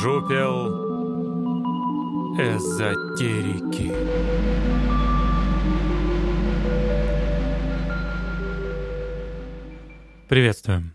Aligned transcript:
Жупел 0.00 0.68
эзотерики. 2.38 3.90
Приветствуем! 10.28 10.94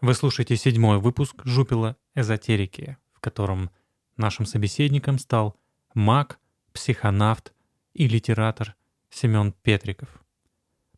Вы 0.00 0.14
слушаете 0.14 0.56
седьмой 0.56 0.98
выпуск 0.98 1.36
Жупела 1.44 1.96
эзотерики, 2.16 2.96
в 3.12 3.20
котором 3.20 3.70
нашим 4.16 4.46
собеседником 4.46 5.20
стал 5.20 5.56
маг, 5.94 6.40
психонавт 6.72 7.52
и 7.94 8.08
литератор 8.08 8.74
Семен 9.10 9.52
Петриков. 9.62 10.08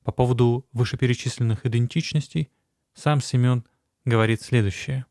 По 0.04 0.12
поводу 0.12 0.66
вышеперечисленных 0.72 1.66
идентичностей 1.66 2.50
сам 2.94 3.20
Семен 3.20 3.66
говорит 4.06 4.40
следующее. 4.40 5.04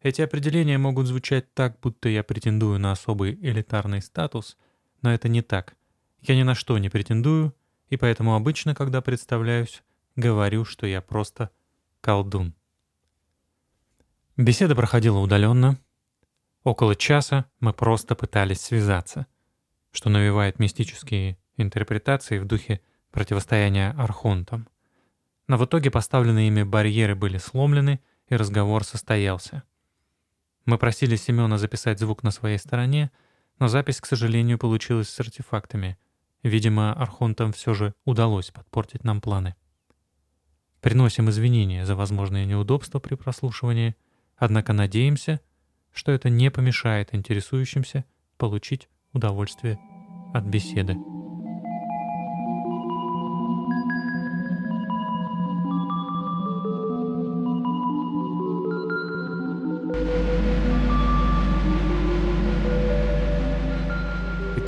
Эти 0.00 0.22
определения 0.22 0.78
могут 0.78 1.06
звучать 1.06 1.52
так, 1.54 1.80
будто 1.80 2.08
я 2.08 2.22
претендую 2.22 2.78
на 2.78 2.92
особый 2.92 3.34
элитарный 3.34 4.00
статус, 4.00 4.56
но 5.02 5.12
это 5.12 5.28
не 5.28 5.42
так. 5.42 5.74
Я 6.20 6.36
ни 6.36 6.42
на 6.44 6.54
что 6.54 6.78
не 6.78 6.88
претендую, 6.88 7.54
и 7.88 7.96
поэтому 7.96 8.36
обычно, 8.36 8.74
когда 8.74 9.00
представляюсь, 9.00 9.82
говорю, 10.14 10.64
что 10.64 10.86
я 10.86 11.00
просто 11.00 11.50
колдун. 12.00 12.54
Беседа 14.36 14.76
проходила 14.76 15.18
удаленно. 15.18 15.78
Около 16.62 16.94
часа 16.94 17.46
мы 17.58 17.72
просто 17.72 18.14
пытались 18.14 18.60
связаться, 18.60 19.26
что 19.90 20.10
навевает 20.10 20.60
мистические 20.60 21.38
интерпретации 21.56 22.38
в 22.38 22.44
духе 22.44 22.80
противостояния 23.10 23.96
архонтам. 23.98 24.68
Но 25.48 25.56
в 25.56 25.64
итоге 25.64 25.90
поставленные 25.90 26.48
ими 26.48 26.62
барьеры 26.62 27.16
были 27.16 27.38
сломлены, 27.38 28.00
и 28.28 28.36
разговор 28.36 28.84
состоялся. 28.84 29.64
Мы 30.68 30.76
просили 30.76 31.16
Семена 31.16 31.56
записать 31.56 31.98
звук 31.98 32.22
на 32.22 32.30
своей 32.30 32.58
стороне, 32.58 33.10
но 33.58 33.68
запись, 33.68 34.02
к 34.02 34.06
сожалению, 34.06 34.58
получилась 34.58 35.08
с 35.08 35.18
артефактами. 35.18 35.96
Видимо, 36.42 36.92
архонтам 36.92 37.54
все 37.54 37.72
же 37.72 37.94
удалось 38.04 38.50
подпортить 38.50 39.02
нам 39.02 39.22
планы. 39.22 39.54
Приносим 40.82 41.30
извинения 41.30 41.86
за 41.86 41.96
возможные 41.96 42.44
неудобства 42.44 42.98
при 42.98 43.14
прослушивании, 43.14 43.96
однако 44.36 44.74
надеемся, 44.74 45.40
что 45.90 46.12
это 46.12 46.28
не 46.28 46.50
помешает 46.50 47.14
интересующимся 47.14 48.04
получить 48.36 48.90
удовольствие 49.14 49.78
от 50.34 50.44
беседы. 50.44 50.98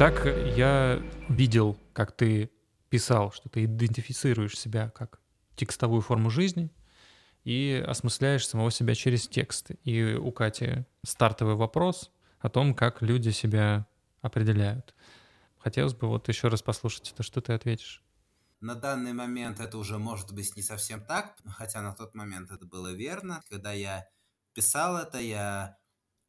Итак, 0.03 0.25
я 0.57 0.99
видел, 1.29 1.79
как 1.93 2.17
ты 2.17 2.51
писал, 2.89 3.33
что 3.33 3.51
ты 3.51 3.67
идентифицируешь 3.67 4.59
себя 4.59 4.89
как 4.89 5.21
текстовую 5.57 6.01
форму 6.01 6.31
жизни 6.31 6.71
и 7.45 7.85
осмысляешь 7.87 8.49
самого 8.49 8.71
себя 8.71 8.95
через 8.95 9.29
текст. 9.29 9.73
И 9.85 10.15
у 10.15 10.33
Кати 10.33 10.87
стартовый 11.05 11.55
вопрос 11.55 12.13
о 12.39 12.49
том, 12.49 12.75
как 12.75 13.03
люди 13.03 13.29
себя 13.29 13.87
определяют. 14.23 14.95
Хотелось 15.59 15.93
бы 15.93 16.09
вот 16.09 16.29
еще 16.29 16.49
раз 16.49 16.63
послушать 16.63 17.13
это, 17.13 17.23
что 17.23 17.43
ты 17.43 17.53
ответишь. 17.53 18.03
На 18.63 18.77
данный 18.77 19.13
момент 19.13 19.61
это 19.61 19.77
уже 19.77 19.99
может 19.99 20.33
быть 20.33 20.57
не 20.57 20.63
совсем 20.63 21.05
так, 21.05 21.37
хотя 21.47 21.83
на 21.83 21.93
тот 21.93 22.15
момент 22.15 22.51
это 22.51 22.65
было 22.65 22.91
верно. 22.91 23.43
Когда 23.51 23.73
я 23.73 24.09
писал 24.55 24.97
это, 24.97 25.19
я 25.19 25.77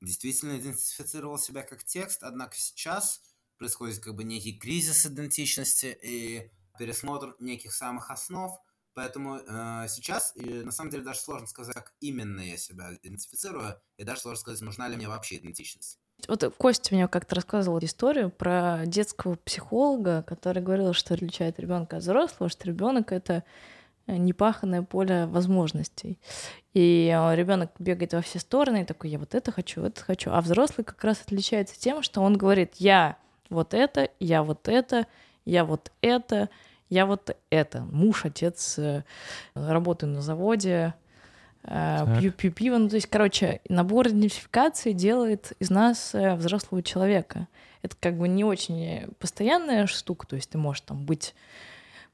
действительно 0.02 0.60
идентифицировал 0.60 1.38
себя 1.38 1.64
как 1.64 1.86
текст, 1.86 2.22
однако 2.24 2.58
сейчас 2.58 3.22
происходит 3.62 4.00
как 4.00 4.16
бы 4.16 4.24
некий 4.24 4.54
кризис 4.54 5.06
идентичности 5.06 5.96
и 6.02 6.50
пересмотр 6.80 7.36
неких 7.40 7.74
самых 7.74 8.10
основ. 8.10 8.52
Поэтому 8.96 9.38
э, 9.38 9.86
сейчас, 9.88 10.34
и 10.36 10.64
на 10.64 10.72
самом 10.72 10.90
деле, 10.90 11.04
даже 11.04 11.20
сложно 11.20 11.46
сказать, 11.46 11.76
как 11.76 11.94
именно 12.00 12.42
я 12.42 12.58
себя 12.58 12.90
идентифицирую, 13.04 13.80
и 13.98 14.04
даже 14.04 14.22
сложно 14.22 14.40
сказать, 14.40 14.62
нужна 14.62 14.88
ли 14.90 14.98
мне 14.98 15.08
вообще 15.08 15.38
идентичность. 15.38 16.00
Вот 16.28 16.44
Костя 16.58 16.96
мне 16.96 17.08
как-то 17.08 17.36
рассказывал 17.36 17.78
историю 17.84 18.32
про 18.32 18.82
детского 18.88 19.36
психолога, 19.36 20.24
который 20.24 20.64
говорил, 20.64 20.94
что 20.94 21.14
отличает 21.14 21.60
ребенка 21.60 21.98
от 21.98 22.04
взрослого, 22.04 22.50
что 22.50 22.66
ребенок 22.66 23.12
это 23.12 23.44
непаханное 24.08 24.82
поле 24.82 25.28
возможностей. 25.28 26.20
И 26.74 27.16
ребенок 27.36 27.70
бегает 27.78 28.14
во 28.14 28.22
все 28.22 28.40
стороны 28.40 28.82
и 28.82 28.86
такой, 28.86 29.12
я 29.12 29.20
вот 29.20 29.36
это 29.36 29.52
хочу, 29.52 29.84
это 29.84 30.04
хочу. 30.04 30.32
А 30.32 30.42
взрослый 30.42 30.84
как 30.84 31.04
раз 31.04 31.22
отличается 31.22 31.80
тем, 31.80 32.02
что 32.02 32.22
он 32.22 32.38
говорит, 32.38 32.74
я 32.78 33.20
вот 33.52 33.74
это, 33.74 34.10
я 34.20 34.44
вот 34.44 34.68
это, 34.68 35.06
я 35.46 35.66
вот 35.66 35.92
это, 36.02 36.50
я 36.90 37.06
вот 37.06 37.36
это. 37.50 37.82
Муж, 37.92 38.26
отец, 38.26 38.80
э, 38.80 39.04
работаю 39.54 40.12
на 40.14 40.22
заводе, 40.22 40.94
э, 41.64 42.20
пью, 42.20 42.32
пью 42.32 42.52
пиво. 42.52 42.78
Ну, 42.78 42.90
то 42.90 42.96
есть, 42.96 43.08
короче, 43.08 43.62
набор 43.70 44.08
идентификации 44.08 44.94
делает 44.94 45.54
из 45.60 45.70
нас 45.70 46.16
э, 46.16 46.36
взрослого 46.36 46.82
человека. 46.82 47.48
Это 47.82 47.96
как 48.00 48.18
бы 48.18 48.28
не 48.28 48.44
очень 48.44 49.08
постоянная 49.20 49.88
штука, 49.88 50.28
то 50.28 50.36
есть 50.36 50.50
ты 50.50 50.58
можешь 50.58 50.82
там 50.82 51.06
быть 51.06 51.34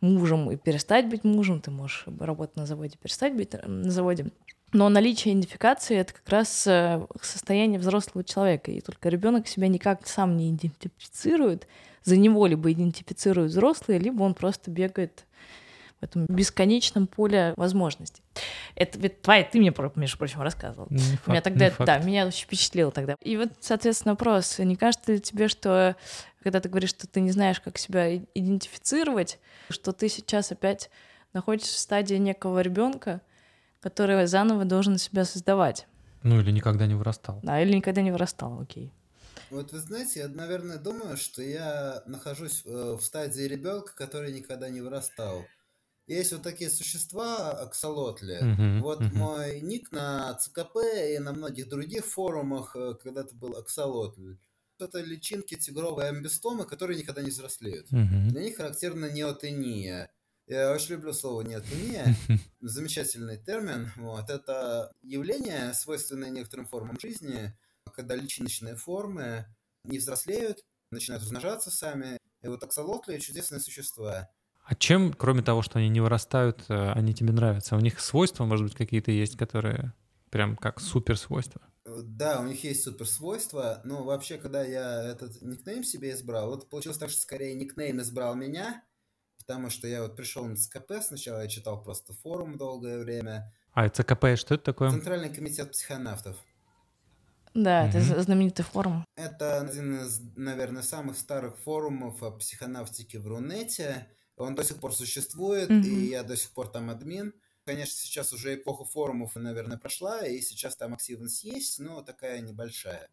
мужем 0.01 0.51
и 0.51 0.55
перестать 0.55 1.07
быть 1.07 1.23
мужем, 1.23 1.59
ты 1.59 1.71
можешь 1.71 2.05
работать 2.19 2.55
на 2.55 2.65
заводе, 2.65 2.97
перестать 3.01 3.35
быть 3.35 3.55
на 3.65 3.89
заводе. 3.89 4.31
Но 4.73 4.89
наличие 4.89 5.33
идентификации 5.33 5.97
это 5.97 6.13
как 6.13 6.27
раз 6.29 6.67
э, 6.67 7.05
состояние 7.21 7.79
взрослого 7.79 8.23
человека. 8.23 8.71
И 8.71 8.81
только 8.81 9.09
ребенок 9.09 9.47
себя 9.47 9.67
никак 9.67 10.05
сам 10.07 10.35
не 10.35 10.51
идентифицирует. 10.51 11.67
За 12.03 12.17
него 12.17 12.45
либо 12.47 12.71
идентифицируют 12.71 13.51
взрослые, 13.51 13.99
либо 13.99 14.23
он 14.23 14.33
просто 14.33 14.69
бегает 14.69 15.25
в 15.99 16.03
этом 16.03 16.25
бесконечном 16.27 17.07
поле 17.07 17.53
возможностей. 17.57 18.21
Это 18.75 18.99
ведь 18.99 19.21
твоя, 19.21 19.43
ты 19.43 19.59
мне, 19.59 19.73
между 19.95 20.17
прочим, 20.17 20.41
рассказывал. 20.41 20.87
Не 20.89 20.99
факт, 20.99 21.27
меня 21.27 21.41
тогда, 21.41 21.69
не 21.69 21.85
да, 21.85 21.97
меня 21.99 22.27
очень 22.27 22.45
впечатлило 22.45 22.91
тогда. 22.91 23.15
И 23.21 23.35
вот, 23.37 23.49
соответственно, 23.61 24.13
вопрос: 24.13 24.59
не 24.59 24.75
кажется 24.75 25.13
ли 25.13 25.19
тебе, 25.19 25.47
что 25.47 25.95
когда 26.43 26.59
ты 26.59 26.69
говоришь, 26.69 26.91
что 26.91 27.07
ты 27.07 27.19
не 27.19 27.31
знаешь, 27.31 27.59
как 27.59 27.77
себя 27.77 28.15
идентифицировать, 28.15 29.39
что 29.69 29.91
ты 29.91 30.07
сейчас 30.07 30.51
опять 30.51 30.89
находишься 31.33 31.75
в 31.75 31.79
стадии 31.79 32.15
некого 32.15 32.59
ребенка, 32.61 33.21
который 33.87 34.27
заново 34.27 34.65
должен 34.65 34.97
себя 34.97 35.23
создавать. 35.23 35.87
Ну 36.23 36.41
или 36.41 36.51
никогда 36.51 36.87
не 36.87 36.95
вырастал. 36.95 37.39
Да, 37.43 37.61
или 37.61 37.73
никогда 37.73 38.01
не 38.01 38.11
вырастал, 38.11 38.59
окей. 38.59 38.91
Вот 39.49 39.71
вы 39.71 39.79
знаете, 39.79 40.19
я, 40.19 40.27
наверное, 40.27 40.77
думаю, 40.77 41.15
что 41.15 41.41
я 41.41 42.03
нахожусь 42.05 42.63
э, 42.65 42.97
в 42.99 43.01
стадии 43.01 43.43
ребенка, 43.43 43.95
который 43.95 44.33
никогда 44.33 44.67
не 44.69 44.81
вырастал. 44.81 45.45
Есть 46.05 46.33
вот 46.33 46.41
такие 46.41 46.69
существа, 46.69 47.51
аксолотли. 47.51 48.41
Uh-huh, 48.41 48.79
вот 48.81 49.01
uh-huh. 49.01 49.13
мой 49.13 49.61
ник 49.61 49.91
на 49.91 50.33
ЦКП 50.33 50.77
и 51.15 51.19
на 51.19 51.31
многих 51.31 51.69
других 51.69 52.05
форумах 52.05 52.75
э, 52.75 52.95
когда-то 53.01 53.35
был 53.35 53.55
аксолотль. 53.55 54.35
Это 54.79 55.01
личинки 55.01 55.55
тигровые 55.55 56.09
амбистомы, 56.09 56.65
которые 56.65 56.99
никогда 56.99 57.21
не 57.21 57.29
взрослеют. 57.29 57.91
Uh-huh. 57.91 58.29
Для 58.29 58.43
них 58.43 58.57
характерна 58.57 59.11
неотения. 59.11 60.09
Я 60.47 60.71
очень 60.71 60.91
люблю 60.91 61.11
слово 61.11 61.41
«неотмения». 61.41 62.15
Замечательный 62.61 63.37
термин. 63.37 63.91
Вот. 63.97 64.29
Это 64.29 64.93
явление, 65.03 65.73
свойственное 65.73 66.29
некоторым 66.29 66.65
формам 66.65 66.97
жизни, 66.99 67.53
когда 67.93 68.15
личностные 68.15 68.77
формы 68.77 69.45
не 69.83 69.97
взрослеют, 69.97 70.63
начинают 70.89 71.23
размножаться 71.23 71.69
сами. 71.69 72.17
И 72.41 72.47
вот 72.47 72.63
аксолотли— 72.63 73.17
чудесные 73.19 73.59
существа. 73.59 74.29
А 74.63 74.75
чем, 74.75 75.11
кроме 75.13 75.41
того, 75.41 75.61
что 75.61 75.79
они 75.79 75.89
не 75.89 75.99
вырастают, 75.99 76.63
э, 76.69 76.91
они 76.91 77.13
тебе 77.13 77.33
нравятся? 77.33 77.75
У 77.75 77.79
них 77.79 77.99
свойства, 77.99 78.45
может 78.45 78.67
быть, 78.67 78.75
какие-то 78.75 79.11
есть, 79.11 79.37
которые 79.37 79.93
прям 80.29 80.55
как 80.55 80.79
суперсвойства? 80.79 81.61
Да, 81.85 82.39
у 82.39 82.45
них 82.45 82.63
есть 82.63 82.83
суперсвойства, 82.83 83.81
но 83.83 84.03
вообще, 84.03 84.37
когда 84.37 84.63
я 84.63 85.03
этот 85.03 85.41
никнейм 85.41 85.83
себе 85.83 86.11
избрал, 86.11 86.49
вот 86.49 86.69
получилось 86.69 86.97
так, 86.97 87.09
что 87.09 87.19
скорее 87.19 87.53
никнейм 87.55 88.01
избрал 88.01 88.35
меня, 88.35 88.83
потому 89.47 89.69
что 89.69 89.87
я 89.87 90.03
вот 90.03 90.15
пришел 90.15 90.45
на 90.45 90.57
ЦКП, 90.57 90.93
сначала 91.01 91.41
я 91.41 91.47
читал 91.47 91.81
просто 91.81 92.13
форум 92.13 92.57
долгое 92.57 92.99
время. 92.99 93.53
А 93.71 93.89
ЦКП 93.89 94.35
что 94.35 94.55
это 94.55 94.65
такое? 94.65 94.91
Центральный 94.91 95.33
комитет 95.33 95.71
психонавтов. 95.71 96.35
Да, 97.53 97.85
угу. 97.85 97.97
это 97.97 98.21
знаменитый 98.21 98.65
форум. 98.65 99.05
Это 99.15 99.61
один 99.61 100.01
из, 100.01 100.19
наверное, 100.35 100.83
самых 100.83 101.17
старых 101.17 101.57
форумов 101.59 102.21
о 102.21 102.31
психонавтике 102.31 103.19
в 103.19 103.27
Рунете. 103.27 104.09
Он 104.35 104.53
до 104.53 104.63
сих 104.63 104.77
пор 104.77 104.93
существует, 104.93 105.69
угу. 105.69 105.79
и 105.79 106.09
я 106.09 106.23
до 106.23 106.35
сих 106.35 106.51
пор 106.51 106.67
там 106.67 106.89
админ. 106.89 107.33
Конечно, 107.65 107.95
сейчас 107.95 108.33
уже 108.33 108.55
эпоха 108.55 108.83
форумов, 108.83 109.35
наверное, 109.35 109.77
прошла, 109.77 110.25
и 110.25 110.41
сейчас 110.41 110.75
там 110.75 110.93
активность 110.93 111.43
есть, 111.43 111.79
но 111.79 112.01
такая 112.01 112.41
небольшая. 112.41 113.09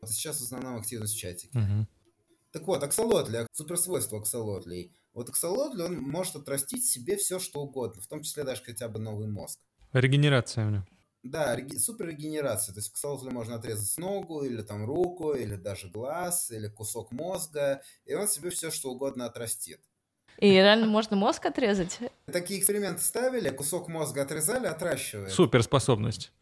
Вот 0.00 0.10
сейчас 0.10 0.40
в 0.40 0.44
основном 0.44 0.76
активность 0.76 1.14
в 1.14 1.18
чатике. 1.18 1.58
Угу. 1.58 1.86
Так 2.52 2.66
вот, 2.66 2.82
аксолотли, 2.82 3.46
суперсвойства 3.52 4.18
аксолотлей. 4.18 4.96
Вот 5.12 5.28
аксолотли, 5.28 5.82
он 5.82 5.98
может 5.98 6.36
отрастить 6.36 6.84
себе 6.84 7.16
все, 7.16 7.38
что 7.38 7.60
угодно, 7.60 8.02
в 8.02 8.06
том 8.06 8.22
числе 8.22 8.44
даже 8.44 8.62
хотя 8.62 8.88
бы 8.88 8.98
новый 8.98 9.28
мозг. 9.28 9.58
Регенерация 9.92 10.66
у 10.66 10.70
него. 10.70 10.86
Да, 11.22 11.56
суперрегенерация. 11.78 12.72
То 12.72 12.80
есть 12.80 12.92
ксалотлю 12.92 13.30
можно 13.30 13.56
отрезать 13.56 13.96
ногу, 13.98 14.42
или 14.42 14.62
там 14.62 14.84
руку, 14.86 15.34
или 15.34 15.56
даже 15.56 15.88
глаз, 15.88 16.50
или 16.50 16.68
кусок 16.68 17.12
мозга, 17.12 17.82
и 18.04 18.14
он 18.14 18.26
себе 18.26 18.50
все 18.50 18.70
что 18.70 18.90
угодно 18.90 19.26
отрастит. 19.26 19.80
И 20.38 20.50
реально 20.50 20.86
можно 20.86 21.16
мозг 21.16 21.44
отрезать? 21.44 21.98
Такие 22.26 22.58
эксперименты 22.58 23.02
ставили, 23.02 23.50
кусок 23.50 23.88
мозга 23.88 24.22
отрезали, 24.22 24.66
отращивают. 24.66 25.32
Суперспособность. 25.32 26.32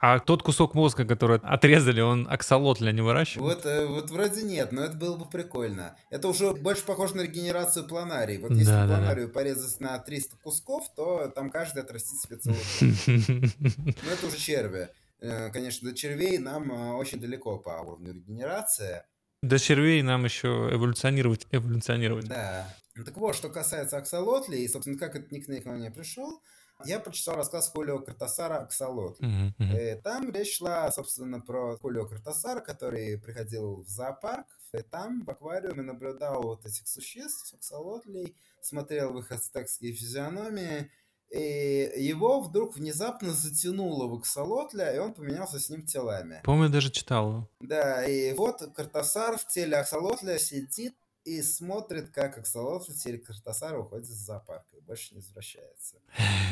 А 0.00 0.18
тот 0.18 0.42
кусок 0.42 0.74
мозга, 0.74 1.04
который 1.04 1.38
отрезали, 1.42 2.00
он 2.00 2.26
аксолотля 2.30 2.90
не 2.90 3.02
выращивает? 3.02 3.56
Вот, 3.56 3.66
э, 3.66 3.86
вот 3.86 4.10
вроде 4.10 4.42
нет, 4.42 4.72
но 4.72 4.82
это 4.82 4.96
было 4.96 5.14
бы 5.14 5.26
прикольно. 5.26 5.94
Это 6.08 6.28
уже 6.28 6.54
больше 6.54 6.84
похоже 6.86 7.16
на 7.16 7.20
регенерацию 7.20 7.86
планарий. 7.86 8.38
Вот 8.38 8.52
если 8.52 8.72
да, 8.72 8.86
планарию 8.86 9.26
да. 9.26 9.32
порезать 9.34 9.78
на 9.78 9.98
300 9.98 10.38
кусков, 10.38 10.86
то 10.96 11.28
там 11.28 11.50
каждый 11.50 11.82
отрастит 11.82 12.18
себе 12.18 12.38
целый 12.38 12.56
Но 14.02 14.10
это 14.10 14.26
уже 14.26 14.38
черви. 14.38 14.88
Э, 15.20 15.50
конечно, 15.50 15.90
до 15.90 15.94
червей 15.94 16.38
нам 16.38 16.72
э, 16.72 16.92
очень 16.92 17.20
далеко 17.20 17.58
по 17.58 17.78
уровню 17.82 18.14
регенерации. 18.14 19.02
До 19.42 19.58
червей 19.58 20.00
нам 20.00 20.24
еще 20.24 20.70
эволюционировать, 20.72 21.46
эволюционировать. 21.50 22.26
Да. 22.26 22.74
Так 22.94 23.16
вот, 23.18 23.36
что 23.36 23.50
касается 23.50 23.98
аксолотли, 23.98 24.56
и, 24.56 24.68
собственно, 24.68 24.98
как 24.98 25.14
этот 25.14 25.30
никнейм 25.30 25.62
ко 25.62 25.70
мне 25.70 25.90
пришел, 25.90 26.42
я 26.84 27.00
прочитал 27.00 27.36
рассказ 27.36 27.70
Хулио 27.70 27.98
Картасара 28.00 28.58
«Аксолот». 28.58 29.20
Uh-huh, 29.20 29.52
uh-huh. 29.58 30.02
Там 30.02 30.30
речь 30.30 30.56
шла, 30.56 30.90
собственно, 30.92 31.40
про 31.40 31.76
Хулио 31.78 32.06
Картасара, 32.06 32.60
который 32.60 33.18
приходил 33.18 33.82
в 33.82 33.88
зоопарк, 33.88 34.46
и 34.72 34.82
там 34.82 35.24
в 35.24 35.30
аквариуме 35.30 35.82
наблюдал 35.82 36.42
вот 36.42 36.64
этих 36.64 36.86
существ, 36.86 37.54
аксолотлей, 37.54 38.36
смотрел 38.62 39.12
в 39.12 39.18
их 39.18 39.32
ацтекские 39.32 39.92
физиономии, 39.92 40.90
и 41.30 41.92
его 41.96 42.40
вдруг 42.40 42.76
внезапно 42.76 43.32
затянуло 43.32 44.08
в 44.08 44.18
аксолотля, 44.18 44.92
и 44.92 44.98
он 44.98 45.14
поменялся 45.14 45.60
с 45.60 45.70
ним 45.70 45.86
телами. 45.86 46.40
Помню, 46.44 46.68
даже 46.68 46.90
читал. 46.90 47.48
Да, 47.60 48.04
и 48.04 48.34
вот 48.34 48.62
Картасар 48.74 49.38
в 49.38 49.46
теле 49.46 49.76
аксолотля 49.76 50.38
сидит 50.38 50.94
и 51.24 51.42
смотрит, 51.42 52.10
как 52.10 52.38
аксолотль 52.38 52.92
в 52.92 52.96
теле 52.96 53.18
Картасара 53.18 53.78
уходит 53.78 54.08
из 54.08 54.16
зоопарка 54.16 54.76
и 54.76 54.80
больше 54.80 55.14
не 55.14 55.20
возвращается. 55.20 55.96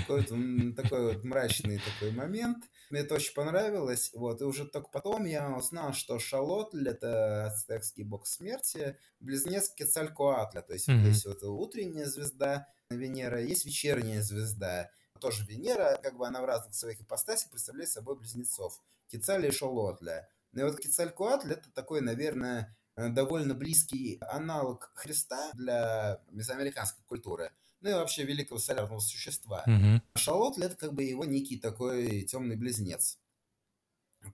Такой, 0.01 0.27
вот, 0.29 0.77
такой 0.77 1.15
вот 1.15 1.25
мрачный 1.25 1.79
такой 1.79 2.13
момент. 2.13 2.65
Мне 2.91 3.01
это 3.01 3.15
очень 3.15 3.35
понравилось. 3.35 4.11
Вот, 4.15 4.41
и 4.41 4.45
уже 4.45 4.67
только 4.67 4.89
потом 4.91 5.25
я 5.25 5.57
узнал, 5.57 5.93
что 5.93 6.19
Шалотль— 6.19 6.89
это 6.89 7.47
ацтекский 7.47 8.05
бог 8.05 8.27
смерти, 8.27 8.99
близнец 9.21 9.71
Кецалькоатля. 9.71 10.63
То 10.63 10.75
есть 10.75 10.89
mm-hmm. 10.89 11.07
есть 11.07 11.27
вот 11.27 11.43
утренняя 11.43 12.07
звезда 12.07 12.69
Венера, 12.91 13.41
есть 13.41 13.65
вечерняя 13.65 14.23
звезда. 14.23 14.91
Тоже 15.21 15.45
Венера, 15.47 15.99
как 16.03 16.17
бы 16.17 16.27
она 16.27 16.41
в 16.43 16.45
разных 16.45 16.75
своих 16.75 17.01
ипостасях 17.01 17.51
представляет 17.51 17.91
собой 17.91 18.17
близнецов. 18.17 18.81
Кецаля 19.09 19.49
и 19.49 19.53
Шалотля. 19.53 20.29
Ну 20.53 20.61
и 20.61 20.65
вот 20.65 20.79
Кецалькоатль— 20.79 21.53
это 21.55 21.71
такой, 21.73 22.01
наверное, 22.01 22.77
довольно 23.11 23.55
близкий 23.55 24.19
аналог 24.21 24.91
Христа 24.95 25.51
для 25.55 26.21
мезоамериканской 26.31 27.05
культуры 27.07 27.53
ну 27.81 27.91
и 27.91 27.95
вообще 27.95 28.25
великого 28.25 28.59
солярного 28.59 29.01
существа. 29.01 29.65
Угу. 29.67 30.03
Шалотл 30.17 30.63
это 30.63 30.77
как 30.77 30.95
бы 30.95 31.05
его 31.05 31.25
некий 31.25 31.59
такой 31.59 32.23
темный 32.23 32.57
близнец, 32.57 33.19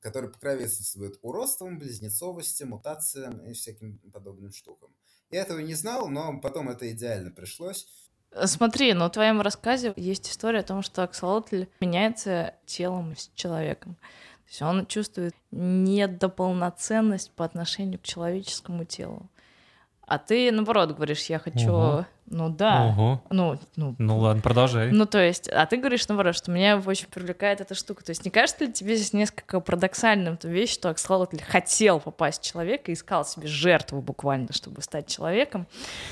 который 0.00 0.30
покровительствует 0.30 1.18
уродством, 1.22 1.78
близнецовости, 1.78 2.64
мутациям 2.64 3.44
и 3.46 3.52
всяким 3.52 3.98
подобным 4.12 4.52
штукам. 4.52 4.94
Я 5.30 5.42
этого 5.42 5.58
не 5.58 5.74
знал, 5.74 6.08
но 6.08 6.40
потом 6.40 6.68
это 6.68 6.90
идеально 6.90 7.30
пришлось. 7.30 7.86
Смотри, 8.46 8.94
но 8.94 9.08
в 9.08 9.12
твоем 9.12 9.40
рассказе 9.40 9.92
есть 9.96 10.28
история 10.28 10.60
о 10.60 10.64
том, 10.64 10.82
что 10.82 11.04
аксолотль 11.04 11.66
меняется 11.80 12.54
телом 12.66 13.16
с 13.16 13.30
человеком. 13.34 13.96
То 14.44 14.50
есть 14.50 14.62
он 14.62 14.86
чувствует 14.86 15.34
недополноценность 15.50 17.32
по 17.32 17.44
отношению 17.44 17.98
к 17.98 18.02
человеческому 18.02 18.84
телу. 18.84 19.28
А 20.06 20.18
ты, 20.18 20.50
наоборот, 20.52 20.92
говоришь, 20.92 21.24
я 21.26 21.38
хочу... 21.38 21.70
Угу. 21.70 22.06
Ну 22.26 22.48
да. 22.48 22.86
Ого. 22.86 23.22
Ну, 23.30 23.58
ну, 23.76 23.94
ну 23.98 24.18
ладно, 24.18 24.40
продолжай. 24.40 24.90
Ну 24.90 25.04
то 25.04 25.22
есть, 25.22 25.48
а 25.48 25.66
ты 25.66 25.76
говоришь, 25.76 26.08
наоборот, 26.08 26.34
что 26.34 26.50
меня 26.50 26.78
очень 26.78 27.06
привлекает 27.08 27.60
эта 27.60 27.74
штука. 27.74 28.02
То 28.02 28.10
есть 28.10 28.24
не 28.24 28.30
кажется 28.30 28.64
ли 28.64 28.72
тебе 28.72 28.96
здесь 28.96 29.12
несколько 29.12 29.60
парадоксальным 29.60 30.38
то 30.38 30.48
вещь, 30.48 30.72
что 30.72 30.88
Акслотли 30.88 31.38
хотел 31.38 32.00
попасть 32.00 32.42
в 32.42 32.44
человека 32.46 32.90
и 32.90 32.94
искал 32.94 33.26
себе 33.26 33.46
жертву 33.46 34.00
буквально, 34.00 34.52
чтобы 34.52 34.80
стать 34.80 35.06
человеком, 35.06 35.66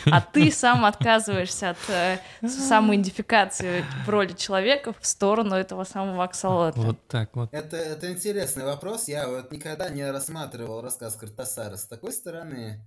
а 0.04 0.20
ты 0.20 0.50
сам 0.52 0.84
отказываешься 0.84 1.70
от 1.70 1.78
э, 1.88 2.18
самоидентификации 2.46 3.84
в 4.04 4.08
роли 4.10 4.32
человека 4.34 4.94
в 5.00 5.06
сторону 5.06 5.54
этого 5.54 5.84
самого 5.84 6.24
Аксолотля. 6.24 6.82
Вот 6.82 6.98
так 7.08 7.34
вот. 7.34 7.48
Это, 7.52 7.76
это 7.76 8.12
интересный 8.12 8.64
вопрос. 8.64 9.08
Я 9.08 9.28
вот 9.28 9.50
никогда 9.50 9.88
не 9.88 10.08
рассматривал 10.10 10.82
рассказ 10.82 11.14
Картасара 11.14 11.76
с 11.76 11.86
такой 11.86 12.12
стороны. 12.12 12.80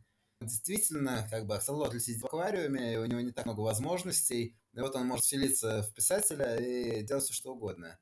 Действительно, 0.45 1.27
как 1.29 1.45
бы 1.45 1.55
Аксолотль 1.55 1.99
сидит 1.99 2.21
в 2.21 2.25
аквариуме, 2.25 2.93
и 2.93 2.97
у 2.97 3.05
него 3.05 3.21
не 3.21 3.31
так 3.31 3.45
много 3.45 3.61
возможностей, 3.61 4.55
и 4.73 4.79
вот 4.79 4.95
он 4.95 5.07
может 5.07 5.25
вселиться 5.25 5.83
в 5.83 5.93
писателя 5.93 6.55
и 6.55 7.03
делать 7.03 7.23
все, 7.23 7.33
что 7.33 7.53
угодно. 7.53 7.97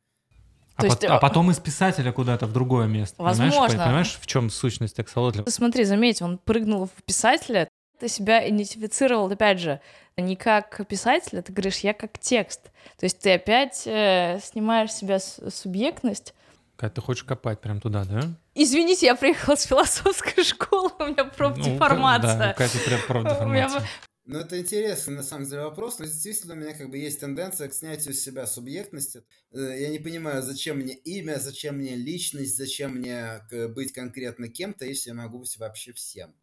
А, 0.76 0.82
То 0.82 0.88
есть, 0.88 1.04
а 1.04 1.20
потом 1.20 1.52
из 1.52 1.60
писателя 1.60 2.12
куда-то 2.12 2.48
в 2.48 2.54
другое 2.54 2.88
место. 2.88 3.22
Возможно. 3.22 3.52
Понимаешь, 3.52 3.72
понимаешь 3.74 4.20
в 4.20 4.26
чем 4.26 4.50
сущность 4.50 5.00
аксолотля? 5.00 5.44
Смотри, 5.48 5.84
заметь, 5.84 6.22
он 6.22 6.40
прыгнул 6.40 6.88
в 6.88 7.04
писателя, 7.04 7.70
ты 8.00 8.08
себя 8.08 8.48
идентифицировал, 8.48 9.32
опять 9.32 9.60
же, 9.60 9.80
не 10.18 10.36
как 10.36 10.86
писатель, 10.88 11.42
ты 11.42 11.54
говоришь, 11.54 11.80
я 11.80 11.94
как 11.94 12.18
текст. 12.20 12.72
То 12.98 13.06
есть 13.06 13.20
ты 13.20 13.34
опять 13.34 13.84
э, 13.86 14.40
снимаешь 14.44 14.92
себя 14.92 15.20
субъектность, 15.20 16.34
Кать, 16.76 16.94
ты 16.94 17.02
хочешь 17.02 17.24
копать 17.24 17.62
прям 17.62 17.80
туда, 17.80 18.04
да? 18.06 18.22
Извините, 18.56 19.06
я 19.06 19.16
приехала 19.16 19.56
с 19.56 19.64
философской 19.64 20.44
школы, 20.44 20.92
у 21.00 21.06
меня 21.06 21.26
профдеформация. 21.26 22.34
Ну, 22.34 22.40
да, 22.40 22.52
у 22.52 22.56
Кати 22.56 22.80
прям 22.80 23.00
профдеформация. 23.08 23.88
Ну, 24.26 24.40
это 24.40 24.58
интересный, 24.58 25.16
на 25.16 25.24
самом 25.24 25.46
деле, 25.46 25.64
вопрос. 25.64 26.00
Но 26.00 26.06
действительно, 26.06 26.54
у 26.54 26.58
меня 26.58 26.74
как 26.74 26.90
бы 26.90 26.98
есть 26.98 27.20
тенденция 27.20 27.68
к 27.68 27.74
снятию 27.74 28.14
с 28.14 28.22
себя 28.22 28.48
субъектности. 28.48 29.24
Э, 29.52 29.76
я 29.80 29.90
не 29.90 30.00
понимаю, 30.00 30.42
зачем 30.42 30.78
мне 30.78 30.94
имя, 30.94 31.40
зачем 31.40 31.78
мне 31.78 31.96
личность, 31.96 32.56
зачем 32.56 32.96
мне 32.96 33.42
быть 33.76 33.92
конкретно 33.92 34.48
кем-то, 34.48 34.86
если 34.86 35.10
я 35.10 35.16
могу 35.16 35.40
быть 35.40 35.58
вообще 35.58 35.92
всем. 35.92 36.34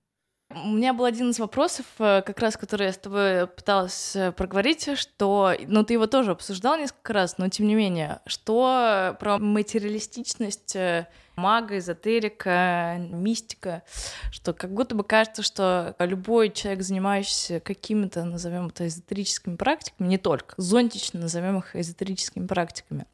У 0.53 0.71
меня 0.71 0.93
был 0.95 1.05
один 1.05 1.31
из 1.31 1.39
вопросов, 1.39 1.87
э, 2.01 2.23
как 2.27 2.41
раз, 2.41 2.57
который 2.57 2.89
я 2.89 2.93
с 2.93 2.99
тобой 2.99 3.47
пыталась 3.47 4.17
э, 4.17 4.33
проговорить, 4.33 4.99
что, 4.99 5.55
ну, 5.69 5.85
ты 5.85 5.93
его 5.93 6.09
тоже 6.09 6.33
обсуждал 6.33 6.77
несколько 6.77 7.13
раз, 7.13 7.39
но 7.39 7.49
тем 7.49 7.69
не 7.69 7.77
менее, 7.77 8.21
что 8.27 9.17
про 9.21 9.39
материалистичность 9.39 10.75
э, 10.75 11.07
мага, 11.37 11.79
эзотерика, 11.79 12.97
мистика, 12.99 13.85
что 14.33 14.53
как 14.53 14.75
будто 14.75 14.97
бы 14.97 15.05
кажется, 15.05 15.45
что 15.45 15.95
любой 16.01 16.51
человек, 16.51 16.83
занимающийся 16.83 17.61
какими-то, 17.61 18.25
назовем 18.25 18.67
это, 18.67 18.89
эзотерическими 18.89 19.55
практиками, 19.55 20.09
не 20.09 20.19
только, 20.19 20.57
зонтично 20.57 21.21
назовем 21.21 21.59
их 21.59 21.77
эзотерическими 21.77 22.49
практиками, 22.49 23.07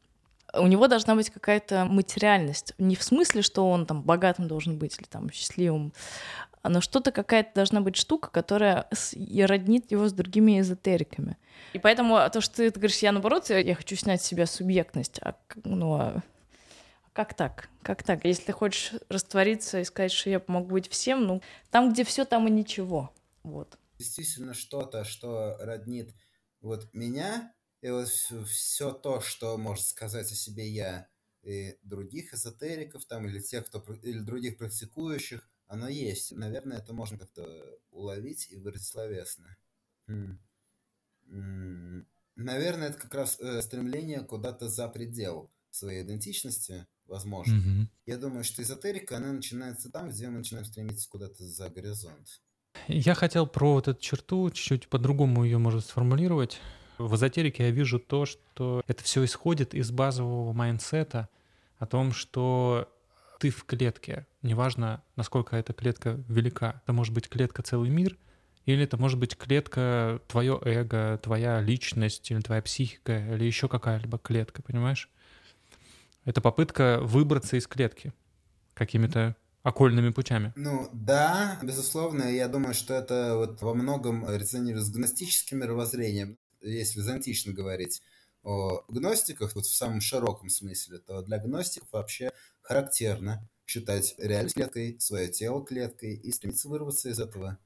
у 0.53 0.67
него 0.67 0.87
должна 0.87 1.15
быть 1.15 1.29
какая-то 1.29 1.85
материальность. 1.85 2.73
Не 2.77 2.95
в 2.95 3.03
смысле, 3.03 3.41
что 3.41 3.69
он 3.69 3.85
там 3.85 4.01
богатым 4.01 4.47
должен 4.47 4.77
быть 4.77 4.97
или 4.97 5.05
там 5.05 5.29
счастливым, 5.31 5.93
но 6.63 6.81
что-то 6.81 7.11
какая-то 7.11 7.51
должна 7.55 7.81
быть 7.81 7.95
штука, 7.95 8.29
которая 8.29 8.89
роднит 9.13 9.91
его 9.91 10.07
с 10.07 10.13
другими 10.13 10.59
эзотериками. 10.59 11.37
И 11.73 11.79
поэтому 11.79 12.17
то, 12.31 12.41
что 12.41 12.57
ты, 12.57 12.69
говоришь, 12.71 12.99
я 12.99 13.11
наоборот, 13.11 13.49
я, 13.49 13.75
хочу 13.75 13.95
снять 13.95 14.21
с 14.21 14.25
себя 14.25 14.45
субъектность, 14.45 15.19
а, 15.21 15.35
ну, 15.63 15.93
а 15.93 16.23
как 17.17 17.33
так? 17.33 17.69
Как 17.81 18.03
так? 18.03 18.25
Если 18.25 18.43
ты 18.43 18.51
хочешь 18.51 18.93
раствориться 19.09 19.79
и 19.79 19.85
сказать, 19.85 20.11
что 20.11 20.29
я 20.29 20.39
помогу 20.39 20.73
быть 20.73 20.87
всем, 20.87 21.23
ну, 21.25 21.41
там, 21.71 21.91
где 21.91 22.03
все, 22.03 22.25
там 22.25 22.47
и 22.47 22.51
ничего. 22.51 23.11
Вот. 23.41 23.79
Действительно 23.97 24.53
что-то, 24.53 25.03
что 25.03 25.57
роднит 25.59 26.13
вот 26.61 26.93
меня, 26.93 27.53
и 27.81 27.89
вот 27.89 28.07
все 28.47 28.91
то, 28.91 29.21
что 29.21 29.57
может 29.57 29.85
сказать 29.85 30.31
о 30.31 30.35
себе 30.35 30.67
я, 30.69 31.07
и 31.41 31.77
других 31.81 32.33
эзотериков 32.33 33.05
там, 33.05 33.25
или 33.25 33.39
тех, 33.39 33.65
кто, 33.65 33.83
или 34.03 34.19
других 34.19 34.57
практикующих, 34.57 35.49
оно 35.67 35.87
есть. 35.87 36.31
Наверное, 36.31 36.77
это 36.77 36.93
можно 36.93 37.17
как-то 37.17 37.45
уловить 37.91 38.47
и 38.49 38.57
выразить 38.57 38.87
словесно. 38.87 39.57
Наверное, 42.35 42.89
это 42.89 42.99
как 42.99 43.13
раз 43.15 43.39
э, 43.39 43.61
стремление 43.63 44.19
куда-то 44.21 44.69
за 44.69 44.87
предел 44.87 45.51
своей 45.71 46.03
идентичности, 46.03 46.85
возможно. 47.07 47.55
Mm-hmm. 47.55 47.87
Я 48.05 48.17
думаю, 48.17 48.43
что 48.43 48.61
эзотерика, 48.61 49.17
она 49.17 49.33
начинается 49.33 49.89
там, 49.91 50.09
где 50.09 50.29
мы 50.29 50.37
начинаем 50.37 50.65
стремиться 50.65 51.09
куда-то 51.09 51.43
за 51.43 51.69
горизонт. 51.69 52.41
Я 52.87 53.15
хотел 53.15 53.47
про 53.47 53.73
вот 53.73 53.87
эту 53.87 53.99
черту 53.99 54.49
чуть-чуть 54.51 54.87
по-другому 54.87 55.43
ее, 55.43 55.57
может, 55.57 55.85
сформулировать. 55.85 56.59
В 56.99 57.15
эзотерике 57.15 57.63
я 57.63 57.71
вижу 57.71 57.99
то, 57.99 58.25
что 58.25 58.83
это 58.87 59.03
все 59.03 59.25
исходит 59.25 59.73
из 59.73 59.91
базового 59.91 60.53
mindset 60.53 61.20
а 61.20 61.29
о 61.77 61.87
том, 61.87 62.11
что 62.11 62.87
ты 63.39 63.49
в 63.49 63.65
клетке. 63.65 64.27
Неважно, 64.41 65.03
насколько 65.15 65.55
эта 65.55 65.73
клетка 65.73 66.23
велика. 66.27 66.81
Это 66.83 66.93
может 66.93 67.13
быть 67.13 67.29
клетка 67.29 67.63
целый 67.63 67.89
мир, 67.89 68.17
или 68.65 68.83
это 68.83 68.97
может 68.97 69.17
быть 69.17 69.37
клетка 69.37 70.21
твое 70.27 70.59
эго, 70.63 71.19
твоя 71.23 71.61
личность, 71.61 72.29
или 72.31 72.41
твоя 72.41 72.61
психика, 72.61 73.33
или 73.33 73.45
еще 73.45 73.67
какая-либо 73.67 74.17
клетка, 74.17 74.61
понимаешь? 74.61 75.09
Это 76.25 76.41
попытка 76.41 76.99
выбраться 77.01 77.55
из 77.55 77.67
клетки 77.67 78.13
какими-то 78.73 79.35
окольными 79.63 80.09
путями. 80.09 80.53
Ну 80.55 80.89
да, 80.93 81.59
безусловно, 81.61 82.23
я 82.23 82.47
думаю, 82.47 82.73
что 82.73 82.93
это 82.93 83.35
вот 83.35 83.61
во 83.61 83.73
многом 83.73 84.29
резонирует 84.29 84.85
с 84.85 84.89
гностическим 84.89 85.59
мировоззрением. 85.59 86.37
Если 86.61 86.99
византично 86.99 87.53
говорить 87.53 88.01
о 88.43 88.83
гностиках, 88.87 89.55
вот 89.55 89.65
в 89.65 89.75
самом 89.75 90.01
широком 90.01 90.49
смысле, 90.49 90.99
то 90.99 91.21
для 91.21 91.37
гностиков 91.37 91.89
вообще 91.91 92.31
характерно 92.67 93.47
считать 93.65 94.15
реальность 94.17 94.55
клеткой, 94.55 94.97
свое 94.99 95.29
тело 95.29 95.63
клеткой 95.65 96.15
и 96.15 96.31
стремиться 96.31 96.69
вырваться 96.69 97.09
из 97.09 97.19
этого. 97.19 97.57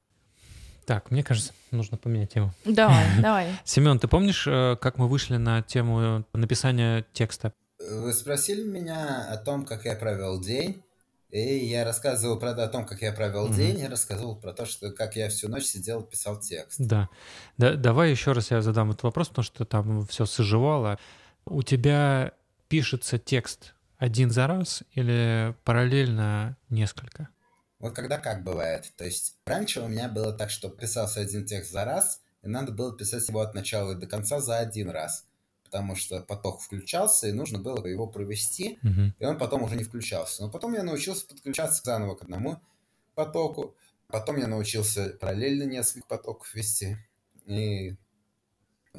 Так, 0.86 1.10
мне 1.10 1.22
кажется, 1.22 1.52
нужно 1.70 1.96
поменять 1.96 2.32
тему. 2.32 2.52
Давай, 2.64 3.06
давай. 3.22 3.52
Семен, 3.64 3.98
ты 3.98 4.08
помнишь, 4.08 4.46
э, 4.46 4.76
как 4.80 4.98
мы 4.98 5.08
вышли 5.08 5.36
на 5.36 5.62
тему 5.62 6.24
написания 6.32 7.06
текста? 7.12 7.52
Вы 7.78 8.12
спросили 8.12 8.64
меня 8.64 9.28
о 9.30 9.36
том, 9.36 9.64
как 9.64 9.84
я 9.84 9.94
провел 9.94 10.40
день, 10.40 10.82
и 11.30 11.66
я 11.66 11.84
рассказывал, 11.84 12.38
правда, 12.38 12.64
о 12.64 12.68
том, 12.68 12.84
как 12.84 13.00
я 13.02 13.12
провел 13.12 13.44
угу. 13.44 13.54
день, 13.54 13.78
и 13.78 13.86
рассказывал 13.86 14.36
про 14.36 14.52
то, 14.52 14.66
что 14.66 14.90
как 14.90 15.16
я 15.16 15.28
всю 15.28 15.48
ночь 15.48 15.64
сидел, 15.64 16.02
писал 16.02 16.38
текст. 16.40 16.78
Да. 16.78 17.08
да. 17.56 17.74
Давай 17.74 18.10
еще 18.10 18.32
раз 18.32 18.50
я 18.50 18.60
задам 18.60 18.90
этот 18.90 19.04
вопрос, 19.04 19.28
потому 19.28 19.44
что 19.44 19.64
там 19.64 20.06
все 20.06 20.26
соживало. 20.26 20.98
У 21.44 21.62
тебя 21.62 22.32
пишется 22.68 23.18
текст 23.18 23.74
один 24.02 24.30
за 24.30 24.48
раз 24.48 24.82
или 24.94 25.54
параллельно 25.62 26.56
несколько? 26.70 27.28
Вот 27.78 27.94
когда 27.94 28.18
как 28.18 28.42
бывает. 28.42 28.92
То 28.96 29.04
есть 29.04 29.36
раньше 29.46 29.80
у 29.80 29.86
меня 29.86 30.08
было 30.08 30.32
так, 30.32 30.50
что 30.50 30.70
писался 30.70 31.20
один 31.20 31.46
текст 31.46 31.70
за 31.70 31.84
раз, 31.84 32.20
и 32.42 32.48
надо 32.48 32.72
было 32.72 32.96
писать 32.96 33.28
его 33.28 33.42
от 33.42 33.54
начала 33.54 33.92
и 33.92 33.94
до 33.94 34.08
конца 34.08 34.40
за 34.40 34.58
один 34.58 34.90
раз. 34.90 35.24
Потому 35.62 35.94
что 35.94 36.20
поток 36.20 36.60
включался, 36.60 37.28
и 37.28 37.32
нужно 37.32 37.60
было 37.60 37.86
его 37.86 38.08
провести, 38.08 38.80
uh-huh. 38.82 39.12
и 39.20 39.24
он 39.24 39.38
потом 39.38 39.62
уже 39.62 39.76
не 39.76 39.84
включался. 39.84 40.42
Но 40.42 40.50
потом 40.50 40.72
я 40.74 40.82
научился 40.82 41.24
подключаться 41.24 41.80
заново 41.84 42.16
к 42.16 42.22
одному 42.22 42.60
потоку. 43.14 43.76
Потом 44.08 44.36
я 44.36 44.48
научился 44.48 45.16
параллельно 45.20 45.62
несколько 45.62 46.08
потоков 46.08 46.52
вести. 46.54 46.96
И 47.46 47.94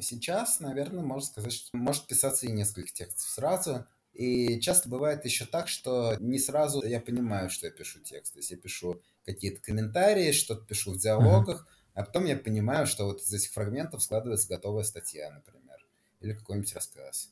сейчас, 0.00 0.60
наверное, 0.60 1.04
можно 1.04 1.28
сказать, 1.28 1.52
что 1.52 1.76
может 1.76 2.06
писаться 2.06 2.46
и 2.46 2.52
несколько 2.52 2.90
текстов 2.90 3.28
сразу. 3.28 3.86
И 4.14 4.60
часто 4.60 4.88
бывает 4.88 5.24
еще 5.24 5.44
так, 5.44 5.68
что 5.68 6.16
не 6.20 6.38
сразу 6.38 6.82
я 6.84 7.00
понимаю, 7.00 7.50
что 7.50 7.66
я 7.66 7.72
пишу 7.72 7.98
текст. 8.00 8.32
То 8.32 8.38
есть 8.38 8.50
я 8.50 8.56
пишу 8.56 9.02
какие-то 9.26 9.60
комментарии, 9.60 10.30
что-то 10.30 10.64
пишу 10.64 10.92
в 10.92 10.98
диалогах, 10.98 11.66
uh-huh. 11.66 11.90
а 11.94 12.04
потом 12.04 12.24
я 12.26 12.36
понимаю, 12.36 12.86
что 12.86 13.06
вот 13.06 13.20
из 13.20 13.32
этих 13.32 13.50
фрагментов 13.52 14.02
складывается 14.02 14.48
готовая 14.48 14.84
статья, 14.84 15.30
например, 15.32 15.84
или 16.20 16.32
какой-нибудь 16.32 16.72
рассказ. 16.74 17.30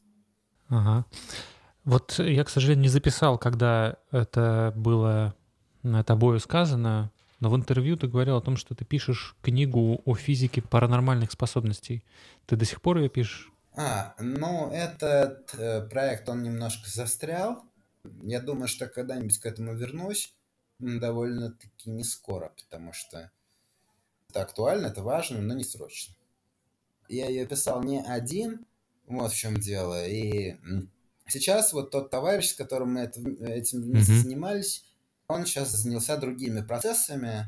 Ага. 0.68 1.06
Вот 1.84 2.18
я, 2.18 2.44
к 2.44 2.48
сожалению, 2.48 2.82
не 2.82 2.88
записал, 2.88 3.38
когда 3.38 3.96
это 4.10 4.72
было 4.76 5.34
тобою 6.06 6.40
сказано, 6.40 7.12
но 7.40 7.50
в 7.50 7.56
интервью 7.56 7.96
ты 7.96 8.06
говорил 8.06 8.36
о 8.36 8.40
том, 8.40 8.56
что 8.56 8.74
ты 8.74 8.84
пишешь 8.84 9.36
книгу 9.42 10.00
о 10.04 10.14
физике 10.14 10.62
паранормальных 10.62 11.32
способностей. 11.32 12.04
Ты 12.46 12.56
до 12.56 12.64
сих 12.64 12.80
пор 12.80 12.98
ее 12.98 13.08
пишешь? 13.08 13.50
А, 13.74 14.14
ну, 14.18 14.70
этот 14.70 15.54
э, 15.54 15.86
проект, 15.88 16.28
он 16.28 16.42
немножко 16.42 16.90
застрял. 16.90 17.64
Я 18.22 18.40
думаю, 18.40 18.68
что 18.68 18.86
когда-нибудь 18.86 19.38
к 19.38 19.46
этому 19.46 19.74
вернусь. 19.74 20.34
Довольно-таки 20.78 21.90
не 21.90 22.02
скоро, 22.02 22.52
потому 22.56 22.92
что 22.92 23.30
это 24.28 24.42
актуально, 24.42 24.88
это 24.88 25.02
важно, 25.02 25.40
но 25.40 25.54
не 25.54 25.62
срочно. 25.62 26.14
Я 27.08 27.28
ее 27.28 27.46
писал 27.46 27.84
не 27.84 28.02
один, 28.02 28.66
вот 29.06 29.30
в 29.30 29.36
чем 29.36 29.58
дело. 29.58 30.04
И 30.06 30.56
сейчас 31.28 31.72
вот 31.72 31.90
тот 31.90 32.10
товарищ, 32.10 32.48
с 32.48 32.54
которым 32.54 32.94
мы 32.94 33.00
это, 33.02 33.20
этим 33.20 33.82
вместе 33.82 34.12
mm-hmm. 34.12 34.22
занимались, 34.22 34.84
он 35.28 35.46
сейчас 35.46 35.70
занялся 35.70 36.16
другими 36.16 36.62
процессами, 36.62 37.46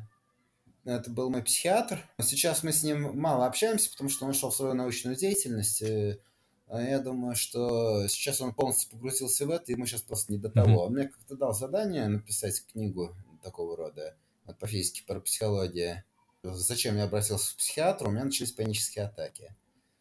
это 0.84 1.10
был 1.10 1.30
мой 1.30 1.42
психиатр. 1.42 1.98
Сейчас 2.20 2.62
мы 2.62 2.72
с 2.72 2.82
ним 2.82 3.18
мало 3.18 3.46
общаемся, 3.46 3.90
потому 3.90 4.10
что 4.10 4.26
он 4.26 4.34
шел 4.34 4.50
в 4.50 4.56
свою 4.56 4.74
научную 4.74 5.16
деятельность. 5.16 5.82
И 5.82 6.18
а 6.66 6.80
я 6.80 6.98
думаю, 6.98 7.36
что 7.36 8.08
сейчас 8.08 8.40
он 8.40 8.54
полностью 8.54 8.90
погрузился 8.90 9.46
в 9.46 9.50
это, 9.50 9.64
и 9.66 9.74
ему 9.74 9.86
сейчас 9.86 10.02
просто 10.02 10.32
не 10.32 10.38
до 10.38 10.50
того. 10.50 10.84
Mm-hmm. 10.84 10.86
Он 10.86 10.92
мне 10.92 11.08
как-то 11.08 11.36
дал 11.36 11.52
задание 11.52 12.08
написать 12.08 12.64
книгу 12.66 13.14
такого 13.42 13.76
рода 13.76 14.16
вот, 14.44 14.58
по 14.58 14.66
физике, 14.66 15.04
по 15.06 15.20
психологии. 15.20 16.02
Зачем 16.42 16.96
я 16.96 17.04
обратился 17.04 17.54
к 17.54 17.58
психиатру? 17.58 18.08
У 18.08 18.12
меня 18.12 18.24
начались 18.24 18.52
панические 18.52 19.06
атаки. 19.06 19.54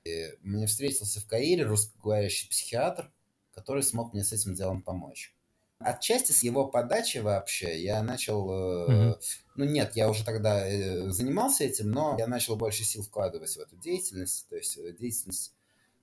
И 0.04 0.30
мне 0.42 0.68
встретился 0.68 1.22
в 1.22 1.28
Каире 1.28 1.64
русскоговорящий 1.64 2.50
психиатр, 2.50 3.12
который 3.52 3.84
смог 3.84 4.14
мне 4.14 4.24
с 4.24 4.34
этим 4.34 4.54
делом 4.54 4.82
помочь. 4.82 5.36
Отчасти 5.84 6.32
с 6.32 6.44
его 6.44 6.68
подачи 6.68 7.20
вообще 7.20 7.82
я 7.82 8.02
начал... 8.04 8.50
Mm-hmm. 8.90 9.20
Ну 9.56 9.66
нет, 9.66 9.96
я 9.96 10.10
уже 10.10 10.26
тогда 10.26 10.68
э, 10.68 11.10
занимался 11.10 11.64
этим, 11.64 11.92
но 11.92 12.16
я 12.18 12.28
начал 12.28 12.56
больше 12.56 12.84
сил 12.84 13.04
вкладывать 13.04 13.56
в 13.56 13.60
эту 13.60 13.76
деятельность, 13.76 14.48
то 14.50 14.56
есть 14.56 14.78
э, 14.78 14.94
деятельность 14.94 15.54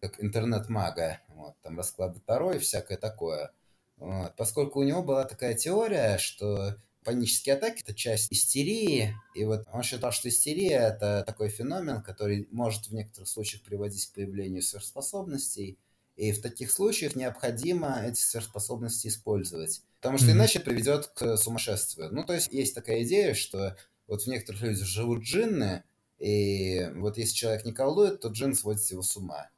как 0.01 0.23
интернет-мага, 0.23 1.21
вот, 1.29 1.55
там 1.63 1.77
расклады 1.77 2.21
Таро 2.21 2.53
и 2.53 2.59
всякое 2.59 2.97
такое. 2.97 3.53
Вот. 3.97 4.35
Поскольку 4.37 4.81
у 4.81 4.85
него 4.85 5.03
была 5.03 5.25
такая 5.25 5.55
теория, 5.55 6.17
что 6.17 6.77
панические 7.05 7.57
атаки– 7.57 7.83
это 7.85 7.95
часть 7.95 8.33
истерии, 8.33 9.15
и 9.35 9.45
вот 9.45 9.65
он 9.73 9.83
считал, 9.83 10.13
что 10.13 10.29
истерия– 10.29 10.77
это 10.97 11.23
такой 11.27 11.49
феномен, 11.49 12.03
который 12.03 12.49
может 12.51 12.87
в 12.87 12.95
некоторых 12.95 13.29
случаях 13.29 13.63
приводить 13.63 14.07
к 14.07 14.15
появлению 14.15 14.63
сверхспособностей– 14.63 15.79
и 16.21 16.33
в 16.33 16.43
таких 16.43 16.71
случаях 16.71 17.17
необходимо 17.17 18.03
эти 18.05 18.21
сверхспособности 18.21 19.09
использовать. 19.09 19.83
Потому 20.01 20.19
что 20.19 20.27
mm-hmm. 20.27 20.33
иначе 20.33 20.61
приведет 20.61 21.07
к 21.07 21.39
сумасшествию. 21.39 22.11
Ну, 22.13 22.25
то 22.25 22.35
есть 22.35 22.53
есть 22.53 22.75
такая 22.75 23.05
идея, 23.05 23.33
что 23.33 23.75
вот 24.07 24.23
в 24.23 24.27
некоторых 24.27 24.61
людях 24.61 24.87
живут 24.87 25.23
джинны, 25.23 25.83
и 26.19 26.91
вот 26.97 27.17
если 27.17 27.35
человек 27.35 27.65
не 27.65 27.73
колдует, 27.73 28.21
то 28.21 28.29
джин 28.29 28.55
сводит 28.55 28.83
его 28.91 29.01
с 29.01 29.17
ума. 29.17 29.49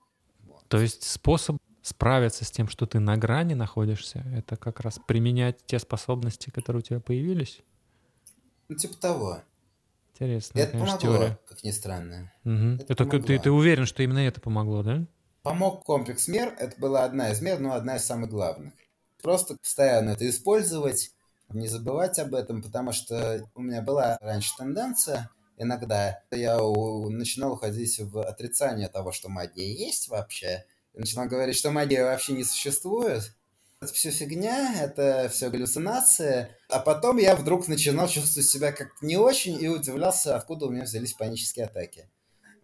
Вот. 0.44 0.62
То 0.68 0.80
есть 0.80 1.02
способ 1.02 1.56
справиться 1.82 2.44
с 2.44 2.52
тем, 2.52 2.68
что 2.68 2.86
ты 2.86 3.00
на 3.00 3.16
грани 3.16 3.54
находишься, 3.54 4.24
это 4.32 4.56
как 4.56 4.78
раз 4.78 5.00
применять 5.04 5.66
те 5.66 5.80
способности, 5.80 6.50
которые 6.50 6.78
у 6.78 6.84
тебя 6.84 7.00
появились? 7.00 7.60
Ну, 8.68 8.76
типа 8.76 8.96
того. 8.98 9.42
Интересно. 10.14 10.60
Это 10.60 10.72
конечно, 10.72 10.96
помогло, 10.96 11.18
теория. 11.18 11.38
как 11.48 11.64
ни 11.64 11.72
странно. 11.72 12.32
Угу. 12.44 12.84
Это, 12.88 13.02
это 13.04 13.20
ты, 13.20 13.38
ты 13.40 13.50
уверен, 13.50 13.84
что 13.84 14.04
именно 14.04 14.20
это 14.20 14.40
помогло, 14.40 14.84
да? 14.84 15.04
Помог 15.42 15.84
комплекс 15.84 16.28
мер, 16.28 16.54
это 16.60 16.80
была 16.80 17.04
одна 17.04 17.32
из 17.32 17.40
мер, 17.40 17.58
но 17.58 17.72
одна 17.72 17.96
из 17.96 18.04
самых 18.04 18.30
главных. 18.30 18.74
Просто 19.20 19.56
постоянно 19.56 20.10
это 20.10 20.28
использовать, 20.30 21.10
не 21.48 21.66
забывать 21.66 22.20
об 22.20 22.36
этом, 22.36 22.62
потому 22.62 22.92
что 22.92 23.50
у 23.56 23.60
меня 23.60 23.82
была 23.82 24.18
раньше 24.20 24.56
тенденция, 24.56 25.30
иногда 25.56 26.22
я 26.30 26.58
начинал 26.58 27.54
уходить 27.54 27.98
в 27.98 28.22
отрицание 28.22 28.88
того, 28.88 29.10
что 29.10 29.28
магия 29.28 29.72
есть 29.74 30.06
вообще, 30.08 30.64
и 30.94 31.00
начинал 31.00 31.26
говорить, 31.26 31.56
что 31.56 31.72
магия 31.72 32.04
вообще 32.04 32.34
не 32.34 32.44
существует, 32.44 33.34
это 33.80 33.92
все 33.92 34.12
фигня, 34.12 34.80
это 34.80 35.28
все 35.28 35.50
галлюцинация. 35.50 36.56
А 36.68 36.78
потом 36.78 37.16
я 37.16 37.34
вдруг 37.34 37.66
начинал 37.66 38.06
чувствовать 38.06 38.48
себя 38.48 38.70
как 38.70 39.02
не 39.02 39.16
очень 39.16 39.60
и 39.60 39.66
удивлялся, 39.66 40.36
откуда 40.36 40.66
у 40.66 40.70
меня 40.70 40.84
взялись 40.84 41.14
панические 41.14 41.64
атаки 41.64 42.08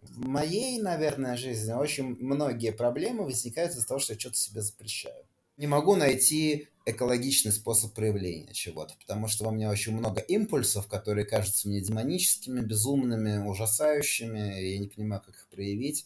в 0.01 0.27
моей, 0.27 0.79
наверное, 0.81 1.37
жизни 1.37 1.71
очень 1.73 2.15
многие 2.19 2.71
проблемы 2.71 3.25
возникают 3.25 3.73
из-за 3.73 3.87
того, 3.87 3.99
что 3.99 4.13
я 4.13 4.19
что-то 4.19 4.37
себе 4.37 4.61
запрещаю. 4.61 5.25
Не 5.57 5.67
могу 5.67 5.95
найти 5.95 6.69
экологичный 6.85 7.51
способ 7.51 7.93
проявления 7.93 8.53
чего-то, 8.53 8.95
потому 8.99 9.27
что 9.27 9.45
во 9.45 9.51
мне 9.51 9.69
очень 9.69 9.95
много 9.95 10.21
импульсов, 10.21 10.87
которые 10.87 11.25
кажутся 11.25 11.67
мне 11.67 11.81
демоническими, 11.81 12.61
безумными, 12.61 13.45
ужасающими, 13.45 14.61
и 14.61 14.73
я 14.73 14.79
не 14.79 14.87
понимаю, 14.87 15.21
как 15.25 15.35
их 15.35 15.47
проявить. 15.49 16.05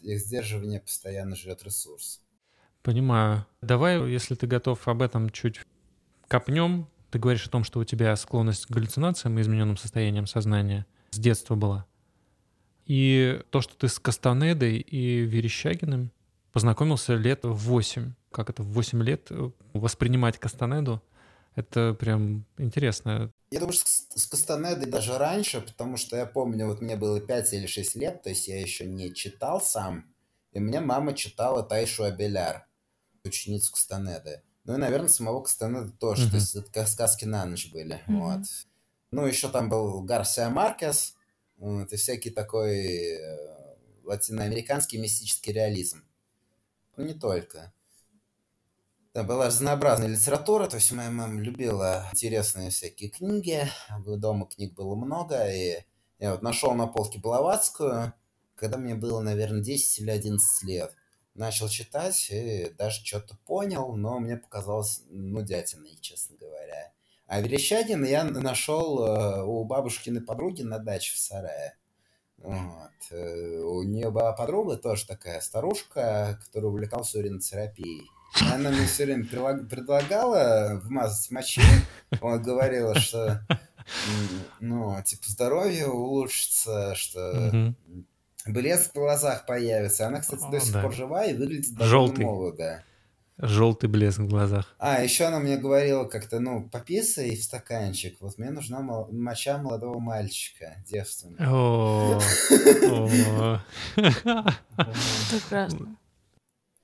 Их 0.00 0.18
сдерживание 0.18 0.80
постоянно 0.80 1.36
жрет 1.36 1.62
ресурс. 1.62 2.20
Понимаю. 2.82 3.46
Давай, 3.60 4.10
если 4.10 4.34
ты 4.34 4.46
готов 4.46 4.88
об 4.88 5.02
этом 5.02 5.30
чуть 5.30 5.60
копнем. 6.28 6.88
Ты 7.10 7.18
говоришь 7.18 7.46
о 7.46 7.50
том, 7.50 7.64
что 7.64 7.80
у 7.80 7.84
тебя 7.84 8.14
склонность 8.16 8.66
к 8.66 8.70
галлюцинациям 8.70 9.38
и 9.38 9.42
измененным 9.42 9.76
состояниям 9.76 10.26
сознания 10.26 10.86
с 11.10 11.18
детства 11.18 11.56
была. 11.56 11.86
И 12.90 13.40
то, 13.50 13.60
что 13.60 13.76
ты 13.76 13.86
с 13.86 14.00
Кастанедой 14.00 14.78
и 14.78 15.20
Верещагиным 15.20 16.10
познакомился 16.50 17.14
лет 17.14 17.44
в 17.44 17.54
8. 17.54 18.14
Как 18.32 18.50
это 18.50 18.64
в 18.64 18.72
8 18.72 19.00
лет 19.04 19.28
э, 19.30 19.50
воспринимать 19.74 20.38
Кастанеду? 20.38 21.00
Это 21.54 21.94
прям 21.94 22.46
интересно. 22.58 23.30
Я 23.52 23.60
думаю, 23.60 23.74
что 23.74 23.86
с 23.86 24.26
Кастанедой 24.26 24.90
даже 24.90 25.18
раньше, 25.18 25.60
потому 25.60 25.96
что 25.96 26.16
я 26.16 26.26
помню, 26.26 26.66
вот 26.66 26.80
мне 26.80 26.96
было 26.96 27.20
5 27.20 27.52
или 27.52 27.68
6 27.68 27.94
лет, 27.94 28.24
то 28.24 28.30
есть 28.30 28.48
я 28.48 28.60
еще 28.60 28.86
не 28.86 29.14
читал 29.14 29.60
сам, 29.60 30.12
и 30.50 30.58
мне 30.58 30.80
мама 30.80 31.14
читала 31.14 31.62
Тайшу 31.62 32.02
Абеляр, 32.02 32.66
ученицу 33.22 33.72
Кастанеды. 33.72 34.42
Ну 34.64 34.74
и, 34.74 34.78
наверное, 34.78 35.08
самого 35.08 35.42
Кастанеда 35.44 35.92
тоже, 35.92 36.26
uh-huh. 36.26 36.30
то 36.30 36.36
есть 36.38 36.56
это 36.56 36.72
как 36.72 36.88
сказки 36.88 37.24
на 37.24 37.44
ночь 37.44 37.70
были, 37.70 38.02
uh-huh. 38.08 38.18
вот. 38.18 38.46
Ну, 39.12 39.26
еще 39.26 39.48
там 39.48 39.68
был 39.68 40.02
Гарсия 40.02 40.48
Маркес, 40.48 41.14
вот, 41.60 41.92
и 41.92 41.96
всякий 41.96 42.30
такой 42.30 42.86
э, 42.86 43.76
латиноамериканский 44.04 44.98
мистический 44.98 45.52
реализм. 45.52 46.02
Ну, 46.96 47.04
не 47.04 47.12
только. 47.12 47.72
Да, 49.12 49.24
была 49.24 49.48
разнообразная 49.48 50.08
литература, 50.08 50.68
то 50.68 50.76
есть 50.76 50.90
моя 50.92 51.10
мама 51.10 51.38
любила 51.38 52.08
интересные 52.12 52.70
всякие 52.70 53.10
книги, 53.10 53.68
дома 54.06 54.46
книг 54.46 54.72
было 54.74 54.94
много, 54.94 55.52
и 55.52 55.84
я 56.18 56.32
вот 56.32 56.42
нашел 56.42 56.72
на 56.74 56.86
полке 56.86 57.18
Блаватскую, 57.18 58.14
когда 58.54 58.78
мне 58.78 58.94
было, 58.94 59.20
наверное, 59.20 59.60
10 59.60 59.98
или 59.98 60.10
11 60.10 60.62
лет. 60.62 60.94
Начал 61.34 61.68
читать 61.68 62.28
и 62.30 62.72
даже 62.78 63.04
что-то 63.04 63.36
понял, 63.44 63.94
но 63.96 64.18
мне 64.18 64.36
показалось 64.36 65.02
нудятиной, 65.08 65.98
честно 66.00 66.36
говоря. 66.36 66.92
А 67.30 67.40
Верещагина 67.40 68.06
я 68.06 68.24
нашел 68.24 69.04
э, 69.04 69.44
у 69.44 69.62
бабушкиной 69.62 70.20
подруги 70.20 70.62
на 70.62 70.80
даче 70.80 71.14
в 71.14 71.18
Сарае. 71.18 71.76
Вот. 72.38 72.90
Э, 73.12 73.60
у 73.60 73.84
нее 73.84 74.10
была 74.10 74.32
подруга 74.32 74.76
тоже 74.76 75.06
такая 75.06 75.40
старушка, 75.40 76.40
которая 76.44 76.72
увлекалась 76.72 77.14
уринотерапией. 77.14 78.02
Она 78.52 78.70
мне 78.70 78.84
все 78.84 79.04
время 79.04 79.26
предлагала 79.64 80.80
вмазать 80.82 81.30
мочи. 81.30 81.62
Он 82.20 82.42
говорила, 82.42 82.96
что 82.96 83.46
ну, 84.58 85.00
типа, 85.04 85.22
здоровье 85.28 85.86
улучшится, 85.86 86.96
что 86.96 87.72
блеск 88.44 88.90
в 88.90 88.94
глазах 88.94 89.46
появится. 89.46 90.08
Она, 90.08 90.18
кстати, 90.18 90.50
до 90.50 90.58
сих 90.58 90.82
пор 90.82 90.92
жива 90.92 91.24
и 91.26 91.34
выглядит 91.34 91.76
довольно 91.76 92.24
молодо. 92.24 92.84
Желтый 93.42 93.88
блеск 93.88 94.18
в 94.18 94.28
глазах. 94.28 94.74
А, 94.78 95.02
еще 95.02 95.24
она 95.24 95.38
мне 95.38 95.56
говорила 95.56 96.04
как-то, 96.04 96.40
ну, 96.40 96.68
пописай 96.68 97.34
в 97.36 97.42
стаканчик. 97.42 98.16
Вот 98.20 98.36
мне 98.38 98.50
нужна 98.50 98.80
моча 98.80 99.58
молодого 99.58 99.98
мальчика, 99.98 100.76
девственного. 100.86 102.22
Прекрасно. 105.30 105.96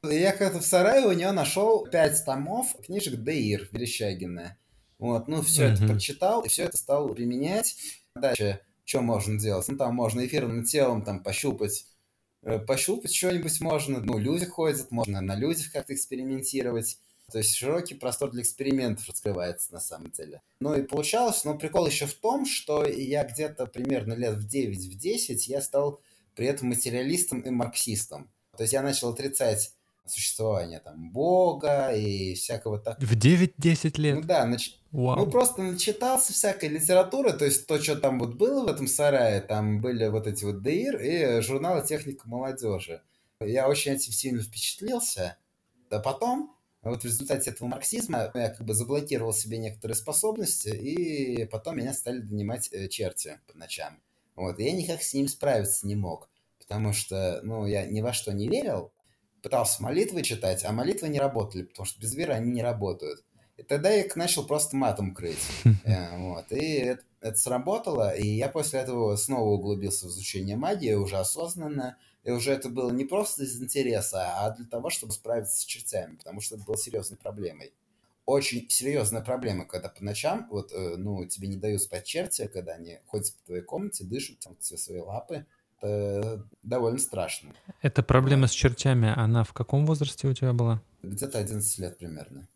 Я 0.02 0.32
как-то 0.32 0.60
в 0.60 0.64
сарае 0.64 1.06
у 1.06 1.12
нее 1.12 1.32
нашел 1.32 1.86
пять 1.86 2.24
томов 2.24 2.74
книжек 2.84 3.16
Деир 3.22 3.68
Верещагина. 3.72 4.56
Вот, 4.98 5.28
ну, 5.28 5.42
все 5.42 5.64
это 5.64 5.86
прочитал, 5.86 6.42
и 6.42 6.48
все 6.48 6.64
это 6.64 6.76
стал 6.76 7.08
применять. 7.10 7.76
Дальше, 8.14 8.60
что 8.84 9.02
можно 9.02 9.38
делать? 9.38 9.68
Ну, 9.68 9.76
там 9.76 9.94
можно 9.94 10.24
эфирным 10.24 10.64
телом 10.64 11.02
там 11.02 11.22
пощупать 11.22 11.86
пощупать 12.66 13.14
что-нибудь 13.14 13.60
можно, 13.60 14.00
ну, 14.00 14.18
люди 14.18 14.46
ходят, 14.46 14.90
можно 14.90 15.20
на 15.20 15.36
людях 15.36 15.72
как-то 15.72 15.94
экспериментировать. 15.94 16.98
То 17.30 17.38
есть 17.38 17.56
широкий 17.56 17.94
простор 17.94 18.30
для 18.30 18.42
экспериментов 18.42 19.08
раскрывается 19.08 19.72
на 19.72 19.80
самом 19.80 20.10
деле. 20.12 20.42
Ну 20.60 20.74
и 20.74 20.82
получалось, 20.82 21.44
но 21.44 21.58
прикол 21.58 21.86
еще 21.86 22.06
в 22.06 22.14
том, 22.14 22.46
что 22.46 22.86
я 22.86 23.24
где-то 23.24 23.66
примерно 23.66 24.12
лет 24.12 24.36
в 24.36 24.46
9-10 24.46 25.34
я 25.46 25.60
стал 25.60 26.00
при 26.36 26.46
этом 26.46 26.68
материалистом 26.68 27.40
и 27.40 27.50
марксистом. 27.50 28.30
То 28.56 28.62
есть 28.62 28.72
я 28.74 28.82
начал 28.82 29.08
отрицать 29.08 29.74
существование 30.10 30.80
там 30.80 31.10
Бога 31.10 31.92
и 31.92 32.34
всякого 32.34 32.78
так. 32.78 32.98
В 33.00 33.16
9-10 33.16 34.00
лет? 34.00 34.16
Ну 34.16 34.22
да, 34.22 34.44
нач... 34.44 34.78
ну 34.92 35.30
просто 35.30 35.62
начитался 35.62 36.32
всякой 36.32 36.70
литературы, 36.70 37.32
то 37.32 37.44
есть 37.44 37.66
то, 37.66 37.80
что 37.82 37.96
там 37.96 38.18
вот 38.18 38.34
было 38.34 38.64
в 38.64 38.68
этом 38.68 38.86
сарае, 38.86 39.40
там 39.40 39.80
были 39.80 40.08
вот 40.08 40.26
эти 40.26 40.44
вот 40.44 40.62
ДИР 40.62 41.00
и 41.00 41.40
журналы 41.40 41.86
«Техника 41.86 42.28
молодежи». 42.28 43.02
Я 43.40 43.68
очень 43.68 43.92
этим 43.92 44.12
сильно 44.12 44.42
впечатлился. 44.42 45.36
А 45.90 45.98
потом, 46.00 46.56
вот 46.82 47.02
в 47.02 47.04
результате 47.04 47.50
этого 47.50 47.68
марксизма, 47.68 48.30
я 48.34 48.48
как 48.48 48.66
бы 48.66 48.74
заблокировал 48.74 49.32
себе 49.32 49.58
некоторые 49.58 49.96
способности, 49.96 50.68
и 50.68 51.44
потом 51.46 51.76
меня 51.76 51.92
стали 51.92 52.20
донимать 52.20 52.68
э, 52.72 52.88
черти 52.88 53.38
по 53.46 53.58
ночам. 53.58 54.00
Вот, 54.34 54.58
и 54.58 54.64
я 54.64 54.72
никак 54.72 55.02
с 55.02 55.14
ним 55.14 55.28
справиться 55.28 55.86
не 55.86 55.96
мог, 55.96 56.28
потому 56.58 56.92
что, 56.92 57.40
ну, 57.42 57.66
я 57.66 57.86
ни 57.86 58.00
во 58.00 58.12
что 58.12 58.32
не 58.32 58.48
верил, 58.48 58.92
пытался 59.46 59.80
молитвы 59.80 60.24
читать, 60.24 60.64
а 60.64 60.72
молитвы 60.72 61.08
не 61.08 61.20
работали, 61.20 61.62
потому 61.62 61.86
что 61.86 62.00
без 62.00 62.16
веры 62.16 62.32
они 62.32 62.50
не 62.50 62.62
работают. 62.64 63.22
И 63.56 63.62
тогда 63.62 63.90
я 63.90 64.04
их 64.04 64.16
начал 64.16 64.44
просто 64.44 64.74
матом 64.74 65.14
крыть. 65.14 65.38
Э, 65.84 66.18
вот. 66.18 66.50
И 66.50 66.78
это, 66.78 67.04
это 67.20 67.38
сработало, 67.38 68.12
и 68.12 68.26
я 68.26 68.48
после 68.48 68.80
этого 68.80 69.14
снова 69.14 69.50
углубился 69.50 70.06
в 70.06 70.10
изучение 70.10 70.56
магии 70.56 70.94
уже 70.94 71.16
осознанно. 71.18 71.96
И 72.24 72.32
уже 72.32 72.50
это 72.50 72.68
было 72.68 72.90
не 72.90 73.04
просто 73.04 73.44
из 73.44 73.62
интереса, 73.62 74.32
а 74.40 74.50
для 74.50 74.66
того, 74.66 74.90
чтобы 74.90 75.12
справиться 75.12 75.60
с 75.60 75.64
чертями, 75.64 76.16
потому 76.16 76.40
что 76.40 76.56
это 76.56 76.64
было 76.64 76.76
серьезной 76.76 77.16
проблемой. 77.16 77.72
Очень 78.24 78.68
серьезная 78.68 79.22
проблема, 79.22 79.64
когда 79.64 79.88
по 79.88 80.02
ночам, 80.02 80.48
вот, 80.50 80.72
э, 80.72 80.96
ну, 80.96 81.24
тебе 81.26 81.46
не 81.46 81.56
дают 81.56 81.82
спать 81.82 82.04
черти, 82.04 82.48
когда 82.52 82.72
они 82.72 82.98
ходят 83.06 83.32
по 83.36 83.46
твоей 83.46 83.62
комнате, 83.62 84.02
дышат, 84.02 84.40
там, 84.40 84.56
все 84.58 84.76
свои 84.76 84.98
лапы, 84.98 85.46
это 85.80 86.46
довольно 86.62 86.98
страшно. 86.98 87.52
Эта 87.82 88.02
проблема 88.02 88.46
с 88.46 88.52
чертями, 88.52 89.12
она 89.14 89.44
в 89.44 89.52
каком 89.52 89.86
возрасте 89.86 90.28
у 90.28 90.34
тебя 90.34 90.52
была? 90.52 90.82
Где-то 91.02 91.38
11 91.38 91.78
лет 91.78 91.98
примерно. 91.98 92.48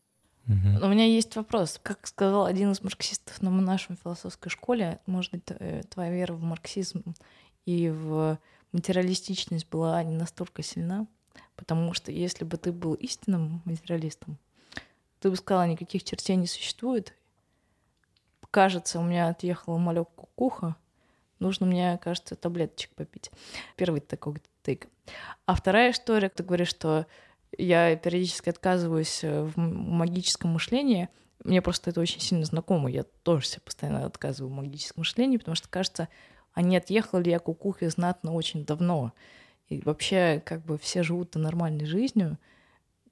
Угу. 0.47 0.85
У 0.85 0.89
меня 0.89 1.05
есть 1.05 1.37
вопрос. 1.37 1.79
Как 1.83 2.07
сказал 2.07 2.47
один 2.47 2.73
из 2.73 2.83
марксистов 2.83 3.41
на 3.43 3.51
нашем 3.51 3.97
философской 3.97 4.51
школе, 4.51 4.99
может 5.07 5.33
быть, 5.33 5.45
э, 5.49 5.83
твоя 5.89 6.11
вера 6.11 6.33
в 6.33 6.43
марксизм 6.43 7.15
и 7.67 7.89
в 7.89 8.39
материалистичность 8.73 9.69
была 9.69 10.03
не 10.03 10.17
настолько 10.17 10.63
сильна, 10.63 11.07
потому 11.57 11.93
что 11.95 12.11
если 12.11 12.45
бы 12.45 12.57
ты 12.57 12.73
был 12.73 12.95
истинным 12.95 13.63
материалистом, 13.65 14.39
ты 15.21 15.31
бы 15.31 15.37
сказала, 15.37 15.67
никаких 15.67 16.03
чертей 16.03 16.37
не 16.37 16.47
существует. 16.47 17.15
Кажется, 18.51 18.99
у 18.99 19.03
меня 19.03 19.29
отъехала 19.29 19.79
малек 19.79 20.09
кукуха, 20.17 20.75
нужно 21.41 21.67
мне, 21.67 21.99
кажется, 22.03 22.37
таблеточек 22.37 22.95
попить. 22.95 23.31
Первый 23.77 24.01
такой 24.01 24.37
тык. 24.63 24.87
А 25.47 25.55
вторая 25.55 25.91
история, 25.91 26.29
ты 26.29 26.43
говоришь, 26.43 26.69
что 26.69 27.07
я 27.59 27.97
периодически 27.97 28.51
отказываюсь 28.51 29.25
э, 29.25 29.43
в 29.43 29.59
магическом 29.59 30.53
мышлении. 30.53 31.09
Мне 31.43 31.63
просто 31.63 31.91
это 31.91 32.01
очень 32.01 32.21
сильно 32.21 32.45
знакомо. 32.45 32.91
Я 32.91 33.05
тоже 33.23 33.47
себе 33.47 33.63
постоянно 33.65 34.07
отказываю 34.07 34.53
в 34.53 34.57
магическом 34.57 35.01
мышлении, 35.01 35.39
потому 35.39 35.55
что, 35.57 35.69
кажется, 35.69 36.09
а 36.53 36.63
не 36.63 36.77
отъехал 36.77 37.19
ли 37.19 37.31
я 37.31 37.39
кукухой 37.39 37.89
знатно 37.89 38.33
очень 38.33 38.65
давно. 38.65 39.13
И 39.69 39.81
вообще, 39.83 40.43
как 40.45 40.65
бы 40.65 40.79
все 40.79 41.03
живут 41.03 41.35
нормальной 41.35 41.87
жизнью, 41.87 42.39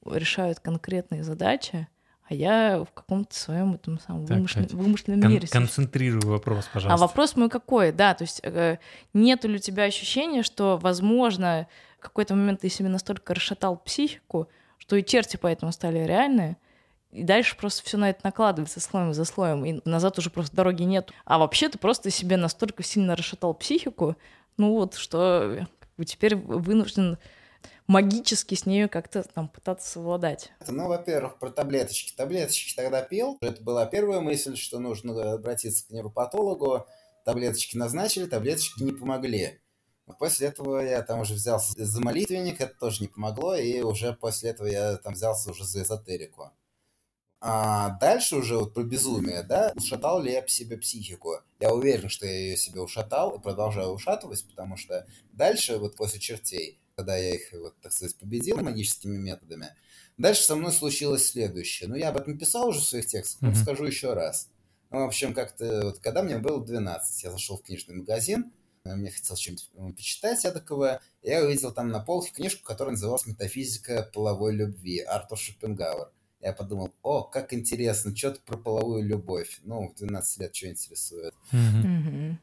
решают 0.05 0.61
конкретные 0.61 1.23
задачи, 1.23 1.88
а 2.29 2.35
я 2.35 2.85
в 2.85 2.93
каком-то 2.93 3.35
своем 3.35 3.75
этом 3.75 3.99
самом 4.01 4.27
так, 4.27 4.37
вымышлен, 4.37 4.67
вымышленном 4.73 5.23
кон- 5.23 5.31
мире. 5.33 5.49
Концентрируй 5.49 6.21
вопрос, 6.21 6.67
а 6.71 6.75
пожалуйста. 6.75 7.05
А 7.05 7.07
вопрос 7.09 7.37
мой 7.37 7.49
какой? 7.49 7.91
Да, 7.91 8.14
то 8.14 8.25
есть 8.25 8.41
э, 8.43 8.79
нет 9.14 9.45
ли 9.45 9.55
у 9.55 9.59
тебя 9.59 9.85
ощущения, 9.85 10.43
что, 10.43 10.77
возможно, 10.77 11.67
в 11.99 12.03
какой-то 12.03 12.35
момент 12.35 12.61
ты 12.61 12.69
себе 12.69 12.88
настолько 12.88 13.35
расшатал 13.35 13.77
психику, 13.77 14.49
что 14.77 14.97
и 14.97 15.05
черти 15.05 15.38
поэтому 15.38 15.73
стали 15.73 15.99
реальные, 15.99 16.59
и 17.12 17.23
дальше 17.23 17.57
просто 17.57 17.83
все 17.83 17.97
на 17.97 18.11
это 18.11 18.21
накладывается 18.25 18.81
слоем 18.81 19.14
за 19.14 19.25
слоем, 19.25 19.64
и 19.64 19.81
назад 19.88 20.19
уже 20.19 20.29
просто 20.29 20.55
дороги 20.55 20.83
нет. 20.83 21.11
А 21.25 21.38
вообще 21.38 21.71
ты 21.71 21.79
просто 21.79 22.11
себе 22.11 22.37
настолько 22.37 22.83
сильно 22.83 23.17
расшатал 23.17 23.55
психику, 23.55 24.17
ну 24.59 24.73
вот, 24.73 24.95
что 24.97 25.67
теперь 26.05 26.37
вынужден 26.37 27.17
магически 27.88 28.55
с 28.55 28.66
ней 28.66 28.87
как-то 28.88 29.24
там 29.24 29.48
пытаться 29.48 29.90
совладать? 29.90 30.53
Ну, 30.68 30.87
во-первых, 30.87 31.38
про 31.38 31.51
таблеточки. 31.51 32.14
Таблеточки 32.16 32.77
тогда 32.77 33.03
пил. 33.03 33.38
Это 33.40 33.62
была 33.62 33.87
первая 33.87 34.20
мысль, 34.20 34.57
что 34.57 34.79
нужно 34.79 35.33
обратиться 35.33 35.87
к 35.87 35.90
невропатологу. 35.90 36.87
Таблеточки 37.24 37.77
назначили, 37.77 38.27
таблеточки 38.27 38.83
не 38.83 38.92
помогли. 38.92 39.61
После 40.18 40.48
этого 40.48 40.79
я 40.81 41.03
там 41.03 41.20
уже 41.20 41.35
взялся 41.35 41.72
за 41.77 42.01
молитвенник, 42.01 42.61
это 42.61 42.74
тоже 42.79 43.03
не 43.03 43.09
помогло, 43.09 43.55
и 43.57 43.83
уже 43.83 44.14
после 44.14 44.51
этого 44.51 44.66
я 44.66 44.96
там 44.96 45.12
взялся 45.12 45.51
уже 45.51 45.64
за 45.64 45.83
эзотерику. 45.83 46.51
А 47.40 47.90
дальше 48.01 48.37
уже 48.37 48.57
вот 48.57 48.74
про 48.74 48.83
безумие, 48.83 49.42
да, 49.42 49.72
ушатал 49.77 50.20
ли 50.20 50.33
я 50.33 50.46
себе 50.48 50.77
психику? 50.77 51.37
Я 51.61 51.72
уверен, 51.72 52.09
что 52.09 52.27
я 52.27 52.33
ее 52.33 52.57
себе 52.57 52.81
ушатал 52.81 53.37
и 53.37 53.40
продолжаю 53.42 53.90
ушатывать, 53.90 54.44
потому 54.48 54.77
что 54.77 55.07
дальше, 55.33 55.79
вот 55.79 55.94
после 55.94 56.18
чертей, 56.18 56.81
когда 56.99 57.17
я 57.17 57.37
их, 57.37 57.53
вот, 57.53 57.81
так 57.81 57.93
сказать, 57.93 58.17
победил 58.17 58.57
магическими 58.57 59.17
методами. 59.17 59.69
Дальше 60.17 60.43
со 60.43 60.57
мной 60.57 60.73
случилось 60.73 61.29
следующее. 61.29 61.89
Ну, 61.89 61.95
я 61.95 62.09
об 62.09 62.17
этом 62.17 62.37
писал 62.37 62.71
уже 62.71 62.81
в 62.81 62.85
своих 62.85 63.07
текстах, 63.07 63.41
но 63.41 63.51
mm-hmm. 63.51 63.63
скажу 63.63 63.85
еще 63.85 64.15
раз. 64.15 64.51
Ну, 64.91 65.05
в 65.05 65.07
общем, 65.07 65.33
как-то, 65.33 65.83
вот, 65.85 66.01
когда 66.01 66.25
мне 66.25 66.39
было 66.39 66.65
12, 66.65 67.23
я 67.23 67.31
зашел 67.31 67.57
в 67.57 67.63
книжный 67.63 67.95
магазин, 67.95 68.53
э, 68.83 68.97
мне 68.97 69.13
хотелось 69.13 69.41
что-нибудь 69.41 69.71
э, 69.75 69.93
почитать 69.93 70.45
эдакого, 70.45 71.01
я 71.23 71.45
увидел 71.45 71.73
там 71.73 71.91
на 71.91 72.01
полке 72.01 72.33
книжку, 72.33 72.65
которая 72.65 72.95
называлась 72.95 73.27
«Метафизика 73.27 74.11
половой 74.13 74.57
любви» 74.57 74.99
Артур 74.99 75.39
Шопенгауэр. 75.39 76.11
Я 76.41 76.53
подумал, 76.53 76.93
о, 77.03 77.23
как 77.23 77.53
интересно, 77.53 78.17
что-то 78.17 78.41
про 78.41 78.57
половую 78.57 79.05
любовь. 79.05 79.61
Ну, 79.63 79.89
в 79.89 79.95
12 79.95 80.39
лет 80.39 80.57
что 80.57 80.69
интересует. 80.69 81.35
Mm-hmm. 81.53 82.35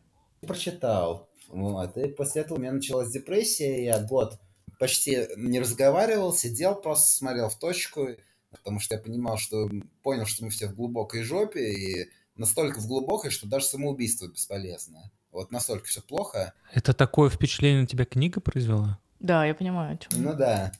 Прочитал. 0.48 1.30
Вот. 1.56 1.98
И 1.98 2.08
после 2.10 2.42
этого 2.42 2.58
у 2.58 2.62
меня 2.62 2.74
началась 2.74 3.12
депрессия, 3.12 3.86
я 3.86 4.00
год 4.00 4.40
почти 4.78 5.28
не 5.38 5.60
разговаривал, 5.60 6.34
сидел, 6.34 6.76
просто 6.76 7.16
смотрел 7.16 7.50
в 7.50 7.58
точку, 7.58 8.10
потому 8.52 8.80
что 8.80 8.96
я 8.96 9.02
понимал, 9.02 9.38
что 9.38 9.70
понял, 10.04 10.26
что 10.26 10.44
мы 10.44 10.50
все 10.50 10.68
в 10.68 10.76
глубокой 10.76 11.24
жопе, 11.24 11.72
и 11.72 12.10
настолько 12.36 12.80
в 12.80 12.88
глубокой, 12.88 13.32
что 13.32 13.48
даже 13.48 13.66
самоубийство 13.66 14.28
бесполезно. 14.28 15.12
Вот 15.32 15.52
настолько 15.52 15.88
все 15.88 16.02
плохо. 16.02 16.54
Это 16.74 16.94
такое 16.94 17.30
впечатление 17.30 17.82
на 17.82 17.88
тебя 17.88 18.06
книга 18.06 18.42
произвела? 18.42 19.00
Да, 19.20 19.46
я 19.46 19.56
понимаю, 19.56 19.96
о 19.96 19.98
чем. 19.98 20.24
Ну 20.24 20.34
да. 20.34 20.74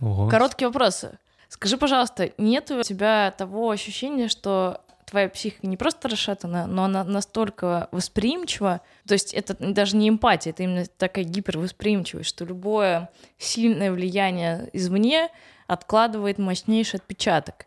Ого. 0.00 0.28
Короткий 0.28 0.66
вопрос. 0.66 1.04
Скажи, 1.48 1.78
пожалуйста, 1.78 2.32
нет 2.36 2.70
у 2.72 2.82
тебя 2.82 3.32
того 3.38 3.70
ощущения, 3.70 4.28
что 4.28 4.80
твоя 5.06 5.28
психика 5.28 5.66
не 5.66 5.76
просто 5.76 6.08
расшатана, 6.08 6.66
но 6.66 6.84
она 6.84 7.04
настолько 7.04 7.88
восприимчива, 7.92 8.80
то 9.06 9.14
есть 9.14 9.32
это 9.32 9.56
даже 9.58 9.96
не 9.96 10.08
эмпатия, 10.08 10.50
это 10.50 10.64
именно 10.64 10.84
такая 10.98 11.24
гипервосприимчивость, 11.24 12.28
что 12.28 12.44
любое 12.44 13.08
сильное 13.38 13.92
влияние 13.92 14.68
извне 14.72 15.30
откладывает 15.66 16.38
мощнейший 16.38 16.98
отпечаток. 16.98 17.66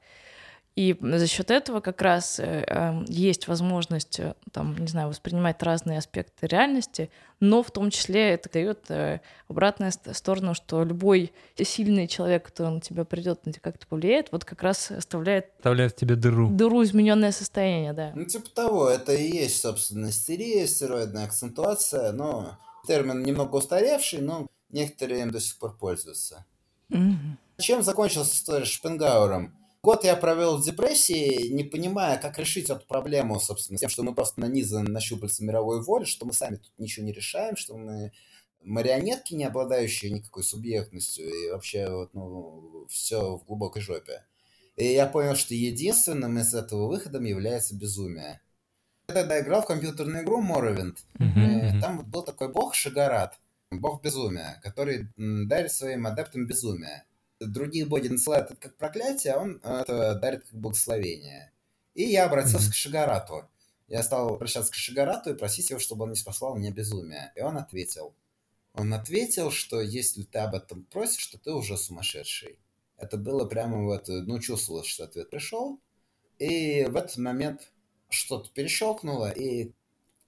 И 0.80 0.96
за 1.02 1.28
счет 1.28 1.52
этого 1.52 1.82
как 1.82 2.02
раз 2.02 2.40
э, 2.40 2.64
эм, 2.66 3.04
есть 3.10 3.50
возможность, 3.50 4.18
э, 4.18 4.34
там, 4.54 4.78
не 4.78 4.88
знаю, 4.88 5.10
воспринимать 5.10 5.62
разные 5.62 5.98
аспекты 5.98 6.48
реальности, 6.48 7.12
но 7.42 7.64
в 7.64 7.70
том 7.70 7.90
числе 7.92 8.30
это 8.30 8.50
дает 8.50 8.90
э, 8.90 9.20
обратную 9.50 9.92
сторону, 9.92 10.54
что 10.54 10.86
любой 10.86 11.34
сильный 11.62 12.08
человек, 12.08 12.46
который 12.46 12.76
на 12.76 12.80
тебя 12.80 13.04
придет, 13.04 13.46
на 13.46 13.52
тебя 13.52 13.60
как-то 13.62 13.88
повлияет, 13.88 14.32
вот 14.32 14.46
как 14.46 14.64
раз 14.64 14.90
оставляет... 14.90 15.48
Оставляет 15.58 15.92
в 15.92 15.96
тебе 15.98 16.16
дыру. 16.16 16.50
Дыру, 16.50 16.82
измененное 16.86 17.34
состояние, 17.34 17.92
да. 17.92 18.14
Ну, 18.16 18.24
типа 18.24 18.50
того, 18.50 18.88
это 18.88 19.12
и 19.12 19.30
есть, 19.30 19.60
собственно, 19.60 20.12
истерия, 20.12 20.66
стероидная 20.66 21.26
акцентуация, 21.26 22.14
но 22.14 22.58
термин 22.88 23.22
немного 23.24 23.58
устаревший, 23.58 24.22
но 24.22 24.48
некоторые 24.70 25.24
им 25.24 25.32
до 25.32 25.42
сих 25.42 25.58
пор 25.58 25.76
пользуются. 25.78 26.46
Mm-hmm. 26.90 27.36
Чем 27.58 27.84
закончилась 27.84 28.34
история 28.34 28.64
с 28.64 28.70
Шпенгауэром? 28.70 29.60
Год 29.82 30.04
я 30.04 30.18
провел 30.18 30.58
в 30.58 30.66
депрессии, 30.66 31.48
не 31.48 31.64
понимая, 31.64 32.18
как 32.18 32.38
решить 32.38 32.70
эту 32.70 32.86
проблему, 32.86 33.40
собственно, 33.40 33.78
с 33.78 33.80
тем, 33.80 33.90
что 33.90 34.04
мы 34.04 34.14
просто 34.14 34.42
нанизаны 34.42 34.90
на 34.90 35.00
щупальца 35.00 35.44
мировой 35.44 35.82
воли, 35.82 36.04
что 36.04 36.26
мы 36.26 36.34
сами 36.34 36.58
тут 36.58 36.72
ничего 36.78 37.06
не 37.06 37.14
решаем, 37.14 37.56
что 37.56 37.78
мы 37.78 38.12
марионетки, 38.62 39.36
не 39.36 39.46
обладающие 39.46 40.12
никакой 40.12 40.44
субъектностью, 40.44 41.30
и 41.30 41.50
вообще 41.50 41.90
вот, 41.90 42.14
ну, 42.14 42.86
все 42.90 43.38
в 43.38 43.46
глубокой 43.46 43.82
жопе. 43.82 44.26
И 44.76 44.86
я 44.86 45.06
понял, 45.06 45.36
что 45.36 45.54
единственным 45.54 46.38
из 46.40 46.54
этого 46.54 46.88
выходом 46.88 47.24
является 47.24 47.74
безумие. 47.74 48.42
Я 49.08 49.16
тогда 49.16 49.40
играл 49.40 49.62
в 49.62 49.66
компьютерную 49.66 50.24
игру 50.24 50.44
Morrowind. 50.44 50.98
Mm-hmm. 51.20 51.80
Там 51.80 52.04
был 52.04 52.24
такой 52.24 52.52
бог 52.52 52.76
Шагарат, 52.76 53.40
бог 53.72 54.04
безумия, 54.04 54.60
который 54.62 55.08
дарит 55.16 55.72
своим 55.72 56.06
адептам 56.06 56.48
безумие 56.48 57.06
другие 57.40 57.86
боги 57.86 58.08
насылают 58.08 58.52
это 58.52 58.60
как 58.60 58.78
проклятие, 58.78 59.34
а 59.34 59.40
он 59.40 59.58
это 59.58 60.16
дарит 60.16 60.44
как 60.46 60.60
благословение. 60.60 61.52
И 61.94 62.04
я 62.04 62.26
обратился 62.26 62.70
mm-hmm. 62.70 62.72
к 62.72 62.76
Шигарату. 62.76 63.50
Я 63.88 64.04
стал 64.04 64.36
обращаться 64.36 64.72
к 64.72 64.76
Шигарату 64.76 65.32
и 65.32 65.38
просить 65.38 65.70
его, 65.70 65.80
чтобы 65.80 66.04
он 66.04 66.12
не 66.12 66.16
спасал 66.16 66.56
мне 66.56 66.72
безумие. 66.72 67.32
И 67.36 67.42
он 67.42 67.58
ответил. 67.58 68.16
Он 68.74 68.94
ответил, 68.94 69.52
что 69.52 69.82
если 69.82 70.24
ты 70.24 70.40
об 70.40 70.56
этом 70.56 70.86
просишь, 70.86 71.26
то 71.28 71.40
ты 71.40 71.52
уже 71.52 71.78
сумасшедший. 71.78 72.60
Это 72.98 73.18
было 73.18 73.46
прямо 73.46 73.84
вот, 73.84 74.08
ну, 74.08 74.40
чувствовалось, 74.40 74.88
что 74.88 75.06
ответ 75.06 75.30
пришел. 75.30 75.80
И 76.38 76.86
в 76.86 76.96
этот 76.96 77.18
момент 77.18 77.72
что-то 78.10 78.50
перещелкнуло, 78.52 79.30
и 79.30 79.74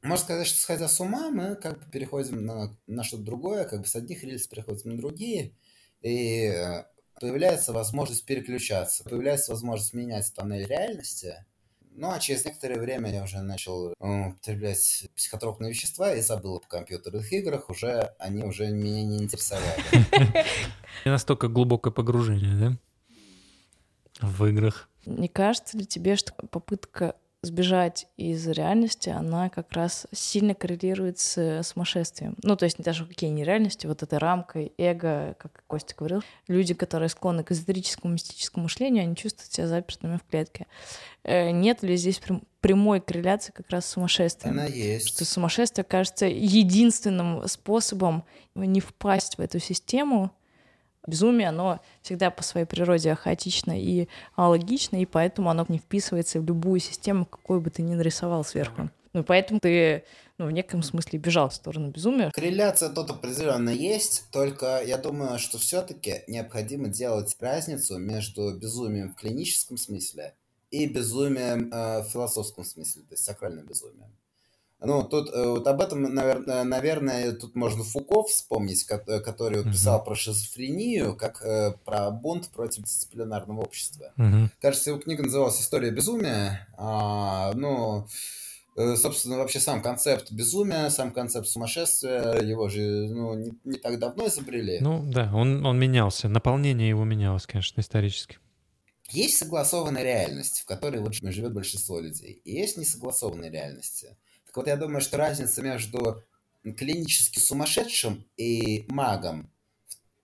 можно 0.02 0.26
сказать, 0.26 0.48
что 0.48 0.60
сходя 0.60 0.88
с 0.88 1.00
ума, 1.00 1.30
мы 1.30 1.56
как 1.56 1.80
бы 1.80 1.92
переходим 1.92 2.46
на, 2.46 2.76
на 2.88 3.04
что-то 3.04 3.24
другое, 3.24 3.66
как 3.66 3.82
бы 3.82 3.88
с 3.88 3.96
одних 3.96 4.24
рельс 4.24 4.48
переходим 4.48 4.92
на 4.92 4.98
другие. 4.98 5.54
И 6.02 6.46
э, 6.46 6.86
появляется 7.22 7.72
возможность 7.72 8.26
переключаться, 8.26 9.04
появляется 9.04 9.52
возможность 9.52 9.94
менять 9.94 10.34
тоннель 10.34 10.66
реальности. 10.66 11.46
Ну, 11.94 12.10
а 12.10 12.20
через 12.20 12.44
некоторое 12.46 12.80
время 12.80 13.14
я 13.14 13.24
уже 13.24 13.42
начал 13.42 13.94
употреблять 14.00 15.08
психотропные 15.16 15.70
вещества 15.70 16.14
и 16.16 16.22
забыл 16.22 16.56
об 16.58 16.66
компьютерных 16.66 17.32
играх, 17.32 17.70
уже 17.70 18.14
они 18.18 18.44
уже 18.44 18.70
меня 18.70 19.04
не 19.04 19.24
интересовали. 19.24 19.84
Не 21.06 21.12
настолько 21.12 21.48
глубокое 21.48 21.92
погружение, 21.92 22.56
да? 24.20 24.28
В 24.28 24.46
играх. 24.46 24.90
Не 25.06 25.28
кажется 25.28 25.78
ли 25.78 25.86
тебе, 25.86 26.16
что 26.16 26.34
попытка 26.34 27.16
сбежать 27.44 28.08
из 28.18 28.48
реальности, 28.48 29.10
она 29.10 29.50
как 29.50 29.72
раз 29.72 30.06
сильно 30.12 30.54
коррелирует 30.54 31.18
с 31.18 31.64
сумасшествием. 31.64 32.36
Ну, 32.44 32.56
то 32.56 32.66
есть 32.66 32.78
даже 32.78 33.06
какие 33.06 33.32
нереальности, 33.32 33.88
вот 33.88 34.04
этой 34.04 34.20
рамкой, 34.20 34.74
эго, 34.78 35.36
как 35.40 35.64
Костя 35.66 35.96
говорил, 35.98 36.22
люди, 36.48 36.76
которые 36.76 37.10
склонны 37.10 37.44
к 37.44 37.52
эзотерическому, 37.52 38.14
мистическому 38.14 38.64
мышлению, 38.64 39.04
они 39.04 39.16
чувствуют 39.16 39.52
себя 39.52 39.68
запертыми 39.68 40.18
в 40.18 40.30
клетке. 40.30 40.68
Э, 41.24 41.50
нет 41.50 41.82
ли 41.82 41.96
здесь 41.98 42.22
прямой 42.60 43.02
корреляции 43.02 43.52
как 43.52 43.72
раз 43.72 43.88
с 43.88 43.90
сумасшествием? 43.90 44.54
Она 44.54 44.66
есть. 44.68 45.08
Что 45.08 45.26
сумасшествие 45.26 45.84
кажется 45.84 46.28
единственным 46.28 47.48
способом 47.48 48.24
не 48.54 48.82
впасть 48.82 49.40
в 49.40 49.42
эту 49.42 49.58
систему, 49.58 50.32
Безумие, 51.08 51.50
оно 51.50 51.80
всегда 52.04 52.30
по 52.30 52.44
своей 52.44 52.66
природе 52.66 53.16
хаотично 53.16 53.80
и 53.80 54.08
логично, 54.38 55.02
и 55.02 55.06
поэтому 55.06 55.50
оно 55.50 55.66
не 55.68 55.80
вписывается 55.80 56.40
в 56.40 56.46
любую 56.46 56.80
систему, 56.80 57.26
какую 57.26 57.60
бы 57.62 57.70
ты 57.72 57.82
ни 57.82 57.96
нарисовал 57.96 58.44
сверху. 58.44 58.90
Ну, 59.14 59.24
поэтому 59.24 59.60
ты, 59.60 60.06
ну, 60.38 60.46
в 60.46 60.52
неком 60.52 60.84
смысле 60.84 61.20
бежал 61.20 61.50
в 61.50 61.56
сторону 61.56 61.90
безумия. 61.90 62.32
Корреляция 62.32 62.90
тут 62.90 63.10
определенно 63.10 63.70
есть, 63.70 64.26
только 64.32 64.82
я 64.86 64.98
думаю, 64.98 65.38
что 65.40 65.58
все-таки 65.58 66.24
необходимо 66.28 66.88
делать 66.88 67.36
разницу 67.40 67.98
между 67.98 68.56
безумием 68.58 69.12
в 69.12 69.16
клиническом 69.16 69.78
смысле 69.78 70.36
и 70.70 70.86
безумием 70.86 71.70
э, 71.74 72.04
в 72.04 72.10
философском 72.10 72.64
смысле, 72.64 73.02
то 73.02 73.14
есть 73.14 73.26
сакральным 73.26 73.66
безумием. 73.66 74.16
Ну, 74.84 75.04
тут 75.04 75.30
э, 75.32 75.46
вот 75.48 75.68
об 75.68 75.80
этом, 75.80 76.02
наверное, 76.02 76.64
наверное, 76.64 77.34
тут 77.34 77.56
можно 77.56 77.84
Фуко 77.84 78.24
вспомнить, 78.24 78.84
э, 78.90 79.20
который 79.20 79.62
вот 79.62 79.72
писал 79.72 80.00
uh-huh. 80.00 80.06
про 80.06 80.16
шизофрению, 80.16 81.16
как 81.16 81.44
э, 81.44 81.74
про 81.86 82.10
бунт 82.10 82.50
против 82.50 82.84
дисциплинарного 82.84 83.62
общества. 83.62 84.12
Uh-huh. 84.18 84.50
Кажется, 84.60 84.90
его 84.90 85.00
книга 85.00 85.22
называлась 85.22 85.62
«История 85.62 85.92
безумия». 85.92 86.68
А, 86.80 87.54
ну, 87.54 88.08
э, 88.76 88.96
собственно, 88.96 89.38
вообще 89.38 89.60
сам 89.60 89.84
концепт 89.84 90.32
безумия, 90.32 90.90
сам 90.90 91.12
концепт 91.12 91.48
сумасшествия, 91.48 92.42
его 92.42 92.68
же 92.68 93.08
ну, 93.08 93.36
не, 93.36 93.54
не 93.64 93.78
так 93.78 94.00
давно 94.00 94.28
изобрели. 94.30 94.80
Ну, 94.82 95.04
да, 95.06 95.30
он, 95.32 95.64
он 95.64 95.78
менялся, 95.78 96.28
наполнение 96.28 96.90
его 96.90 97.04
менялось, 97.04 97.46
конечно, 97.46 97.82
исторически. 97.82 98.40
Есть 99.12 99.38
согласованная 99.38 100.02
реальность, 100.02 100.62
в 100.62 100.66
которой 100.66 101.02
вот 101.02 101.14
живет 101.14 101.54
большинство 101.54 102.00
людей, 102.00 102.42
и 102.44 102.54
есть 102.54 102.78
несогласованные 102.78 103.52
реальности– 103.52 104.18
так 104.52 104.58
вот, 104.58 104.68
я 104.68 104.76
думаю, 104.76 105.00
что 105.00 105.16
разница 105.16 105.62
между 105.62 106.22
клинически 106.78 107.40
сумасшедшим 107.40 108.26
и 108.36 108.86
магом 108.90 109.50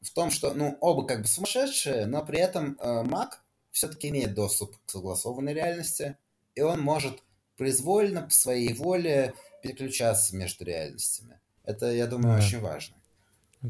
в 0.02 0.14
том, 0.14 0.32
что, 0.32 0.54
ну, 0.54 0.78
оба 0.82 1.08
как 1.08 1.22
бы 1.22 1.28
сумасшедшие, 1.28 2.08
но 2.08 2.26
при 2.26 2.40
этом 2.40 2.78
э, 2.78 3.04
маг 3.04 3.42
все-таки 3.72 4.10
имеет 4.10 4.34
доступ 4.34 4.76
к 4.86 4.92
согласованной 4.92 5.54
реальности, 5.54 6.18
и 6.56 6.62
он 6.62 6.82
может 6.82 7.24
произвольно, 7.56 8.24
по 8.24 8.30
своей 8.30 8.74
воле 8.74 9.34
переключаться 9.64 10.36
между 10.36 10.66
реальностями. 10.66 11.40
Это, 11.64 11.90
я 11.90 12.06
думаю, 12.06 12.38
да. 12.38 12.46
очень 12.46 12.60
важно. 12.60 12.98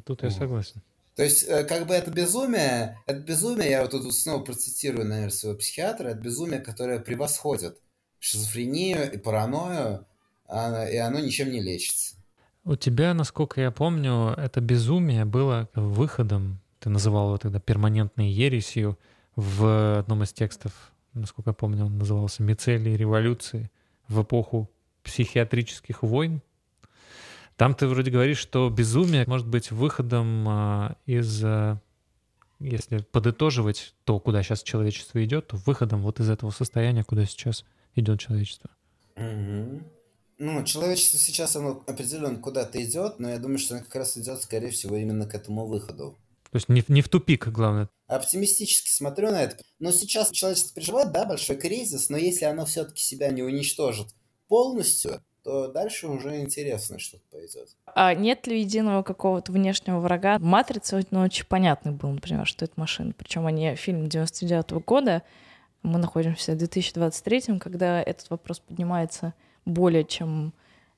Тут 0.05 0.23
я 0.23 0.31
согласен. 0.31 0.81
То 1.15 1.21
есть, 1.21 1.43
э, 1.43 1.65
как 1.65 1.85
бы 1.85 1.93
это 1.93 2.09
безумие, 2.09 2.99
это 3.05 3.19
безумие, 3.19 3.69
я 3.69 3.83
вот 3.83 3.91
тут 3.91 4.11
снова 4.11 4.43
процитирую, 4.43 5.07
наверное, 5.07 5.29
своего 5.29 5.59
психиатра, 5.59 6.09
это 6.09 6.19
безумие, 6.19 6.61
которое 6.61 6.99
превосходит 6.99 7.79
шизофрению 8.17 9.11
и 9.13 9.17
паранойю, 9.17 10.07
и 10.49 10.97
оно 10.97 11.19
ничем 11.19 11.51
не 11.51 11.61
лечится. 11.61 12.15
У 12.63 12.75
тебя, 12.75 13.13
насколько 13.13 13.61
я 13.61 13.71
помню, 13.71 14.33
это 14.37 14.59
безумие 14.59 15.23
было 15.23 15.69
выходом, 15.73 16.59
ты 16.79 16.89
называл 16.89 17.27
его 17.27 17.37
тогда 17.37 17.59
перманентной 17.59 18.29
ересью, 18.29 18.97
в 19.37 19.99
одном 19.99 20.23
из 20.23 20.33
текстов, 20.33 20.73
насколько 21.13 21.51
я 21.51 21.53
помню, 21.53 21.85
он 21.85 21.97
назывался 21.97 22.43
«Мицелий 22.43 22.97
революции» 22.97 23.71
в 24.07 24.21
эпоху 24.23 24.69
психиатрических 25.03 26.03
войн. 26.03 26.41
Там 27.55 27.73
ты 27.73 27.87
вроде 27.87 28.11
говоришь, 28.11 28.39
что 28.39 28.69
безумие 28.69 29.25
может 29.27 29.47
быть 29.47 29.71
выходом 29.71 30.45
а, 30.49 30.95
из, 31.05 31.41
а, 31.43 31.79
если 32.59 32.97
подытоживать 32.97 33.95
то, 34.03 34.19
куда 34.19 34.43
сейчас 34.43 34.63
человечество 34.63 35.23
идет, 35.23 35.47
то 35.47 35.57
выходом 35.57 36.01
вот 36.01 36.19
из 36.19 36.29
этого 36.29 36.49
состояния, 36.49 37.03
куда 37.03 37.25
сейчас 37.25 37.63
идет 37.95 38.19
человечество. 38.19 38.71
Угу 39.15 39.83
ну, 40.39 40.63
человечество 40.63 41.17
сейчас, 41.19 41.55
оно 41.55 41.83
определенно 41.87 42.39
куда-то 42.39 42.83
идет, 42.83 43.19
но 43.19 43.29
я 43.29 43.39
думаю, 43.39 43.57
что 43.57 43.75
оно 43.75 43.83
как 43.83 43.95
раз 43.95 44.17
идет, 44.17 44.41
скорее 44.41 44.69
всего, 44.69 44.95
именно 44.95 45.25
к 45.25 45.35
этому 45.35 45.65
выходу. 45.65 46.17
То 46.51 46.55
есть 46.55 46.69
не, 46.69 46.83
не 46.87 47.01
в 47.01 47.09
тупик, 47.09 47.47
главное. 47.47 47.89
Оптимистически 48.07 48.89
смотрю 48.89 49.31
на 49.31 49.43
это. 49.43 49.57
Но 49.79 49.91
сейчас 49.91 50.31
человечество 50.31 50.73
переживает, 50.75 51.11
да, 51.11 51.25
большой 51.25 51.57
кризис, 51.57 52.09
но 52.09 52.17
если 52.17 52.45
оно 52.45 52.65
все-таки 52.65 53.01
себя 53.01 53.29
не 53.31 53.43
уничтожит 53.43 54.07
полностью, 54.47 55.21
то 55.43 55.67
дальше 55.69 56.07
уже 56.07 56.39
интересно 56.41 56.99
что-то 56.99 57.23
пойдет. 57.31 57.69
А 57.85 58.13
нет 58.13 58.47
ли 58.47 58.59
единого 58.59 59.03
какого-то 59.03 59.51
внешнего 59.51 59.99
врага? 59.99 60.39
Матрица 60.39 61.01
ну, 61.11 61.21
очень 61.21 61.45
понятный 61.45 61.91
был, 61.91 62.09
например, 62.09 62.45
что 62.45 62.65
это 62.65 62.73
машина. 62.75 63.13
Причем 63.17 63.45
они 63.45 63.75
фильм 63.75 64.07
99 64.07 64.65
-го 64.71 64.83
года, 64.85 65.23
мы 65.83 65.99
находимся 65.99 66.53
в 66.53 66.57
2023, 66.57 67.59
когда 67.59 68.01
этот 68.01 68.29
вопрос 68.29 68.59
поднимается 68.59 69.33
более 69.67 70.03
чем 70.03 70.53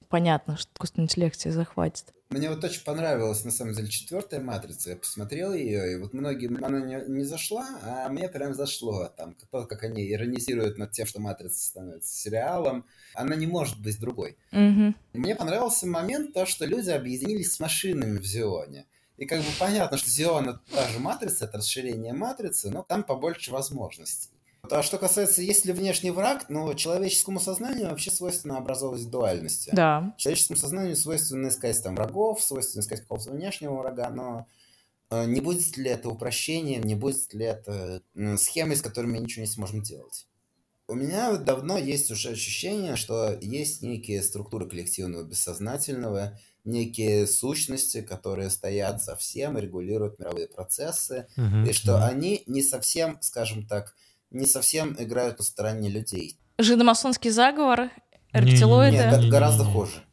понятно, 0.09 0.57
что 0.57 0.69
искусственный 0.73 1.05
интеллект 1.05 1.37
тебя 1.37 1.53
захватит. 1.53 2.13
Мне 2.29 2.49
вот 2.49 2.63
очень 2.63 2.83
понравилась, 2.83 3.43
на 3.43 3.49
самом 3.49 3.73
деле, 3.73 3.87
четвертая 3.87 4.39
матрица. 4.39 4.91
Я 4.91 4.97
посмотрел 4.97 5.51
ее, 5.51 5.93
и 5.93 5.95
вот 5.95 6.13
многим 6.13 6.63
она 6.63 6.79
не, 6.79 7.03
не 7.07 7.23
зашла, 7.23 7.67
а 7.81 8.07
мне 8.09 8.29
прям 8.29 8.53
зашло. 8.53 9.11
Там, 9.17 9.35
то, 9.49 9.65
как 9.65 9.83
они 9.83 10.11
иронизируют 10.11 10.77
над 10.77 10.91
тем, 10.91 11.07
что 11.07 11.19
матрица 11.19 11.59
становится 11.59 12.15
сериалом, 12.15 12.85
она 13.15 13.35
не 13.35 13.47
может 13.47 13.81
быть 13.81 13.99
другой. 13.99 14.37
Угу. 14.51 14.93
Мне 15.13 15.35
понравился 15.35 15.87
момент, 15.87 16.33
то, 16.33 16.45
что 16.45 16.65
люди 16.65 16.91
объединились 16.91 17.53
с 17.53 17.59
машинами 17.59 18.19
в 18.19 18.25
Зионе. 18.25 18.85
И 19.17 19.25
как 19.25 19.39
бы 19.39 19.49
понятно, 19.59 19.97
что 19.97 20.09
Зион 20.09 20.49
это 20.49 20.61
та 20.71 20.87
же 20.87 20.99
матрица, 20.99 21.45
это 21.45 21.57
расширение 21.57 22.13
матрицы, 22.13 22.69
но 22.69 22.83
там 22.83 23.03
побольше 23.03 23.51
возможностей. 23.51 24.38
А 24.71 24.83
что 24.83 24.97
касается, 24.97 25.41
есть 25.41 25.65
ли 25.65 25.73
внешний 25.73 26.11
враг, 26.11 26.45
ну, 26.49 26.73
человеческому 26.73 27.39
сознанию 27.39 27.89
вообще 27.89 28.11
свойственно 28.11 28.57
образовывать 28.57 29.09
дуальности. 29.09 29.71
Да. 29.73 30.13
Человеческому 30.17 30.57
сознанию 30.57 30.95
свойственно 30.95 31.47
искать 31.47 31.81
там 31.83 31.95
врагов, 31.95 32.43
свойственно 32.43 32.81
искать 32.81 33.01
какого-то 33.01 33.31
внешнего 33.31 33.75
врага, 33.75 34.09
но 34.09 34.47
э, 35.09 35.25
не 35.25 35.41
будет 35.41 35.77
ли 35.77 35.89
это 35.89 36.09
упрощением, 36.09 36.83
не 36.83 36.95
будет 36.95 37.33
ли 37.33 37.45
это 37.45 38.01
э, 38.15 38.37
схемой, 38.37 38.75
с 38.75 38.81
которой 38.81 39.07
мы 39.07 39.19
ничего 39.19 39.41
не 39.41 39.51
сможем 39.51 39.81
делать. 39.81 40.27
У 40.87 40.95
меня 40.95 41.37
давно 41.37 41.77
есть 41.77 42.09
уже 42.09 42.29
ощущение, 42.29 42.95
что 42.95 43.37
есть 43.39 43.83
некие 43.83 44.23
структуры 44.23 44.67
коллективного 44.67 45.23
бессознательного, 45.23 46.39
некие 46.65 47.27
сущности, 47.27 48.01
которые 48.01 48.49
стоят 48.49 49.03
за 49.03 49.15
всем, 49.15 49.57
регулируют 49.57 50.17
мировые 50.17 50.47
процессы, 50.47 51.27
Мгм, 51.35 51.65
и 51.65 51.73
что 51.73 51.97
мгм. 51.97 52.03
они 52.05 52.43
не 52.47 52.63
совсем, 52.63 53.19
скажем 53.21 53.67
так, 53.67 53.95
не 54.31 54.45
совсем 54.45 54.95
играют 54.99 55.39
на 55.39 55.43
стороне 55.43 55.89
людей. 55.89 56.39
Жидомасонский 56.57 57.29
заговор, 57.29 57.89
рептилоиды. 58.33 58.97
Нет, 58.97 59.21
га- 59.21 59.29
гораздо 59.29 59.63
хуже. 59.63 60.03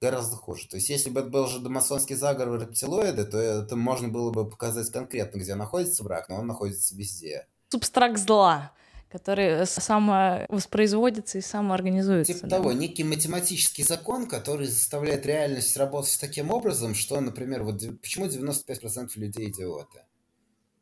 Гораздо 0.00 0.36
хуже. 0.36 0.68
То 0.68 0.76
есть, 0.76 0.90
если 0.90 1.10
бы 1.10 1.20
это 1.20 1.30
был 1.30 1.46
же 1.46 1.58
домасонский 1.58 2.16
заговор 2.16 2.60
рептилоиды, 2.60 3.24
то 3.24 3.38
это 3.38 3.76
можно 3.76 4.08
было 4.08 4.30
бы 4.30 4.48
показать 4.48 4.90
конкретно, 4.90 5.38
где 5.38 5.54
находится 5.54 6.04
враг, 6.04 6.28
но 6.28 6.36
он 6.36 6.46
находится 6.46 6.94
везде. 6.94 7.46
Субстракт 7.70 8.18
зла, 8.18 8.72
который 9.10 9.66
самовоспроизводится 9.66 11.38
и 11.38 11.40
самоорганизуется. 11.40 12.34
Типа 12.34 12.46
да. 12.46 12.56
того, 12.58 12.72
некий 12.72 13.04
математический 13.04 13.84
закон, 13.84 14.26
который 14.26 14.66
заставляет 14.66 15.24
реальность 15.24 15.76
работать 15.76 16.18
таким 16.20 16.50
образом, 16.50 16.94
что, 16.94 17.20
например, 17.20 17.64
вот 17.64 17.80
почему 18.02 18.26
95% 18.26 19.10
людей 19.16 19.48
идиоты? 19.50 20.02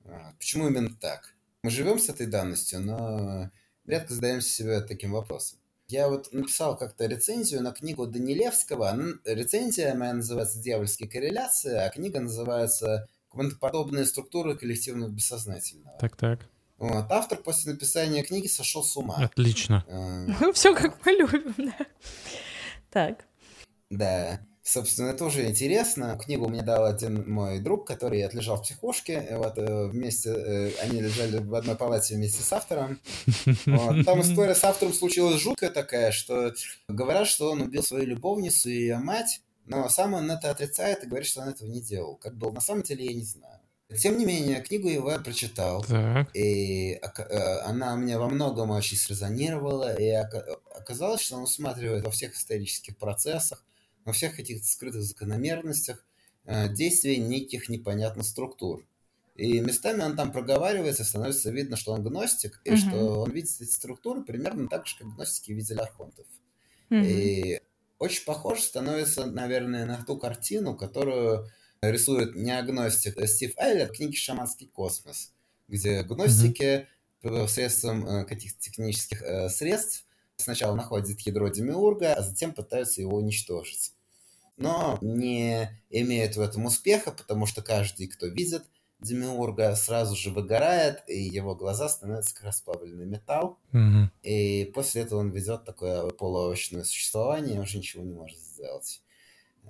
А, 0.06 0.32
Почему 0.38 0.68
именно 0.68 0.94
так? 0.94 1.33
Мы 1.64 1.70
живем 1.70 1.98
с 1.98 2.10
этой 2.10 2.26
данностью, 2.26 2.78
но 2.80 3.50
редко 3.86 4.12
задаемся 4.12 4.50
себе 4.50 4.82
таким 4.82 5.12
вопросом. 5.12 5.58
Я 5.88 6.08
вот 6.10 6.30
написал 6.30 6.76
как-то 6.76 7.06
рецензию 7.06 7.62
на 7.62 7.72
книгу 7.72 8.06
Данилевского. 8.06 8.90
Она- 8.90 9.14
Рецензия 9.24 9.94
моя 9.94 10.12
называется 10.12 10.58
«Дьявольские 10.58 11.08
корреляции», 11.08 11.74
а 11.74 11.88
книга 11.88 12.20
называется 12.20 13.08
«Квантоподобные 13.30 14.04
структуры 14.04 14.58
коллективного 14.58 15.08
бессознательного». 15.08 15.96
Так, 15.98 16.16
так. 16.16 16.40
Вот. 16.76 17.06
Автор 17.10 17.38
после 17.38 17.72
написания 17.72 18.22
книги 18.24 18.46
сошел 18.46 18.84
с 18.84 18.94
ума. 18.98 19.16
Отлично. 19.16 19.86
Э, 19.88 20.52
Все 20.52 20.74
как 20.74 21.02
мы 21.06 21.12
любим, 21.12 21.54
да. 21.56 21.86
Так. 22.90 23.24
Да, 23.88 24.38
собственно, 24.64 25.08
это 25.08 25.24
уже 25.24 25.46
интересно. 25.46 26.18
Книгу 26.18 26.48
мне 26.48 26.62
дал 26.62 26.84
один 26.86 27.30
мой 27.30 27.60
друг, 27.60 27.86
который 27.86 28.22
отлежал 28.22 28.56
в 28.56 28.62
психушке. 28.62 29.28
И 29.30 29.34
Вот 29.34 29.58
э, 29.58 29.86
вместе, 29.86 30.30
э, 30.30 30.70
они 30.82 31.00
лежали 31.00 31.38
в 31.38 31.54
одной 31.54 31.76
палате 31.76 32.16
вместе 32.16 32.42
с 32.42 32.52
автором. 32.52 33.00
Вот. 33.66 34.04
Там 34.04 34.20
история 34.20 34.54
с 34.54 34.64
автором 34.64 34.92
случилась 34.92 35.40
жуткая 35.40 35.70
такая, 35.70 36.10
что 36.12 36.52
говорят, 36.88 37.28
что 37.28 37.52
он 37.52 37.62
убил 37.62 37.82
свою 37.82 38.06
любовницу 38.06 38.68
и 38.68 38.74
ее 38.74 38.98
мать, 38.98 39.40
но 39.66 39.88
сам 39.88 40.14
он 40.14 40.30
это 40.30 40.50
отрицает 40.50 41.04
и 41.04 41.06
говорит, 41.06 41.28
что 41.28 41.42
он 41.42 41.48
этого 41.50 41.68
не 41.68 41.80
делал. 41.80 42.16
Как 42.16 42.36
было 42.36 42.50
на 42.50 42.60
самом 42.60 42.82
деле, 42.82 43.04
я 43.04 43.14
не 43.14 43.24
знаю. 43.24 43.60
Тем 43.98 44.18
не 44.18 44.24
менее, 44.24 44.62
книгу 44.62 44.88
его 44.88 45.10
я 45.10 45.18
прочитал. 45.18 45.84
Так. 45.84 46.34
И 46.34 46.94
э, 46.94 47.58
она 47.64 47.96
мне 47.96 48.18
во 48.18 48.28
многом 48.28 48.70
очень 48.70 48.96
срезонировала, 48.96 49.94
и 49.94 50.08
ока- 50.08 50.58
оказалось, 50.74 51.20
что 51.20 51.36
он 51.36 51.42
усматривает 51.42 52.04
во 52.04 52.10
всех 52.10 52.34
исторических 52.34 52.96
процессах, 52.96 53.62
во 54.04 54.12
всех 54.12 54.38
этих 54.38 54.64
скрытых 54.64 55.02
закономерностях 55.02 56.04
э, 56.44 56.72
действия 56.72 57.16
неких 57.16 57.68
непонятных 57.68 58.26
структур. 58.26 58.86
И 59.34 59.60
местами 59.60 60.02
он 60.02 60.16
там 60.16 60.30
проговаривается, 60.30 61.04
становится 61.04 61.50
видно, 61.50 61.76
что 61.76 61.92
он 61.92 62.04
гностик, 62.04 62.60
и 62.64 62.70
Мгм. 62.70 62.78
что 62.78 63.20
он 63.22 63.30
видит 63.32 63.50
эти 63.60 63.70
структуры 63.70 64.22
примерно 64.22 64.68
так 64.68 64.86
же, 64.86 64.96
как 64.98 65.14
гностики 65.14 65.52
видели 65.52 65.78
архонтов. 65.78 66.26
Мгм. 66.90 67.04
И 67.04 67.60
очень 67.98 68.24
похож 68.24 68.60
становится, 68.60 69.26
наверное, 69.26 69.86
на 69.86 70.04
ту 70.04 70.16
картину, 70.18 70.76
которую 70.76 71.50
рисует 71.80 72.34
не 72.36 72.50
агностик 72.50 73.18
а 73.18 73.26
Стив 73.26 73.52
Айлер 73.58 73.88
в 73.88 73.92
книге 73.92 74.16
«Шаманский 74.16 74.68
космос», 74.68 75.32
где 75.68 76.02
гностики 76.02 76.88
посредством 77.20 78.06
э, 78.06 78.24
каких-то 78.24 78.60
технических 78.60 79.22
э, 79.22 79.48
средств 79.48 80.03
сначала 80.36 80.74
находят 80.74 81.20
ядро 81.20 81.48
Демиурга, 81.48 82.14
а 82.14 82.22
затем 82.22 82.52
пытаются 82.52 83.00
его 83.00 83.16
уничтожить. 83.16 83.92
Но 84.56 84.98
не 85.00 85.68
имеют 85.90 86.36
в 86.36 86.40
этом 86.40 86.66
успеха, 86.66 87.10
потому 87.10 87.46
что 87.46 87.62
каждый, 87.62 88.06
кто 88.06 88.26
видит 88.26 88.64
Демиурга, 89.00 89.74
сразу 89.74 90.14
же 90.16 90.30
выгорает, 90.30 91.02
и 91.08 91.20
его 91.20 91.54
глаза 91.56 91.88
становятся 91.88 92.34
как 92.34 92.44
расплавленный 92.44 93.04
металл. 93.06 93.58
Мгм. 93.72 94.10
И 94.22 94.70
после 94.74 95.02
этого 95.02 95.20
он 95.20 95.30
ведет 95.30 95.64
такое 95.64 96.08
полуовощное 96.10 96.84
существование 96.84 97.56
и 97.56 97.58
уже 97.58 97.78
ничего 97.78 98.04
не 98.04 98.12
может 98.12 98.38
сделать. 98.38 99.02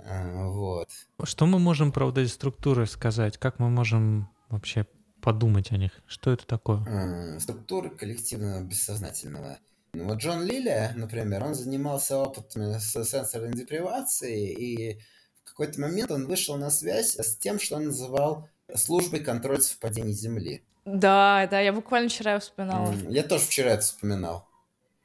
А, 0.07 0.47
Вот. 0.49 0.91
Что 1.23 1.47
мы 1.47 1.59
можем 1.59 1.91
про 1.91 2.07
вот 2.07 2.19
эти 2.19 2.31
структуры 2.31 2.87
сказать? 2.87 3.39
Как 3.39 3.59
мы 3.59 3.71
можем 3.71 4.29
вообще 4.51 4.87
подумать 5.21 5.73
о 5.73 5.79
них? 5.79 5.93
Что 6.07 6.31
это 6.33 6.47
такое? 6.47 7.39
Структуры 7.41 7.91
коллективного 7.91 8.63
бессознательного. 8.63 9.59
Ну, 9.95 10.05
Вот 10.05 10.19
Джон 10.19 10.45
Лилия, 10.45 10.93
например, 10.97 11.45
он 11.45 11.55
занимался 11.55 12.19
опытами 12.19 12.79
с 12.79 12.93
сенсорной 12.93 13.53
депривацией, 13.53 14.53
и 14.53 15.01
в 15.45 15.51
какой-то 15.51 15.81
момент 15.81 16.11
он 16.11 16.27
вышел 16.27 16.57
на 16.57 16.71
связь 16.71 17.17
с 17.17 17.37
тем, 17.37 17.61
что 17.61 17.77
он 17.77 17.87
называл 17.87 18.49
службой 18.75 19.21
контроля 19.21 19.61
совпадений 19.61 20.13
Земли. 20.13 20.65
Да, 20.85 21.47
да, 21.51 21.61
я 21.61 21.73
буквально 21.73 22.09
вчера 22.09 22.39
вспоминала. 22.41 22.93
Я 23.09 23.23
тоже 23.23 23.45
вчера 23.45 23.71
это 23.71 23.83
вспоминал. 23.83 24.49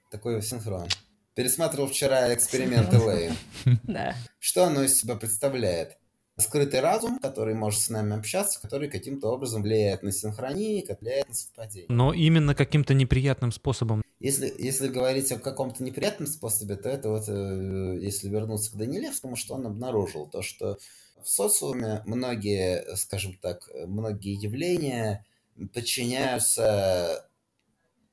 Такой 0.09 0.41
синхрон. 0.41 0.87
Пересматривал 1.35 1.87
вчера 1.87 2.33
эксперименты 2.33 2.97
Лейн. 2.97 3.33
Да. 3.83 4.15
Что 4.39 4.65
оно 4.65 4.83
из 4.83 4.97
себя 4.97 5.15
представляет? 5.15 5.97
Скрытый 6.37 6.79
разум, 6.79 7.19
который 7.19 7.53
может 7.53 7.81
с 7.81 7.89
нами 7.89 8.17
общаться, 8.17 8.61
который 8.61 8.89
каким-то 8.89 9.27
образом 9.27 9.61
влияет 9.61 10.03
на 10.03 10.11
синхронию, 10.11 10.85
как 10.87 11.01
влияет 11.01 11.27
на 11.27 11.35
совпадение. 11.35 11.87
Но 11.89 12.13
именно 12.13 12.55
каким-то 12.55 12.93
неприятным 12.93 13.51
способом. 13.51 14.01
Если, 14.19 14.53
если 14.57 14.89
говорить 14.89 15.31
о 15.31 15.39
каком-то 15.39 15.83
неприятном 15.83 16.27
способе, 16.27 16.75
то 16.75 16.89
это 16.89 17.09
вот, 17.09 17.29
э, 17.29 17.97
если 18.01 18.27
вернуться 18.27 18.71
к 18.71 18.75
Данилевскому, 18.75 19.35
что 19.35 19.55
он 19.55 19.65
обнаружил, 19.65 20.27
то 20.27 20.41
что 20.41 20.77
в 21.21 21.27
социуме 21.27 22.01
многие, 22.05 22.95
скажем 22.95 23.37
так, 23.41 23.69
многие 23.85 24.33
явления 24.33 25.25
подчиняются 25.73 27.29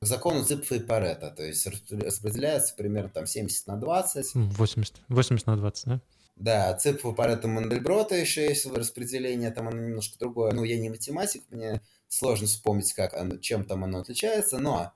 закону 0.01 0.43
Зипфа 0.43 0.75
и 0.75 0.79
Паретта, 0.79 1.31
то 1.31 1.43
есть 1.43 1.65
распределяются 1.65 2.75
примерно 2.75 3.09
там 3.09 3.25
70 3.25 3.67
на 3.67 3.77
20, 3.77 4.35
80, 4.35 4.95
80 5.07 5.47
на 5.47 5.57
20, 5.57 5.85
да? 5.85 6.01
Да, 6.35 6.75
цифру 6.75 7.13
Паретта 7.13 7.47
Мандельброта 7.47 8.15
еще 8.15 8.45
есть 8.47 8.67
распределение, 8.67 9.49
там 9.49 9.69
оно 9.69 9.81
немножко 9.81 10.19
другое. 10.19 10.53
Ну, 10.53 10.63
я 10.63 10.77
не 10.77 10.89
математик, 10.89 11.41
мне 11.49 11.81
сложно 12.07 12.45
вспомнить, 12.45 12.93
как 12.93 13.15
оно, 13.15 13.37
чем 13.37 13.65
там 13.65 13.83
оно 13.83 13.99
отличается, 13.99 14.59
но 14.59 14.93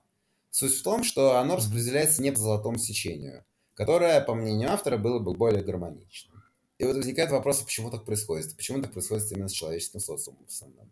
суть 0.51 0.75
в 0.75 0.83
том, 0.83 1.03
что 1.03 1.37
оно 1.39 1.55
распределяется 1.55 2.21
не 2.21 2.31
по 2.31 2.39
золотому 2.39 2.77
сечению, 2.77 3.45
которое, 3.73 4.21
по 4.21 4.35
мнению 4.35 4.71
автора, 4.71 4.97
было 4.97 5.19
бы 5.19 5.33
более 5.33 5.63
гармоничным. 5.63 6.43
И 6.77 6.83
вот 6.83 6.95
возникает 6.95 7.31
вопрос, 7.31 7.61
а 7.61 7.65
почему 7.65 7.89
так 7.91 8.05
происходит? 8.05 8.55
Почему 8.55 8.81
так 8.81 8.91
происходит 8.91 9.31
именно 9.31 9.47
с 9.47 9.53
человеческим 9.53 9.99
социумом 9.99 10.45
в 10.45 10.49
основном? 10.49 10.91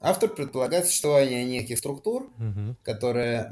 Автор 0.00 0.32
предполагает 0.32 0.86
существование 0.86 1.44
неких 1.44 1.78
структур, 1.78 2.30
Мгм. 2.38 2.76
которые, 2.82 3.48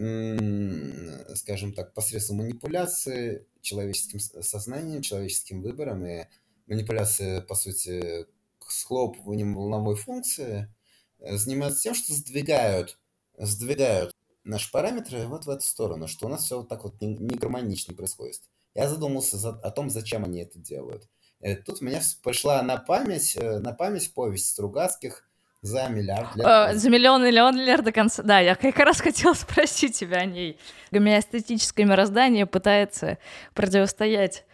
скажем 1.34 1.72
так, 1.72 1.92
посредством 1.92 2.36
манипуляции 2.38 3.46
человеческим 3.62 4.20
сознанием, 4.20 5.02
человеческим 5.02 5.60
выбором 5.60 6.06
и 6.06 6.24
манипуляции, 6.68 7.40
по 7.40 7.54
сути, 7.54 8.26
схлопыванием 8.68 9.54
волновой 9.54 9.96
функции, 9.96 10.72
э, 11.18 11.36
занимаются 11.36 11.82
тем, 11.82 11.94
что 11.94 12.12
сдвигают, 12.14 12.98
сдвигают 13.38 14.12
наши 14.46 14.70
параметры 14.70 15.26
вот 15.26 15.44
в 15.46 15.50
эту 15.50 15.62
сторону, 15.64 16.09
что 16.09 16.26
у 16.26 16.28
нас 16.28 16.44
все 16.44 16.59
вот 16.59 16.68
так 16.68 16.85
вот 16.85 17.00
не, 17.00 17.09
не 17.09 17.37
гармонично 17.37 17.94
происходит. 17.94 18.40
Я 18.74 18.88
задумался 18.88 19.37
за- 19.37 19.50
о 19.62 19.70
том, 19.70 19.90
зачем 19.90 20.24
они 20.24 20.40
это 20.40 20.59
делают. 20.59 21.09
Э, 21.40 21.56
Тут 21.56 21.82
у 21.82 21.85
меня 21.85 22.00
пришла 22.22 22.62
на 22.62 22.76
память, 22.76 23.37
э, 23.37 23.59
на 23.59 23.72
память 23.72 24.12
повесть 24.14 24.48
Стругацких 24.50 25.28
за 25.62 25.88
миллиард 25.88 26.37
лет. 26.37 26.46
Э, 26.46 26.74
За 26.74 26.88
миллион 26.90 27.24
миллион 27.24 27.56
лет 27.56 27.82
до 27.85 27.92
конца. 27.92 28.22
Да, 28.22 28.38
я 28.40 28.54
как 28.54 28.76
раз 28.78 29.00
хотела 29.02 29.35
спросить 29.35 29.98
тебя 29.98 30.18
о 30.18 30.24
ней. 30.26 30.59
Гомеостатическое 30.92 31.85
мироздание 31.87 32.46
пытается 32.46 33.18
противостоять 33.54 34.44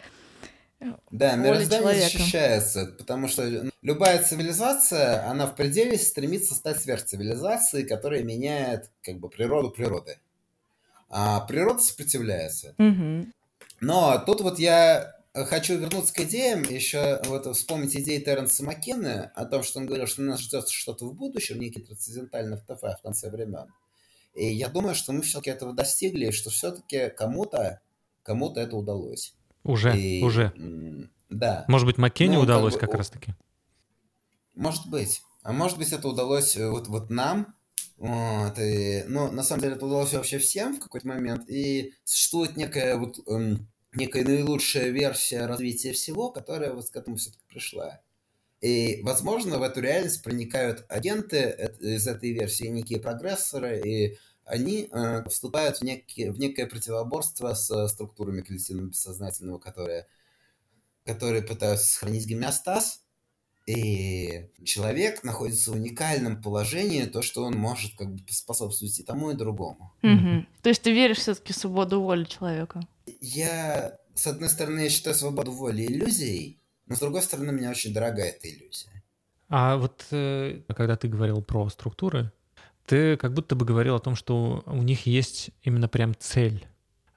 Да, 1.11 1.37
мироздание 1.37 1.95
защищается, 2.09 2.87
потому 2.99 3.29
что 3.29 3.71
любая 3.83 4.23
цивилизация, 4.23 5.29
она 5.29 5.47
в 5.47 5.55
пределе 5.55 5.99
стремится 5.99 6.55
стать 6.55 6.81
сверхцивилизацией, 6.81 7.87
которая 7.87 8.23
меняет 8.23 8.91
как 9.03 9.19
бы 9.19 9.29
природу 9.29 9.71
природы. 9.71 10.19
А 11.09 11.41
природа 11.41 11.81
сопротивляется. 11.81 12.75
Угу. 12.79 13.27
Но 13.81 14.23
тут 14.25 14.41
вот 14.41 14.59
я 14.59 15.15
хочу 15.35 15.77
вернуться 15.77 16.15
к 16.15 16.21
идеям, 16.21 16.63
еще 16.63 17.21
вот 17.27 17.55
вспомнить 17.55 17.95
идеи 17.97 18.19
Терренса 18.19 18.65
Маккена 18.65 19.31
о 19.35 19.45
том, 19.45 19.63
что 19.63 19.81
он 19.81 19.87
говорил, 19.87 20.07
что 20.07 20.23
нас 20.23 20.41
ждет 20.41 20.69
что-то 20.69 21.07
в 21.07 21.15
будущем, 21.15 21.59
некий 21.59 21.81
трансцендентальный 21.81 22.59
ТФ 22.59 22.81
в 22.81 23.03
конце 23.03 23.31
времен. 23.31 23.67
И 24.35 24.47
я 24.47 24.69
думаю, 24.69 24.95
что 24.95 25.13
мы 25.13 25.21
все-таки 25.21 25.51
этого 25.51 25.75
достигли, 25.75 26.29
и 26.29 26.33
что 26.33 26.49
все-таки 26.49 27.11
кому-то 27.11 27.81
кому-то 28.23 28.61
это 28.61 28.77
удалось. 28.77 29.35
Уже, 29.65 29.97
и, 29.99 30.23
уже. 30.23 30.53
Да. 31.29 31.65
Может 31.69 31.87
быть, 31.87 31.99
Маккене 31.99 32.37
ну, 32.37 32.43
удалось 32.43 32.75
как, 32.75 32.83
бы, 32.83 32.87
как 32.89 32.99
раз-таки? 32.99 33.35
Может 34.55 34.89
быть. 34.89 35.23
А 35.43 35.53
может 35.53 35.79
быть, 35.79 35.93
это 35.93 36.09
удалось 36.09 36.57
э, 36.57 36.69
вот, 36.69 36.89
вот 36.89 37.11
нам. 37.11 37.55
Вот, 37.97 38.59
и, 38.59 39.05
ну, 39.07 39.31
на 39.31 39.43
самом 39.43 39.63
деле, 39.63 39.77
это 39.77 39.87
удалось 39.87 40.13
вообще 40.13 40.39
всем 40.39 40.77
в 40.77 40.81
какой-то 40.81 41.07
момент. 41.07 41.49
И 41.49 41.95
существует 42.05 42.57
некая 42.57 42.97
вот 42.97 43.19
эм, 43.29 43.69
некая 43.95 44.25
наилучшая 44.25 44.89
версия 44.89 45.47
развития 45.47 45.93
всего, 45.93 46.31
которая 46.31 46.73
вот 46.73 46.91
к 46.91 46.97
этому 46.97 47.17
все-таки 47.17 47.45
пришла. 47.49 48.01
И, 48.61 49.01
возможно, 49.03 49.59
в 49.59 49.63
эту 49.63 49.81
реальность 49.81 50.23
проникают 50.23 50.85
агенты 50.89 51.73
из 51.81 52.07
этой 52.07 52.33
версии, 52.33 52.69
некие 52.69 53.01
прогрессоры, 53.01 53.81
и 53.81 54.19
они 54.45 54.89
э, 54.91 55.25
вступают 55.29 55.79
в, 55.79 55.83
некие, 55.83 56.31
в 56.31 56.39
некое 56.39 56.67
противоборство 56.67 57.55
с 57.55 57.89
структурами 57.89 58.43
коллективного 58.43 58.89
бессознательного, 58.89 59.59
которые, 59.59 60.07
которые 61.05 61.43
пытаются 61.43 61.87
сохранить 61.87 62.29
гомеостаз. 62.29 63.02
И 63.67 64.49
человек 64.65 65.23
находится 65.23 65.71
в 65.71 65.75
уникальном 65.75 66.43
положении, 66.43 67.05
то, 67.05 67.23
что 67.23 67.45
он 67.45 67.55
может 67.55 67.95
как 67.97 68.13
бы 68.13 68.21
способствовать 68.29 68.99
и 68.99 69.05
тому, 69.05 69.31
и 69.31 69.35
другому. 69.35 69.95
Угу. 70.03 70.47
То 70.63 70.69
есть 70.69 70.83
ты 70.83 70.93
веришь 70.93 71.19
все-таки 71.19 71.53
в 71.53 71.57
свободу 71.57 72.01
воли 72.01 72.25
человека? 72.25 72.81
Я, 73.21 73.99
с 74.15 74.27
одной 74.27 74.49
стороны, 74.49 74.81
я 74.81 74.91
считаю 74.91 75.15
свободу 75.15 75.53
воли 75.53 75.83
иллюзией, 75.87 76.59
но 76.87 76.97
с 76.97 76.99
другой 76.99 77.23
стороны, 77.23 77.53
мне 77.53 77.71
очень 77.71 77.95
дорога 77.95 78.23
эта 78.23 78.49
иллюзия. 78.51 79.03
А 79.49 79.77
вот 79.77 80.07
э, 80.11 80.63
когда 80.75 80.97
ты 80.97 81.09
говорил 81.09 81.41
про 81.43 81.69
структуры, 81.69 82.33
ты 82.87 83.17
как 83.17 83.33
будто 83.33 83.55
бы 83.55 83.65
говорил 83.65 83.95
о 83.95 84.01
том, 84.01 84.17
что 84.17 84.65
у 84.67 84.83
них 84.83 85.07
есть 85.07 85.51
именно 85.63 85.89
прям 85.89 86.15
цель. 86.19 86.67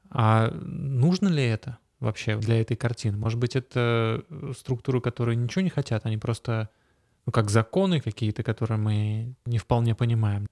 А 0.09 0.51
нужно 0.51 1.27
ли 1.27 1.43
это 1.43 1.79
вообще 2.05 2.37
для 2.37 2.61
этой 2.61 2.77
картины? 2.77 3.17
Может 3.17 3.39
быть, 3.39 3.55
это 3.55 4.23
структуры, 4.57 5.01
которые 5.01 5.35
ничего 5.35 5.61
не 5.61 5.69
хотят, 5.69 6.05
они 6.05 6.17
просто, 6.17 6.69
ну, 7.25 7.31
как 7.31 7.49
законы 7.49 7.99
какие-то, 7.99 8.43
которые 8.43 8.77
мы 8.77 9.35
не 9.45 9.57
вполне 9.57 9.95
понимаем. 9.95 10.47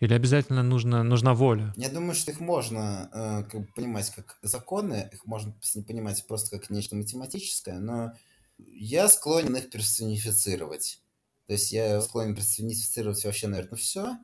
Или 0.00 0.12
обязательно 0.12 0.62
нужно, 0.62 1.02
нужна 1.02 1.34
воля? 1.34 1.72
Я 1.76 1.88
думаю, 1.88 2.14
что 2.14 2.30
их 2.30 2.40
можно 2.40 3.08
э, 3.12 3.44
как 3.50 3.60
бы 3.62 3.66
понимать 3.74 4.10
как 4.10 4.38
законы, 4.42 5.08
их 5.12 5.24
можно 5.24 5.54
понимать 5.86 6.26
просто 6.26 6.58
как 6.58 6.68
нечто 6.68 6.96
математическое, 6.96 7.78
но 7.78 8.12
я 8.58 9.08
склонен 9.08 9.56
их 9.56 9.70
персонифицировать. 9.70 11.00
То 11.46 11.52
есть 11.52 11.72
я 11.72 12.00
склонен 12.00 12.34
персонифицировать 12.34 13.24
вообще, 13.24 13.46
наверное, 13.46 13.78
все, 13.78 14.18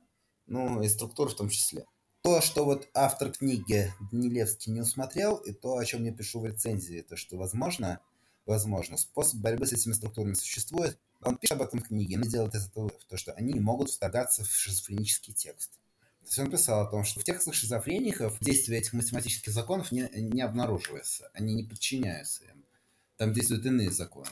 ну 0.46 0.82
и 0.82 0.88
структуру 0.88 1.30
в 1.30 1.36
том 1.36 1.48
числе. 1.48 1.86
То, 2.22 2.42
что 2.42 2.66
вот 2.66 2.88
автор 2.92 3.30
книги 3.33 3.92
Данилевский 4.12 4.72
не 4.72 4.83
усмотрел, 4.83 5.37
и 5.37 5.52
то, 5.52 5.78
о 5.78 5.85
чем 5.87 6.04
я 6.04 6.12
пишу 6.12 6.40
в 6.40 6.46
рецензии, 6.46 7.00
то, 7.00 7.16
что 7.16 7.38
возможно, 7.38 8.00
возможно, 8.44 8.98
способ 8.98 9.40
борьбы 9.40 9.66
с 9.66 9.72
этими 9.72 9.94
структурами 9.94 10.35
существует. 10.35 10.98
Он 11.22 11.37
пишет 11.37 11.56
об 11.56 11.62
этом 11.62 11.80
в 11.80 11.88
книге, 11.88 12.18
но 12.18 12.26
делает 12.26 12.54
из 12.54 12.66
этого 12.66 12.90
то, 13.09 13.16
что 13.16 13.33
они 13.33 13.54
не 13.54 13.61
могут 13.61 13.90
вторгаться 13.90 14.44
в 14.44 14.50
шизофренический 14.52 15.33
текст. 15.33 15.72
То 16.20 16.26
есть 16.26 16.38
он 16.38 16.50
писал 16.50 16.87
о 16.87 16.90
том, 16.90 17.04
что 17.04 17.20
в 17.20 17.24
текстах 17.24 17.54
шизофреников 17.54 18.38
действие 18.40 18.80
этих 18.80 18.92
математических 18.92 19.52
законов 19.52 19.90
не, 19.90 20.09
не 20.14 20.42
обнаруживается, 20.42 21.30
они 21.33 21.54
не 21.54 21.64
подчиняются 21.64 22.44
им. 22.44 22.64
Там 23.16 23.33
действуют 23.33 23.64
иные 23.64 23.90
законы. 23.90 24.28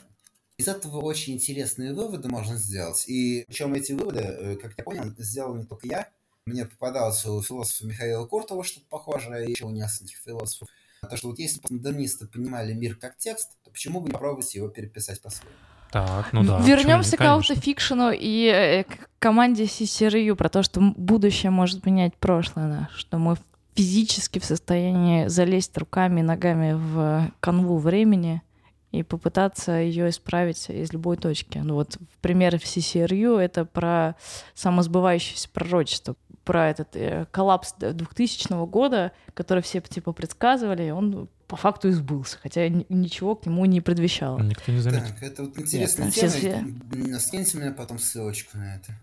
Из 0.58 0.68
этого 0.68 1.00
очень 1.00 1.34
интересные 1.34 1.94
выводы 1.94 2.28
можно 2.28 2.56
сделать. 2.56 3.04
И 3.08 3.44
причем 3.46 3.74
эти 3.74 3.92
выводы, 3.92 4.20
э, 4.20 4.56
как 4.56 4.76
я 4.76 4.84
понял, 4.84 5.14
сделал 5.16 5.54
не 5.54 5.64
только 5.64 5.86
я. 5.86 6.08
Мне 6.48 6.64
попадался 6.64 7.30
у 7.30 7.42
философа 7.42 7.86
Михаила 7.86 8.24
Куртова 8.24 8.64
что-то 8.64 8.86
похожее, 8.88 9.46
и 9.46 9.50
еще 9.50 9.66
у 9.66 9.70
нескольких 9.70 10.16
философов. 10.16 10.68
То, 11.08 11.16
что 11.16 11.28
вот 11.28 11.38
если 11.38 11.60
модернисты 11.68 12.26
понимали 12.26 12.72
мир 12.72 12.96
как 12.96 13.18
текст, 13.18 13.50
то 13.62 13.70
почему 13.70 14.00
бы 14.00 14.06
не 14.06 14.12
попробовать 14.12 14.54
его 14.54 14.68
переписать 14.68 15.20
по-своему? 15.20 15.54
Так, 15.92 16.32
ну 16.32 16.44
да. 16.44 16.60
Вернемся 16.60 17.18
к 17.18 17.20
аутофикшену 17.20 18.12
и 18.12 18.46
э, 18.46 18.84
к 18.84 19.08
команде 19.18 19.64
CCRU 19.64 20.34
про 20.36 20.48
то, 20.48 20.62
что 20.62 20.80
будущее 20.80 21.50
может 21.50 21.84
менять 21.84 22.14
прошлое, 22.16 22.68
да, 22.68 22.90
что 22.94 23.18
мы 23.18 23.36
физически 23.74 24.38
в 24.38 24.44
состоянии 24.44 25.28
залезть 25.28 25.76
руками 25.76 26.20
и 26.20 26.22
ногами 26.22 26.72
в 26.72 27.30
канву 27.40 27.76
времени 27.76 28.42
и 28.90 29.02
попытаться 29.02 29.72
ее 29.72 30.08
исправить 30.08 30.68
из 30.70 30.92
любой 30.92 31.16
точки. 31.16 31.58
Ну 31.58 31.74
вот 31.74 31.98
пример 32.22 32.58
в 32.58 32.64
CCRU— 32.64 33.38
это 33.38 33.64
про 33.64 34.16
самосбывающееся 34.54 35.48
пророчество, 35.50 36.16
про 36.48 36.70
этот 36.70 36.96
э, 36.96 37.26
коллапс 37.30 37.74
2000 37.78 38.64
года, 38.64 39.12
который 39.34 39.62
все 39.62 39.82
типа 39.82 40.12
предсказывали, 40.12 40.84
и 40.84 40.90
он 40.90 41.28
по 41.46 41.56
факту 41.56 41.88
и 41.88 41.90
сбылся, 41.90 42.38
хотя 42.42 42.66
ничего 42.70 43.36
к 43.36 43.44
нему 43.44 43.66
не 43.66 43.82
предвещало. 43.82 44.40
Никто 44.40 44.72
не 44.72 44.80
заметил. 44.80 45.08
Так, 45.08 45.22
это 45.22 45.42
вот 45.42 45.58
интересная 45.58 46.06
Нет, 46.06 46.14
тема. 46.14 46.30
Все... 46.30 47.18
Скиньте 47.20 47.58
мне 47.58 47.70
потом 47.70 47.98
ссылочку 47.98 48.56
на 48.56 48.76
это. 48.76 48.94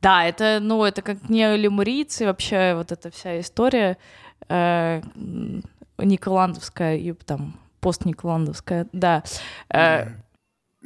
Да, 0.00 0.24
это, 0.24 0.58
ну, 0.62 0.82
это 0.82 1.02
как 1.02 1.28
не 1.28 1.54
лемурийцы, 1.58 2.24
вообще 2.24 2.74
вот 2.74 2.90
эта 2.90 3.10
вся 3.10 3.38
история 3.38 3.98
э, 4.48 5.02
Николандовская 5.98 6.96
и 6.96 7.12
там 7.12 7.60
постниколандовская, 7.80 8.86
да. 8.94 9.22
Э, 9.68 10.06
не, 10.06 10.10
не 10.10 10.25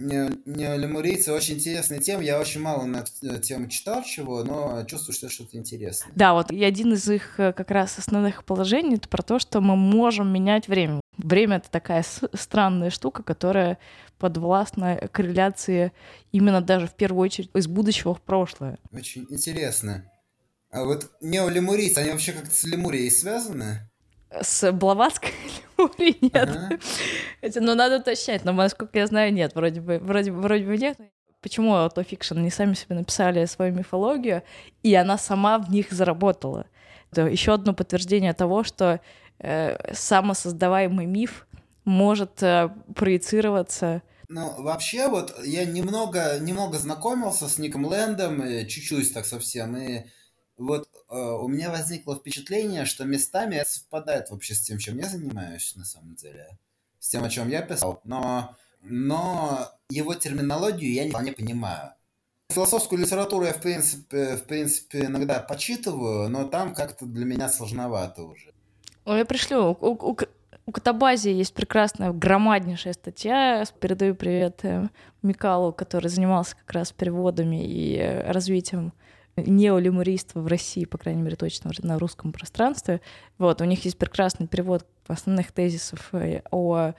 лемурийцы 0.01 1.33
очень 1.33 1.55
интересная 1.55 1.99
тема. 1.99 2.23
Я 2.23 2.41
очень 2.41 2.61
мало 2.61 2.85
на 2.85 3.05
эту 3.23 3.39
тему 3.41 3.69
читал 3.69 4.03
чего, 4.03 4.43
но 4.45 4.85
чувствую, 4.85 5.15
что 5.15 5.29
что-то 5.29 5.57
интересное. 5.57 6.11
Да, 6.15 6.35
вот 6.35 6.51
и 6.51 6.63
один 6.65 6.95
из 6.95 7.09
их 7.09 7.39
э, 7.39 7.53
как 7.53 7.71
раз 7.71 7.99
основных 7.99 8.45
положений 8.45 8.97
это 8.97 9.09
про 9.09 9.23
то, 9.23 9.39
что 9.39 9.61
мы 9.61 9.77
можем 9.77 10.33
менять 10.33 10.69
время. 10.69 11.01
Время 11.17 11.59
это 11.59 11.71
такая 11.71 12.05
странная 12.33 12.91
штука, 12.91 13.23
которая 13.23 13.79
подвластна 14.19 14.97
корреляции 15.13 15.93
именно 16.33 16.61
даже 16.61 16.87
в 16.87 16.95
первую 16.95 17.25
очередь 17.25 17.51
из 17.55 17.67
будущего 17.67 18.15
в 18.15 18.23
прошлое. 18.23 18.79
Очень 18.93 19.27
интересно. 19.31 20.11
А 20.71 20.85
вот 20.85 21.11
неолемурийцы, 21.21 21.99
они 21.99 22.11
вообще 22.11 22.33
как-то 22.33 22.55
с 22.55 22.65
Лемурией 22.65 23.11
связаны? 23.11 23.90
С 24.41 24.71
Блаватской 24.73 25.31
Лемурией 25.79 26.19
нет. 26.21 26.49
Ага. 26.49 26.79
Но 27.43 27.61
ну, 27.61 27.75
надо 27.75 27.99
уточнять, 27.99 28.45
но, 28.45 28.53
насколько 28.53 28.99
я 28.99 29.07
знаю, 29.07 29.33
нет. 29.33 29.55
Вроде 29.55 29.81
бы, 29.81 29.99
вроде, 29.99 30.31
вроде 30.31 30.65
бы 30.65 30.77
нет. 30.77 30.99
Почему 31.41 31.75
автофикшн? 31.75 32.39
Они 32.39 32.51
сами 32.51 32.75
себе 32.75 32.97
написали 32.97 33.45
свою 33.47 33.75
мифологию, 33.75 34.43
и 34.83 34.95
она 34.95 35.17
сама 35.19 35.59
в 35.59 35.71
них 35.71 35.91
заработала. 35.91 36.67
Это 37.11 37.27
еще 37.27 37.55
одно 37.55 37.73
подтверждение 37.73 38.35
того, 38.35 38.63
что 38.63 39.01
э, 39.39 39.95
самосоздаваемый 39.95 41.07
миф 41.07 41.47
может 41.85 42.43
э, 42.43 42.69
проецироваться 42.95 44.03
ну, 44.33 44.63
вообще, 44.63 45.09
вот 45.09 45.35
я 45.45 45.65
немного, 45.65 46.39
немного 46.39 46.79
знакомился 46.79 47.49
с 47.49 47.59
Ником 47.59 47.85
Лэндом, 47.85 48.41
чуть-чуть 48.69 49.13
так 49.13 49.27
совсем, 49.27 49.77
и 49.77 50.05
вот 50.61 50.89
э, 51.09 51.17
у 51.17 51.49
меня 51.49 51.71
возникло 51.71 52.17
впечатление, 52.17 52.85
что 52.85 53.05
местами 53.05 53.63
совпадает 53.67 54.31
вообще 54.31 54.55
с 54.55 54.61
тем, 54.61 54.79
чем 54.79 54.99
я 54.99 55.09
занимаюсь 55.09 55.75
на 55.75 55.85
самом 55.85 56.15
деле, 56.15 56.59
с 56.99 57.09
тем, 57.09 57.25
о 57.25 57.31
чем 57.31 57.49
я 57.49 57.63
писал, 57.63 58.01
но, 58.05 58.55
но 58.83 59.71
его 59.89 60.15
терминологию 60.15 60.93
я 60.93 61.05
не 61.05 61.11
вполне 61.11 61.33
понимаю. 61.33 61.95
Философскую 62.51 63.01
литературу 63.01 63.47
я, 63.47 63.53
в 63.53 63.61
принципе, 63.61 64.37
в 64.37 64.45
принципе, 64.45 65.07
иногда 65.07 65.41
почитываю, 65.41 66.29
но 66.29 66.45
там 66.45 66.75
как-то 66.75 67.07
для 67.07 67.25
меня 67.25 67.49
сложновато 67.49 68.25
уже. 68.25 68.53
Ой, 69.07 69.19
я 69.19 69.25
пришлю. 69.25 69.77
У, 69.81 69.93
у, 69.93 70.17
у 70.67 70.73
Катабази 70.73 71.29
есть 71.31 71.55
прекрасная, 71.55 72.13
громаднейшая 72.13 72.93
статья. 72.93 73.65
Передаю 73.81 74.15
привет 74.15 74.61
э, 74.65 74.89
Микалу, 75.23 75.73
который 75.73 76.09
занимался 76.09 76.57
как 76.57 76.73
раз 76.73 76.93
переводами 76.93 77.65
и 77.65 77.97
э, 77.97 78.31
развитием 78.31 78.93
неолемуристства 79.47 80.41
в 80.41 80.47
России, 80.47 80.85
по 80.85 80.99
крайней 80.99 81.23
мере, 81.23 81.37
точно 81.37 81.71
на 81.83 81.99
русском 81.99 82.33
пространстве. 82.33 83.01
Вот, 83.39 83.61
у 83.61 83.65
них 83.65 83.85
есть 83.85 83.99
прекрасный 83.99 84.47
перевод 84.47 84.87
основных 85.07 85.53
тезисов 85.53 86.11
э, 86.13 86.43
о 86.51 86.93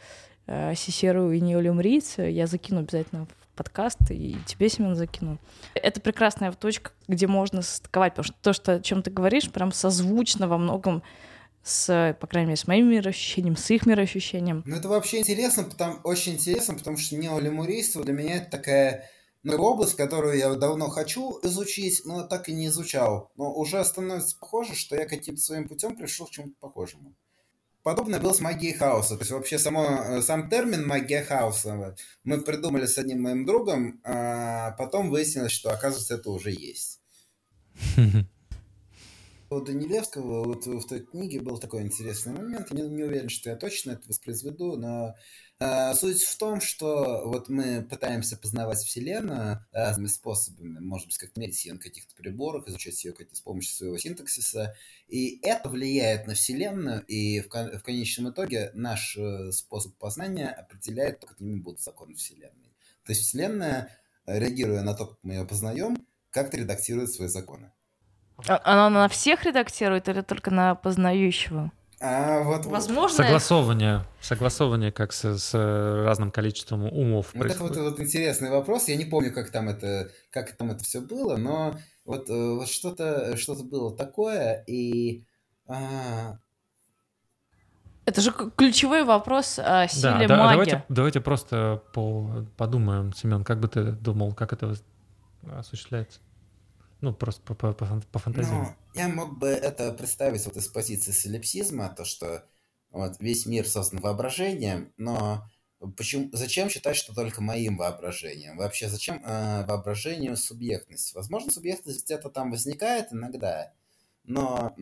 Сисеру 0.75 1.31
и 1.31 1.39
неолемурийце. 1.39 2.23
Я 2.23 2.47
закину 2.47 2.81
обязательно 2.81 3.25
в 3.25 3.41
подкаст, 3.55 3.99
и 4.09 4.35
тебе, 4.45 4.69
Семен, 4.69 4.95
закину. 4.95 5.37
Это 5.75 6.01
прекрасная 6.01 6.51
точка, 6.51 6.91
где 7.07 7.27
можно 7.27 7.61
состыковать, 7.61 8.13
потому 8.13 8.25
что 8.25 8.35
то, 8.41 8.53
что, 8.53 8.73
о 8.73 8.79
чем 8.81 9.03
ты 9.03 9.11
говоришь, 9.11 9.49
прям 9.51 9.71
созвучно 9.71 10.47
во 10.47 10.57
многом 10.57 11.03
с, 11.63 12.17
по 12.19 12.27
крайней 12.27 12.47
мере, 12.47 12.57
с 12.57 12.65
моим 12.65 12.89
мироощущением, 12.89 13.55
с 13.55 13.69
их 13.69 13.85
мироощущением. 13.85 14.63
Ну, 14.65 14.75
это 14.75 14.87
вообще 14.89 15.19
интересно, 15.19 15.63
потому, 15.63 15.99
очень 16.03 16.33
интересно, 16.33 16.73
потому 16.73 16.97
что 16.97 17.15
неолемурийство 17.15 18.03
для 18.03 18.13
меня 18.13 18.37
это 18.37 18.49
такая 18.49 19.09
ну, 19.43 19.57
область, 19.57 19.95
которую 19.95 20.37
я 20.37 20.53
давно 20.53 20.89
хочу 20.89 21.39
изучить, 21.43 22.01
но 22.05 22.23
так 22.23 22.47
и 22.49 22.53
не 22.53 22.67
изучал. 22.67 23.31
Но 23.35 23.53
уже 23.53 23.83
становится 23.83 24.37
похоже, 24.37 24.75
что 24.75 24.95
я 24.95 25.07
каким-то 25.07 25.41
своим 25.41 25.67
путем 25.67 25.95
пришел 25.95 26.27
к 26.27 26.31
чему-то 26.31 26.55
похожему. 26.59 27.15
Подобное 27.83 28.19
было 28.19 28.33
с 28.33 28.39
магией 28.39 28.75
хаоса. 28.75 29.15
То 29.15 29.21
есть 29.21 29.31
вообще 29.31 29.57
само, 29.57 29.83
э, 29.83 30.21
сам 30.21 30.49
термин 30.49 30.85
магия 30.85 31.23
хаоса 31.23 31.95
мы 32.23 32.41
придумали 32.41 32.85
с 32.85 32.99
одним 32.99 33.23
моим 33.23 33.45
другом, 33.45 33.99
а 34.03 34.71
потом 34.71 35.09
выяснилось, 35.09 35.51
что 35.51 35.71
оказывается 35.71 36.15
это 36.15 36.29
уже 36.29 36.51
есть. 36.51 37.01
У 39.49 39.59
Данилевского 39.59 40.43
вот 40.45 40.65
в 40.65 40.87
той 40.87 41.01
книге 41.01 41.41
был 41.41 41.57
такой 41.57 41.81
интересный 41.81 42.33
момент. 42.33 42.67
Я 42.71 42.83
не, 42.83 42.89
не 42.89 43.03
уверен, 43.03 43.29
что 43.29 43.49
я 43.49 43.55
точно 43.55 43.91
это 43.91 44.07
воспроизведу, 44.07 44.77
но 44.77 45.15
суть 45.95 46.23
в 46.23 46.37
том, 46.37 46.59
что 46.59 47.23
вот 47.25 47.49
мы 47.49 47.81
пытаемся 47.83 48.35
познавать 48.35 48.79
Вселенную 48.79 49.65
разными 49.71 50.07
способами. 50.07 50.79
Может 50.79 51.07
быть, 51.07 51.17
как 51.17 51.35
мерить 51.37 51.63
ее 51.65 51.73
на 51.73 51.79
каких-то 51.79 52.15
приборах, 52.15 52.67
изучать 52.67 53.03
ее 53.03 53.13
с 53.31 53.41
помощью 53.41 53.75
своего 53.75 53.97
синтаксиса. 53.97 54.75
И 55.07 55.39
это 55.43 55.69
влияет 55.69 56.25
на 56.25 56.33
Вселенную, 56.33 57.03
и 57.05 57.41
в, 57.41 57.47
в 57.49 57.83
конечном 57.83 58.31
итоге 58.31 58.71
наш 58.73 59.17
э, 59.17 59.51
способ 59.51 59.95
познания 59.97 60.49
определяет, 60.49 61.23
какими 61.23 61.59
будут 61.59 61.81
законы 61.81 62.15
Вселенной. 62.15 62.73
То 63.05 63.11
есть 63.11 63.21
Вселенная, 63.21 63.89
реагируя 64.25 64.81
на 64.81 64.93
то, 64.93 65.07
как 65.07 65.19
мы 65.23 65.33
ее 65.33 65.45
познаем, 65.45 66.07
как-то 66.29 66.57
редактирует 66.57 67.11
свои 67.11 67.27
законы. 67.27 67.71
А, 68.47 68.61
она 68.63 68.89
на 68.89 69.09
всех 69.09 69.43
редактирует 69.43 70.09
или 70.09 70.21
только 70.21 70.51
на 70.51 70.75
познающего? 70.75 71.71
А, 72.03 72.41
вот, 72.41 72.65
Возможно. 72.65 73.17
Согласовывание, 73.17 74.03
согласовывание 74.21 74.91
как 74.91 75.13
с, 75.13 75.37
с 75.37 75.53
разным 75.53 76.31
количеством 76.31 76.85
умов. 76.85 77.27
Вот 77.35 77.45
это 77.45 77.61
вот, 77.61 77.77
вот 77.77 77.99
интересный 77.99 78.49
вопрос. 78.49 78.87
Я 78.87 78.95
не 78.95 79.05
помню, 79.05 79.31
как 79.31 79.51
там 79.51 79.69
это, 79.69 80.09
как 80.31 80.51
там 80.53 80.71
это 80.71 80.83
все 80.83 80.99
было, 80.99 81.37
но 81.37 81.77
вот, 82.05 82.27
э, 82.27 82.33
вот 82.33 82.67
что-то, 82.67 83.37
что-то 83.37 83.63
было 83.63 83.95
такое, 83.95 84.63
и 84.65 85.23
а... 85.67 86.37
Это 88.05 88.19
же 88.19 88.33
ключевой 88.57 89.03
вопрос 89.03 89.59
о 89.59 89.87
силе 89.87 90.27
да, 90.27 90.37
магии. 90.37 90.51
Давайте, 90.51 90.85
давайте 90.89 91.21
просто 91.21 91.83
по, 91.93 92.45
подумаем, 92.57 93.13
Семен, 93.13 93.43
как 93.43 93.59
бы 93.59 93.67
ты 93.67 93.91
думал, 93.91 94.33
как 94.33 94.53
это 94.53 94.73
осуществляется? 95.55 96.19
Ну, 97.01 97.13
просто 97.13 97.41
по, 97.41 97.55
по, 97.55 97.73
по, 97.73 98.01
по 98.11 98.19
фантазии. 98.19 98.51
Ну, 98.51 98.67
я 98.93 99.07
мог 99.09 99.39
бы 99.39 99.47
это 99.47 99.91
представить 99.91 100.45
вот 100.45 100.55
из 100.55 100.67
позиции 100.67 101.11
солипсизма, 101.11 101.89
то, 101.89 102.05
что 102.05 102.45
вот 102.91 103.19
весь 103.19 103.45
мир 103.45 103.67
создан 103.67 103.99
воображением, 104.01 104.93
но 104.97 105.47
почему, 105.97 106.29
зачем 106.31 106.69
считать, 106.69 106.95
что 106.95 107.15
только 107.15 107.41
моим 107.41 107.77
воображением? 107.77 108.57
Вообще, 108.57 108.87
зачем 108.87 109.23
э, 109.25 109.65
воображению 109.65 110.37
субъектность? 110.37 111.15
Возможно, 111.15 111.51
субъектность 111.51 112.05
где-то 112.05 112.29
там 112.29 112.51
возникает 112.51 113.11
иногда, 113.11 113.73
но 114.23 114.75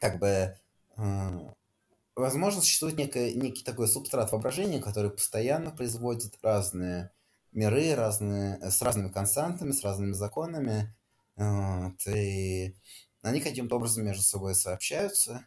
как 0.00 0.18
бы 0.20 0.56
э, 0.96 1.52
возможно, 2.14 2.60
существует 2.60 2.96
некий, 2.96 3.34
некий 3.34 3.64
такой 3.64 3.88
субстрат 3.88 4.30
воображения, 4.32 4.80
который 4.80 5.10
постоянно 5.10 5.70
производит 5.70 6.38
разные 6.42 7.10
миры 7.52 7.94
разные, 7.94 8.58
с 8.70 8.82
разными 8.82 9.08
константами, 9.08 9.72
с 9.72 9.82
разными 9.82 10.12
законами. 10.12 10.94
Вот, 11.36 12.06
и 12.06 12.74
они 13.22 13.40
каким-то 13.40 13.76
образом 13.76 14.04
между 14.04 14.22
собой 14.22 14.54
сообщаются. 14.54 15.46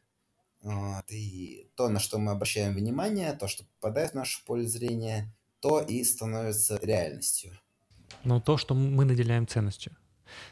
Вот, 0.62 1.04
и 1.10 1.70
то, 1.76 1.90
на 1.90 2.00
что 2.00 2.18
мы 2.18 2.32
обращаем 2.32 2.74
внимание, 2.74 3.34
то, 3.34 3.48
что 3.48 3.66
попадает 3.66 4.12
в 4.12 4.16
наше 4.16 4.44
поле 4.46 4.68
зрения, 4.68 5.34
то 5.60 5.80
и 5.82 6.04
становится 6.04 6.78
реальностью. 6.82 7.58
Ну, 8.24 8.42
то, 8.42 8.58
что 8.58 8.74
мы 8.74 9.06
наделяем 9.06 9.48
ценностью. 9.48 9.92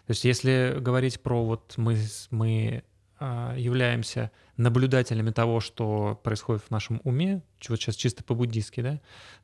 То 0.05 0.11
есть, 0.11 0.23
если 0.23 0.77
говорить 0.79 1.21
про 1.21 1.43
вот 1.43 1.73
мы, 1.77 1.97
мы 2.29 2.83
являемся 3.19 4.31
наблюдателями 4.57 5.31
того, 5.31 5.59
что 5.59 6.19
происходит 6.23 6.63
в 6.63 6.71
нашем 6.71 6.99
уме, 7.03 7.41
вот 7.69 7.79
сейчас 7.79 7.95
чисто 7.95 8.23
по-буддийски, 8.23 8.81
да, 8.81 8.99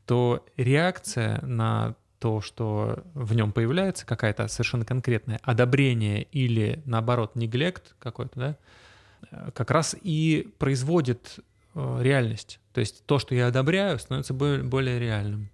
то 0.05 0.45
реакция 0.57 1.39
на 1.41 1.95
то, 2.19 2.41
что 2.41 3.03
в 3.13 3.33
нем 3.33 3.51
появляется 3.51 4.05
какая-то 4.05 4.47
совершенно 4.47 4.85
конкретное 4.85 5.39
одобрение 5.41 6.23
или, 6.23 6.81
наоборот, 6.85 7.35
неглект 7.35 7.95
какой-то, 7.97 8.39
да, 8.39 8.57
э, 9.31 9.51
как 9.53 9.71
раз 9.71 9.95
и 10.01 10.53
производит 10.59 11.39
э, 11.75 11.99
реальность. 12.01 12.59
То 12.73 12.81
есть 12.81 13.05
то, 13.05 13.19
что 13.19 13.35
я 13.35 13.47
одобряю, 13.47 13.97
становится 13.99 14.33
более 14.33 14.99
реальным. 14.99 15.49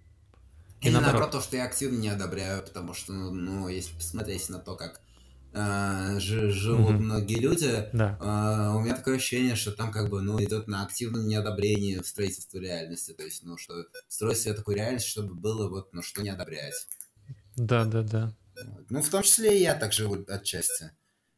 И 0.80 0.86
Или 0.86 0.94
наоборот. 0.94 1.20
наоборот, 1.20 1.30
то, 1.32 1.40
что 1.40 1.56
я 1.56 1.64
активно 1.64 1.98
не 1.98 2.08
одобряю, 2.08 2.62
потому 2.62 2.94
что, 2.94 3.12
ну, 3.12 3.30
ну 3.30 3.68
если 3.68 3.94
посмотреть 3.94 4.48
на 4.50 4.58
то, 4.58 4.74
как 4.74 5.00
э, 5.56 6.20
живут 6.20 6.96
угу. 6.96 7.02
многие 7.02 7.38
люди, 7.40 7.88
да. 7.92 8.18
э, 8.20 8.76
у 8.76 8.80
меня 8.80 8.94
такое 8.94 9.16
ощущение, 9.16 9.56
что 9.56 9.72
там 9.72 9.90
как 9.90 10.10
бы, 10.10 10.20
ну, 10.20 10.42
идет 10.42 10.68
на 10.68 10.84
активном 10.84 11.26
неодобрении 11.26 12.00
строительства 12.02 12.58
реальности, 12.58 13.12
то 13.12 13.24
есть, 13.24 13.42
ну, 13.42 13.56
что 13.56 13.74
строить 14.08 14.38
себе 14.38 14.54
такую 14.54 14.76
реальность, 14.76 15.06
чтобы 15.06 15.34
было 15.34 15.68
вот, 15.68 15.92
ну, 15.92 16.02
что 16.02 16.22
не 16.22 16.30
одобрять. 16.30 16.86
Да, 17.56 17.84
да, 17.84 18.02
да. 18.02 18.32
Ну, 18.90 19.02
в 19.02 19.08
том 19.08 19.22
числе 19.22 19.58
и 19.58 19.62
я 19.62 19.74
так 19.74 19.92
живу 19.92 20.24
отчасти. 20.28 20.92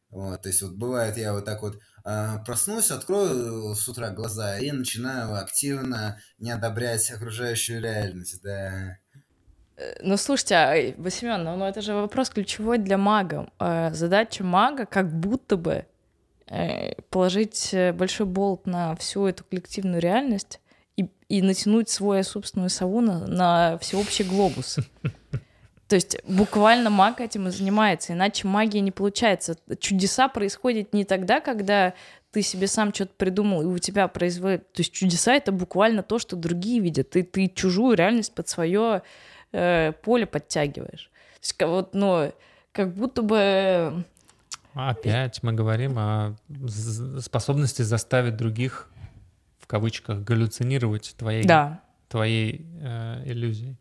Вот, 0.09 0.41
то 0.41 0.49
есть 0.49 0.61
вот 0.63 0.73
бывает, 0.73 1.17
я 1.17 1.33
вот 1.33 1.45
так 1.45 1.61
вот 1.61 1.79
э, 2.03 2.37
проснусь, 2.45 2.89
открою 2.89 3.75
с 3.75 3.87
утра 3.87 4.09
глаза 4.09 4.57
и 4.57 4.71
начинаю 4.71 5.35
активно 5.35 6.19
не 6.39 6.49
одобрять 6.49 7.11
окружающую 7.11 7.81
реальность, 7.81 8.41
да. 8.41 8.97
Э, 9.79 9.95
ну, 10.01 10.17
слушайте, 10.17 10.55
а, 10.55 11.09
Семен, 11.09 11.43
ну, 11.43 11.55
ну 11.55 11.65
это 11.65 11.81
же 11.81 11.93
вопрос 11.93 12.29
ключевой 12.29 12.77
для 12.77 12.97
мага. 12.97 13.49
Э, 13.59 13.91
задача 13.93 14.43
мага 14.43 14.85
как 14.85 15.11
будто 15.11 15.57
бы 15.57 15.85
э, 16.47 16.93
положить 17.09 17.73
большой 17.93 18.25
болт 18.25 18.67
на 18.67 18.95
всю 18.97 19.25
эту 19.25 19.43
коллективную 19.45 20.01
реальность 20.01 20.59
и, 20.97 21.09
и 21.29 21.41
натянуть 21.41 21.89
свою 21.89 22.23
собственную 22.23 22.69
сову 22.69 23.01
на, 23.01 23.25
на 23.25 23.77
всеобщий 23.77 24.25
глобус. 24.25 24.77
То 25.87 25.95
есть 25.95 26.23
буквально 26.23 26.91
маг 26.91 27.19
этим 27.19 27.47
и 27.47 27.51
занимается, 27.51 28.13
иначе 28.13 28.47
магия 28.47 28.79
не 28.79 28.91
получается. 28.91 29.55
Чудеса 29.79 30.27
происходят 30.27 30.93
не 30.93 31.03
тогда, 31.03 31.39
когда 31.39 31.95
ты 32.31 32.43
себе 32.43 32.67
сам 32.67 32.93
что-то 32.93 33.13
придумал, 33.17 33.63
и 33.63 33.65
у 33.65 33.79
тебя 33.79 34.07
производит... 34.07 34.71
То 34.73 34.81
есть 34.81 34.93
чудеса— 34.93 35.33
это 35.35 35.51
буквально 35.51 36.03
то, 36.03 36.19
что 36.19 36.35
другие 36.35 36.79
видят. 36.79 37.09
Ты, 37.09 37.23
ты 37.23 37.47
чужую 37.47 37.97
реальность 37.97 38.35
под 38.35 38.47
свое 38.47 39.01
э, 39.51 39.93
поле 40.03 40.25
подтягиваешь. 40.25 41.09
То 41.35 41.39
есть, 41.41 41.61
вот, 41.61 41.93
ну, 41.93 42.33
как 42.71 42.93
будто 42.93 43.21
бы... 43.21 44.05
Опять 44.73 45.43
мы 45.43 45.53
говорим 45.53 45.97
о 45.97 46.35
способности 47.19 47.81
заставить 47.81 48.37
других, 48.37 48.89
в 49.57 49.67
кавычках, 49.67 50.23
галлюцинировать 50.23 51.15
твоей, 51.17 51.43
да. 51.43 51.81
твоей 52.07 52.65
э, 52.81 53.23
иллюзией, 53.25 53.77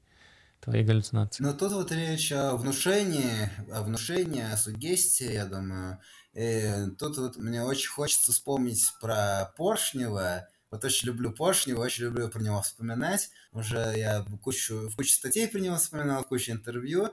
твоей 0.60 0.84
галлюцинацией. 0.84 1.46
Но 1.46 1.54
тут 1.54 1.72
вот 1.72 1.92
речь 1.92 2.32
о 2.32 2.56
внушении, 2.56 3.50
о 3.72 3.82
внушении, 3.82 4.50
о 4.50 4.56
сугестии, 4.56 5.32
я 5.32 5.46
думаю. 5.46 5.98
И 6.32 6.72
тут 6.98 7.18
вот 7.18 7.36
мне 7.36 7.62
очень 7.62 7.90
хочется 7.90 8.32
вспомнить 8.32 8.92
про 9.00 9.52
Поршнева, 9.56 10.48
вот 10.70 10.84
очень 10.84 11.06
люблю 11.06 11.32
Поршнева, 11.32 11.80
очень 11.80 12.04
люблю 12.04 12.28
про 12.28 12.42
него 12.42 12.60
вспоминать. 12.60 13.30
Уже 13.52 13.94
я 13.96 14.24
кучу, 14.42 14.88
в 14.88 14.96
кучу 14.96 15.12
статей 15.12 15.48
про 15.48 15.58
него 15.58 15.76
вспоминал, 15.76 16.24
кучу 16.24 16.52
интервью. 16.52 17.10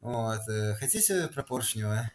Вот. 0.00 0.40
Э, 0.48 0.74
хотите 0.74 1.28
про 1.28 1.42
Поршнева? 1.42 2.10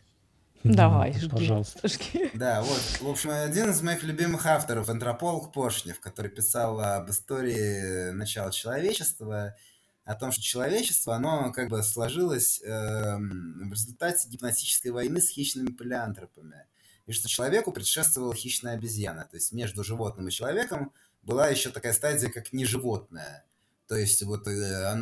Давай, 0.64 1.14
жги. 1.14 1.30
Пожалуйста. 1.30 1.88
Жги. 1.88 2.30
Да, 2.34 2.62
вот. 2.62 2.82
В 3.00 3.10
общем, 3.10 3.32
один 3.32 3.72
из 3.72 3.82
моих 3.82 4.04
любимых 4.04 4.46
авторов, 4.46 4.90
антрополог 4.90 5.52
Поршнев, 5.54 6.00
который 6.00 6.30
писал 6.30 6.80
об 6.80 7.10
истории 7.10 8.12
начала 8.12 8.52
человечества, 8.52 9.56
о 10.04 10.16
том, 10.16 10.32
что 10.32 10.42
человечество, 10.42 11.16
оно 11.16 11.52
как 11.52 11.70
бы 11.70 11.82
сложилось 11.84 12.62
э, 12.62 12.70
в 12.70 13.72
результате 13.72 14.28
гипнотической 14.30 14.92
войны 14.92 15.22
с 15.22 15.30
хищными 15.30 15.72
палеантропами 15.72 16.66
и 17.06 17.12
что 17.12 17.28
человеку 17.28 17.72
предшествовала 17.72 18.34
хищная 18.34 18.76
обезьяна. 18.76 19.28
То 19.30 19.38
есть 19.38 19.52
между 19.52 19.84
животным 19.84 20.28
и 20.28 20.32
человеком 20.32 20.92
была 21.24 21.48
еще 21.48 21.70
такая 21.70 21.94
стадия, 21.94 22.30
как 22.30 22.54
неживотное. 22.54 23.46
То 23.88 23.96
есть 23.96 24.24
вот 24.24 24.48
э, 24.48 24.94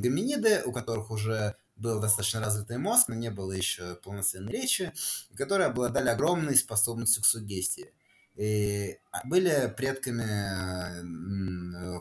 гоминиды, 0.00 0.62
у 0.64 0.72
которых 0.72 1.10
уже 1.10 1.56
был 1.76 2.00
достаточно 2.00 2.40
развитый 2.40 2.78
мозг, 2.78 3.08
но 3.08 3.14
не 3.14 3.30
было 3.30 3.52
еще 3.52 3.96
полноценной 3.96 4.52
речи, 4.52 4.92
которые 5.34 5.68
обладали 5.68 6.08
огромной 6.08 6.56
способностью 6.56 7.22
к 7.22 7.26
сугестии. 7.26 7.92
И 8.36 8.98
а, 9.12 9.26
были 9.26 9.72
предками 9.76 11.00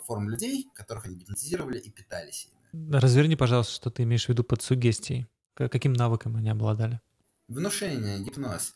форм 0.06 0.30
людей, 0.30 0.70
которых 0.74 1.06
они 1.06 1.16
гипнотизировали 1.16 1.78
и 1.80 1.90
питались 1.90 2.50
ими. 2.74 3.00
Разверни, 3.00 3.36
пожалуйста, 3.36 3.74
что 3.74 3.90
ты 3.92 4.04
имеешь 4.04 4.26
в 4.26 4.30
виду 4.30 4.44
под 4.44 4.62
сугестией. 4.62 5.28
Каким 5.54 5.94
навыком 5.94 6.36
они 6.36 6.50
обладали? 6.50 7.00
Внушение, 7.48 8.20
гипноз. 8.20 8.74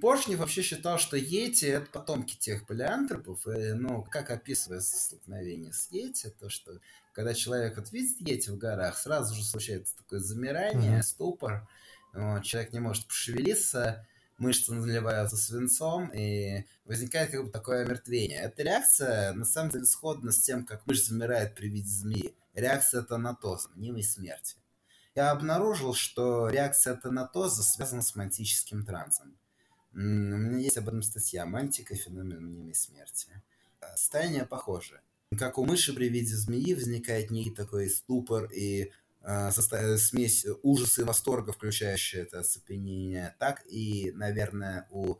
Поршнев 0.00 0.38
вообще 0.38 0.62
считал, 0.62 0.98
что 0.98 1.16
Йети— 1.16 1.64
это 1.66 1.86
потомки 1.90 2.36
тех 2.36 2.66
палеантропов. 2.66 3.46
И, 3.46 3.72
ну, 3.72 4.02
как 4.02 4.30
описывается 4.30 4.96
столкновение 4.96 5.72
с 5.72 5.90
Йети, 5.90 6.30
то, 6.40 6.48
что 6.48 6.78
когда 7.12 7.34
человек 7.34 7.76
вот 7.76 7.92
видит 7.92 8.20
Йети 8.20 8.50
в 8.50 8.58
горах, 8.58 8.98
сразу 8.98 9.34
же 9.34 9.44
случается 9.44 9.96
такое 9.96 10.20
замирание, 10.20 10.98
mm-hmm. 10.98 11.02
ступор. 11.02 11.68
Вот, 12.12 12.42
человек 12.44 12.72
не 12.72 12.80
может 12.80 13.06
пошевелиться, 13.06 14.06
мышцы 14.38 14.72
наливаются 14.72 15.36
свинцом, 15.36 16.10
и 16.14 16.64
возникает 16.84 17.30
как 17.30 17.44
бы 17.44 17.50
такое 17.50 17.84
омертвение. 17.84 18.40
Эта 18.40 18.62
реакция, 18.62 19.32
на 19.32 19.44
самом 19.44 19.70
деле, 19.70 19.84
сходна 19.84 20.32
с 20.32 20.40
тем, 20.40 20.66
как 20.66 20.86
мышь 20.86 21.04
замирает 21.04 21.54
при 21.54 21.68
виде 21.68 21.88
змеи. 21.88 22.34
Реакция 22.54 23.02
Танатоза, 23.02 23.70
мнимой 23.74 24.02
смерти. 24.02 24.56
Я 25.14 25.30
обнаружил, 25.30 25.94
что 25.94 26.48
реакция 26.48 26.94
Танатоза 26.96 27.62
связана 27.62 28.02
с 28.02 28.14
мантическим 28.14 28.84
трансом. 28.84 29.38
У 29.94 29.98
меня 29.98 30.58
есть 30.58 30.78
об 30.78 30.88
этом 30.88 31.02
статья 31.02 31.44
«Мантика. 31.44 31.94
Феномен 31.94 32.44
мнимой 32.44 32.74
смерти». 32.74 33.42
Состояние 33.96 34.46
похоже. 34.46 35.00
Как 35.38 35.58
у 35.58 35.64
мыши 35.64 35.92
при 35.92 36.08
виде 36.08 36.34
змеи 36.34 36.74
возникает 36.74 37.30
некий 37.30 37.50
такой 37.50 37.90
ступор 37.90 38.44
и 38.44 38.92
э, 39.22 39.50
состо... 39.50 39.98
смесь 39.98 40.46
ужаса 40.62 41.02
и 41.02 41.04
восторга, 41.04 41.52
включающая 41.52 42.22
это 42.22 42.40
оцепенение, 42.40 43.34
так 43.38 43.64
и, 43.66 44.12
наверное, 44.14 44.86
у 44.90 45.16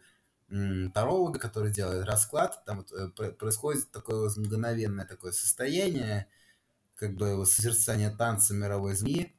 таролога, 0.92 1.38
который 1.38 1.72
делает 1.72 2.04
расклад, 2.04 2.62
там 2.66 2.78
вот 2.78 2.92
э, 2.92 3.32
происходит 3.32 3.90
такое 3.90 4.30
мгновенное 4.36 5.06
такое 5.06 5.32
состояние, 5.32 6.26
как 6.94 7.14
бы 7.14 7.46
созерцание 7.46 8.10
танца 8.10 8.52
мировой 8.52 8.94
змеи, 8.94 9.34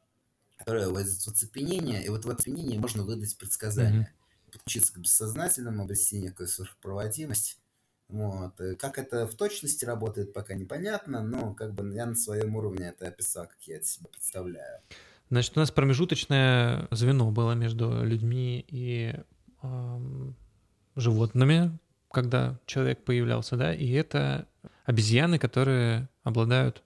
которое 0.58 0.88
вводит 0.88 1.22
в 1.22 1.28
оцепенение, 1.28 2.04
и 2.04 2.10
вот 2.10 2.26
в 2.26 2.30
оцепенении 2.32 2.80
можно 2.80 3.04
выдать 3.04 3.38
предсказание. 3.38 4.02
Mm-hmm 4.02 4.23
подключиться 4.54 4.94
к 4.94 4.98
бессознательному, 4.98 5.84
обрести 5.84 6.20
некую 6.20 6.48
сверхпроводимость. 6.48 7.60
Вот. 8.08 8.60
И 8.62 8.76
как 8.76 9.00
это 9.00 9.26
в 9.28 9.36
точности 9.36 9.86
работает, 9.86 10.34
пока 10.34 10.54
непонятно, 10.54 11.24
но 11.24 11.54
как 11.54 11.74
бы 11.74 11.94
я 11.94 12.06
на 12.06 12.16
своем 12.16 12.56
уровне 12.56 12.88
это 12.90 13.08
описал, 13.08 13.48
как 13.48 13.62
я 13.64 13.78
это 13.78 13.86
себе 13.86 14.08
представляю. 14.10 14.82
Значит, 15.30 15.58
у 15.58 15.60
нас 15.60 15.72
промежуточное 15.72 16.88
звено 16.92 17.32
было 17.32 17.54
между 17.54 18.04
людьми 18.04 18.64
и 18.68 19.16
э, 19.64 20.00
животными, 20.96 21.78
когда 22.12 22.60
человек 22.68 23.04
появлялся, 23.04 23.58
да, 23.58 23.74
и 23.74 23.90
это 23.92 24.48
обезьяны, 24.86 25.40
которые 25.40 26.08
обладают 26.24 26.84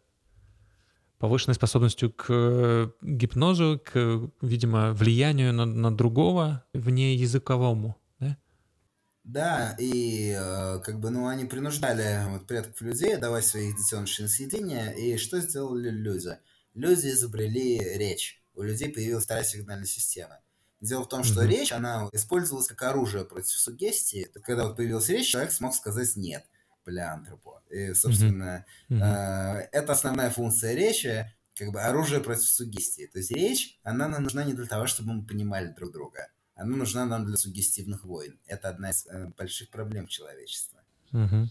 повышенной 1.18 1.56
способностью 1.56 2.12
к 2.12 2.26
э, 2.30 2.90
гипнозу, 3.02 3.82
к, 3.84 4.30
видимо, 4.42 4.94
влиянию 4.94 5.54
на, 5.54 5.66
на 5.66 5.96
другого 5.96 6.64
вне 6.74 7.16
языковому, 7.16 7.98
да? 8.20 8.38
Да, 9.24 9.76
и 9.80 10.36
э, 10.38 10.80
как 10.84 11.00
бы, 11.00 11.10
ну, 11.10 11.28
они 11.28 11.46
принуждали 11.46 12.24
вот 12.30 12.46
предков 12.48 12.82
людей 12.82 13.18
давать 13.18 13.46
своих 13.46 13.76
детенышей 13.76 14.24
на 14.24 14.30
съедение, 14.30 14.96
и 14.98 15.18
что 15.18 15.40
сделали 15.40 15.90
люди? 15.90 16.38
Люди 16.74 17.08
изобрели 17.08 17.80
речь. 17.98 18.44
У 18.54 18.62
людей 18.62 18.90
появилась 18.90 19.26
вторая 19.26 19.44
сигнальная 19.44 19.86
система. 19.86 20.40
Дело 20.80 21.04
в 21.04 21.10
том, 21.10 21.24
что 21.24 21.42
mm-hmm. 21.42 21.48
речь, 21.48 21.72
она 21.72 22.08
использовалась 22.12 22.68
как 22.68 22.84
оружие 22.84 23.26
против 23.26 23.58
сугестии. 23.58 24.30
Когда 24.44 24.68
вот 24.68 24.78
появилась 24.78 25.10
речь, 25.10 25.32
человек 25.32 25.52
смог 25.52 25.74
сказать 25.74 26.16
«нет» 26.16 26.46
полиантропу. 26.88 27.60
И, 27.70 27.94
собственно, 27.94 28.66
mm-hmm. 28.90 29.02
э, 29.02 29.70
это 29.74 29.92
основная 29.92 30.30
функция 30.30 30.74
речи, 30.74 31.30
как 31.54 31.74
бы 31.74 31.82
оружие 31.82 32.22
против 32.22 32.46
сугестии. 32.46 33.08
То 33.08 33.20
есть 33.20 33.32
речь, 33.32 33.80
она 33.84 34.08
нам 34.08 34.24
нужна 34.24 34.46
не 34.46 34.54
для 34.54 34.66
того, 34.66 34.88
чтобы 34.88 35.14
мы 35.14 35.26
понимали 35.26 35.68
друг 35.68 35.92
друга. 35.92 36.28
Она 36.56 36.78
нужна 36.78 37.06
нам 37.06 37.26
для 37.26 37.36
сугестивных 37.36 38.06
войн. 38.06 38.40
Это 38.48 38.70
одна 38.70 38.92
из 38.92 39.06
э, 39.06 39.28
больших 39.38 39.70
проблем 39.70 40.08
человечества. 40.08 40.80
Mm-hmm. 41.12 41.48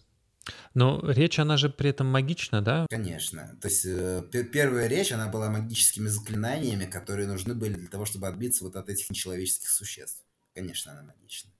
Но 0.74 1.00
речь, 1.10 1.38
она 1.38 1.56
же 1.56 1.68
при 1.68 1.90
этом 1.90 2.06
магична, 2.06 2.62
да? 2.62 2.86
Конечно. 2.88 3.58
То 3.60 3.68
есть 3.68 3.84
э, 3.84 4.22
первая 4.52 4.86
речь, 4.86 5.12
она 5.12 5.28
была 5.28 5.50
магическими 5.50 6.08
заклинаниями, 6.08 6.86
которые 6.86 7.28
нужны 7.28 7.54
были 7.54 7.74
для 7.74 7.88
того, 7.88 8.06
чтобы 8.06 8.28
отбиться 8.28 8.64
вот 8.64 8.76
от 8.76 8.88
этих 8.88 9.10
нечеловеческих 9.10 9.68
существ. 9.68 10.24
Конечно, 10.54 10.92
она 10.92 11.02
магична. 11.02 11.50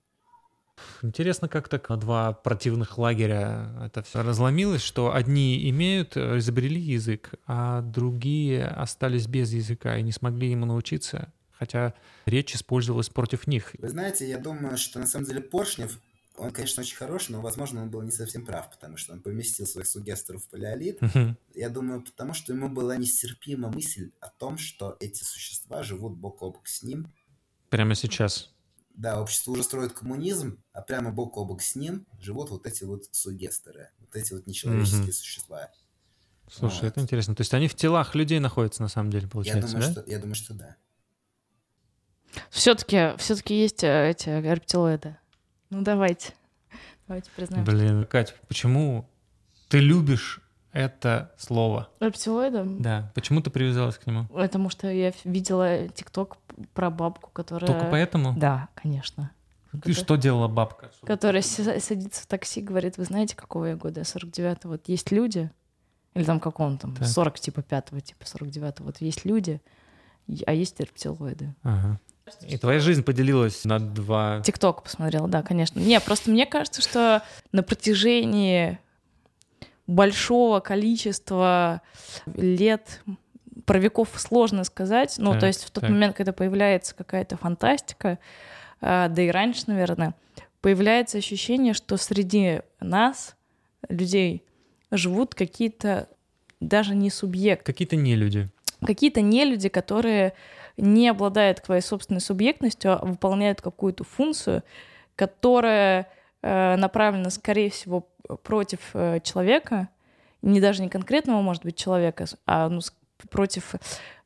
Интересно, 1.01 1.47
как 1.47 1.69
так 1.69 1.89
на 1.89 1.97
два 1.97 2.33
противных 2.33 2.97
лагеря 2.97 3.71
это 3.85 4.03
все 4.03 4.23
разломилось, 4.23 4.81
что 4.81 5.13
одни 5.13 5.69
имеют, 5.69 6.17
э, 6.17 6.37
изобрели 6.37 6.79
язык, 6.79 7.33
а 7.45 7.81
другие 7.81 8.65
остались 8.65 9.27
без 9.27 9.53
языка 9.53 9.97
и 9.97 10.03
не 10.03 10.11
смогли 10.11 10.51
ему 10.51 10.65
научиться, 10.65 11.33
хотя 11.51 11.93
речь 12.25 12.55
использовалась 12.55 13.09
против 13.09 13.47
них. 13.47 13.75
Вы 13.79 13.89
знаете, 13.89 14.27
я 14.27 14.37
думаю, 14.37 14.77
что 14.77 14.99
на 14.99 15.07
самом 15.07 15.25
деле 15.25 15.41
Поршнев, 15.41 15.99
он, 16.37 16.51
конечно, 16.51 16.81
очень 16.81 16.95
хороший, 16.95 17.31
но, 17.31 17.41
возможно, 17.41 17.81
он 17.81 17.89
был 17.89 18.03
не 18.03 18.11
совсем 18.11 18.45
прав, 18.45 18.69
потому 18.69 18.97
что 18.97 19.13
он 19.13 19.21
поместил 19.21 19.65
своих 19.65 19.87
сугестеров 19.87 20.43
в 20.43 20.49
палеолит. 20.49 21.01
Uh-huh. 21.01 21.35
Я 21.55 21.69
думаю, 21.69 22.03
потому 22.03 22.35
что 22.35 22.53
ему 22.53 22.69
была 22.69 22.95
нестерпима 22.95 23.71
мысль 23.71 24.11
о 24.19 24.29
том, 24.29 24.59
что 24.59 24.97
эти 24.99 25.23
существа 25.23 25.81
живут 25.81 26.15
бок 26.15 26.43
о 26.43 26.51
бок 26.51 26.67
с 26.67 26.83
ним. 26.83 27.11
Прямо 27.69 27.95
сейчас. 27.95 28.53
Да, 28.97 29.21
общество 29.21 29.51
уже 29.51 29.61
строит 29.61 29.93
коммунизм, 29.93 30.59
а 30.73 30.81
прямо 30.81 31.11
бок 31.11 31.37
о 31.37 31.45
бок 31.45 31.61
с 31.61 31.75
ним 31.75 32.07
живут 32.19 32.49
вот 32.49 32.65
эти 32.65 32.83
вот 32.83 33.03
сугестеры, 33.11 33.91
вот 33.99 34.15
эти 34.15 34.33
вот 34.33 34.47
нечеловеческие 34.47 35.09
mm-hmm. 35.09 35.11
существа. 35.11 35.69
Слушай, 36.51 36.81
вот. 36.81 36.87
это 36.87 37.01
интересно. 37.01 37.35
То 37.35 37.41
есть 37.41 37.53
они 37.53 37.67
в 37.67 37.75
телах 37.75 38.15
людей 38.15 38.39
находятся 38.39 38.81
на 38.81 38.87
самом 38.87 39.11
деле, 39.11 39.27
получается, 39.27 39.67
я 39.67 39.73
думаю, 39.73 39.93
да? 39.93 40.01
Что, 40.01 40.11
я 40.11 40.19
думаю, 40.19 40.35
что 40.35 40.53
да. 40.55 40.75
Все-таки, 42.49 43.15
все-таки 43.17 43.61
есть 43.61 43.83
э, 43.83 44.09
эти 44.09 44.29
рептилоиды. 44.29 45.17
Ну 45.69 45.83
давайте, 45.83 46.33
давайте 47.07 47.29
признаем. 47.35 47.65
Блин, 47.65 48.05
Кать, 48.05 48.35
почему 48.47 49.07
ты 49.69 49.77
любишь 49.77 50.41
это 50.71 51.31
слово? 51.37 51.89
Рептилоиды? 51.99 52.63
Да. 52.79 53.11
Почему 53.15 53.41
ты 53.41 53.49
привязалась 53.49 53.97
к 53.97 54.05
нему? 54.07 54.25
Потому 54.25 54.69
что 54.69 54.89
я 54.91 55.11
видела 55.23 55.87
ТикТок 55.89 56.37
про 56.73 56.89
бабку, 56.89 57.29
которая... 57.31 57.71
Только 57.71 57.87
поэтому? 57.89 58.33
Да, 58.37 58.69
конечно. 58.75 59.31
Ты 59.83 59.93
что 59.93 60.15
делала 60.15 60.47
бабка? 60.47 60.91
Которая 61.05 61.41
садится 61.41 62.23
в 62.23 62.25
такси, 62.25 62.61
говорит, 62.61 62.97
вы 62.97 63.03
знаете, 63.03 63.35
какого 63.35 63.65
я 63.65 63.75
года? 63.75 64.01
49-го. 64.01 64.69
Вот 64.69 64.87
есть 64.87 65.11
люди, 65.11 65.51
или 66.13 66.23
там 66.23 66.39
какого 66.39 66.77
там, 66.77 66.95
так. 66.95 67.07
40 67.07 67.39
типа 67.39 67.59
5-го, 67.59 67.99
типа 67.99 68.23
49-го. 68.23 68.85
Вот 68.85 69.01
есть 69.01 69.25
люди, 69.25 69.61
а 70.45 70.53
есть 70.53 70.79
рептилоиды. 70.79 71.53
Ага. 71.63 71.99
И 72.41 72.57
твоя 72.57 72.79
жизнь 72.79 73.03
поделилась 73.03 73.63
на 73.65 73.79
два... 73.79 74.41
ТикТок 74.41 74.83
посмотрела, 74.83 75.27
да, 75.27 75.43
конечно. 75.43 75.79
Не, 75.79 75.99
просто 75.99 76.29
мне 76.29 76.45
кажется, 76.45 76.81
что 76.81 77.23
на 77.51 77.63
протяжении 77.63 78.79
большого 79.87 80.59
количества 80.59 81.81
лет 82.35 83.01
про 83.65 83.79
веков 83.79 84.09
сложно 84.15 84.63
сказать. 84.63 85.15
Ну, 85.17 85.31
так, 85.31 85.41
то 85.41 85.47
есть 85.47 85.63
в 85.63 85.71
тот 85.71 85.81
так. 85.81 85.89
момент, 85.89 86.15
когда 86.15 86.33
появляется 86.33 86.93
какая-то 86.95 87.37
фантастика, 87.37 88.19
а, 88.81 89.07
да 89.07 89.21
и 89.21 89.29
раньше, 89.29 89.63
наверное, 89.67 90.13
появляется 90.61 91.17
ощущение, 91.17 91.73
что 91.73 91.97
среди 91.97 92.61
нас, 92.79 93.35
людей, 93.89 94.43
живут 94.91 95.35
какие-то 95.35 96.07
даже 96.59 96.95
не 96.95 97.09
субъекты. 97.09 97.71
Какие-то 97.71 97.95
не 97.95 98.15
люди. 98.15 98.47
Какие-то 98.85 99.21
не 99.21 99.45
люди, 99.45 99.69
которые 99.69 100.33
не 100.77 101.09
обладают 101.09 101.63
твоей 101.63 101.81
собственной 101.81 102.21
субъектностью, 102.21 102.93
а 102.93 103.05
выполняют 103.05 103.61
какую-то 103.61 104.03
функцию, 104.03 104.63
которая 105.15 106.07
направлена, 106.77 107.29
скорее 107.29 107.69
всего, 107.69 108.07
против 108.43 108.79
э, 108.93 109.19
человека, 109.23 109.89
не 110.41 110.61
даже 110.61 110.81
не 110.81 110.89
конкретного, 110.89 111.41
может 111.41 111.63
быть, 111.63 111.75
человека, 111.75 112.25
а 112.45 112.69
ну, 112.69 112.81
против 113.29 113.75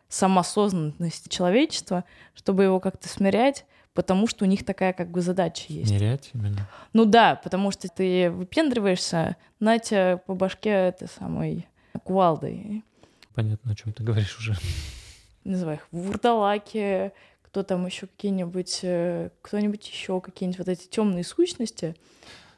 самоосознанности 0.09 1.30
человечества, 1.30 2.03
чтобы 2.34 2.63
его 2.63 2.80
как-то 2.80 3.07
смирять, 3.07 3.65
потому 3.93 4.28
что 4.28 4.45
у 4.45 4.47
них 4.47 4.65
такая 4.65 4.93
как 4.93 5.09
бы 5.09 5.22
задача 5.22 5.65
есть. 5.69 5.89
Смирять 5.89 6.30
именно? 6.34 6.67
Ну 6.93 7.05
да, 7.05 7.36
потому 7.36 7.72
что 7.72 7.88
ты 7.88 8.30
выпендриваешься, 8.30 9.38
на 9.59 9.80
тебя 9.80 10.17
по 10.17 10.36
башке 10.36 10.69
этой 10.69 11.07
самой 11.07 11.67
кувалдой. 12.03 12.84
Понятно, 13.34 13.72
о 13.72 13.76
чем 13.76 13.93
ты 13.93 14.03
говоришь 14.03 14.38
уже. 14.38 14.55
Называй 15.43 15.76
их 15.76 15.88
вурдалаки, 15.91 17.11
кто 17.52 17.64
там 17.64 17.86
еще 17.86 18.08
какие-нибудь, 18.08 18.80
э, 18.84 19.30
кто-нибудь 19.41 19.86
еще 19.86 20.22
какие-нибудь 20.22 20.60
вот 20.60 20.70
эти 20.70 20.88
темные 20.88 21.26
сущности. 21.26 21.97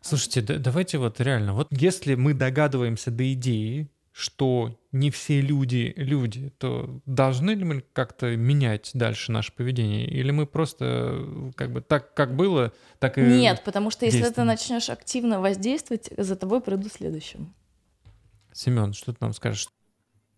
Слушайте, 0.02 0.41
да, 0.41 0.58
давайте 0.60 1.00
вот 1.00 1.20
реально, 1.20 1.56
вот 1.56 1.68
если 1.72 2.14
мы 2.14 2.36
догадываемся 2.36 3.10
до 3.10 3.34
идеи, 3.34 3.89
что 4.12 4.80
не 4.91 5.10
все 5.10 5.41
люди 5.41 5.94
люди, 5.98 6.54
то 6.60 7.02
должны 7.08 7.52
ли 7.52 7.64
мы 7.64 7.84
как-то 7.94 8.36
менять 8.36 8.91
дальше 8.94 9.32
наше 9.32 9.52
поведение? 9.54 10.06
Или 10.06 10.30
мы 10.30 10.46
просто 10.46 11.52
как 11.56 11.74
бы 11.74 11.82
так, 11.82 12.14
как 12.14 12.36
было, 12.36 12.72
так 13.00 13.18
и 13.18 13.22
Нет, 13.22 13.64
потому 13.66 13.89
что 13.89 14.06
если 14.06 14.30
ты 14.30 14.44
начнешь 14.44 14.91
активно 14.91 15.41
воздействовать, 15.41 16.12
за 16.16 16.36
тобой 16.36 16.62
придут 16.62 16.94
следующим. 16.94 17.56
Семен, 18.52 18.94
что 18.94 19.14
ты 19.14 19.18
нам 19.22 19.34
скажешь? 19.34 19.68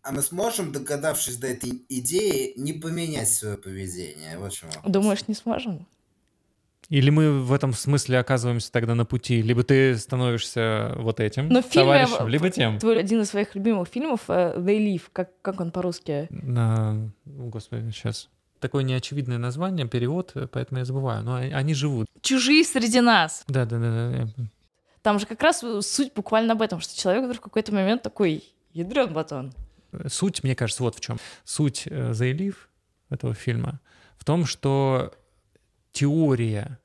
А 0.05 0.11
мы 0.11 0.21
сможем, 0.21 0.71
догадавшись 0.71 1.37
до 1.37 1.47
этой 1.47 1.83
идеи, 1.89 2.53
не 2.57 2.73
поменять 2.73 3.27
свое 3.27 3.57
поведение? 3.57 4.37
Вот 4.37 4.51
чему 4.51 4.69
Думаешь, 4.85 5.27
не 5.27 5.33
сможем? 5.33 5.87
Или 6.89 7.09
мы 7.09 7.41
в 7.41 7.51
этом 7.51 7.73
смысле 7.73 8.19
оказываемся 8.19 8.71
тогда 8.71 8.93
на 8.93 9.05
пути? 9.05 9.41
Либо 9.41 9.63
ты 9.63 9.97
становишься 9.97 10.93
вот 10.97 11.19
этим 11.19 11.49
Но 11.49 11.63
товарищем, 11.63 12.17
фильме, 12.17 12.31
либо 12.31 12.51
тем. 12.51 12.77
Твой 12.77 12.99
один 12.99 13.21
из 13.21 13.29
своих 13.29 13.55
любимых 13.55 13.87
фильмов 13.87 14.21
э, 14.27 14.53
«They 14.55 14.77
Live», 14.77 15.05
как, 15.11 15.31
как 15.41 15.59
он 15.59 15.71
по-русски? 15.71 16.27
На... 16.29 17.09
Господи, 17.25 17.89
сейчас. 17.89 18.29
Такое 18.59 18.83
неочевидное 18.83 19.39
название, 19.39 19.87
перевод, 19.87 20.33
поэтому 20.51 20.77
я 20.77 20.85
забываю. 20.85 21.23
Но 21.23 21.37
они 21.37 21.73
живут. 21.73 22.05
«Чужие 22.21 22.63
среди 22.63 23.01
нас». 23.01 23.43
Да, 23.47 23.65
да, 23.65 23.79
да. 23.79 24.11
да. 24.37 24.43
Там 25.01 25.17
же 25.17 25.25
как 25.25 25.41
раз 25.41 25.63
суть 25.81 26.13
буквально 26.13 26.53
об 26.53 26.61
этом, 26.61 26.79
что 26.79 26.95
человек 26.95 27.23
вдруг 27.23 27.39
в 27.39 27.43
какой-то 27.43 27.73
момент 27.73 28.03
такой, 28.03 28.43
ядрен 28.73 29.11
батон. 29.11 29.51
Суть, 30.07 30.43
мне 30.43 30.55
кажется, 30.55 30.83
вот 30.83 30.95
в 30.95 30.99
чем. 30.99 31.17
Суть 31.43 31.87
э, 31.87 32.11
«They 32.11 32.33
Live» 32.33 32.55
этого 33.09 33.33
фильма 33.33 33.81
в 34.17 34.25
том, 34.25 34.45
что 34.45 35.13
теория, 35.91 36.79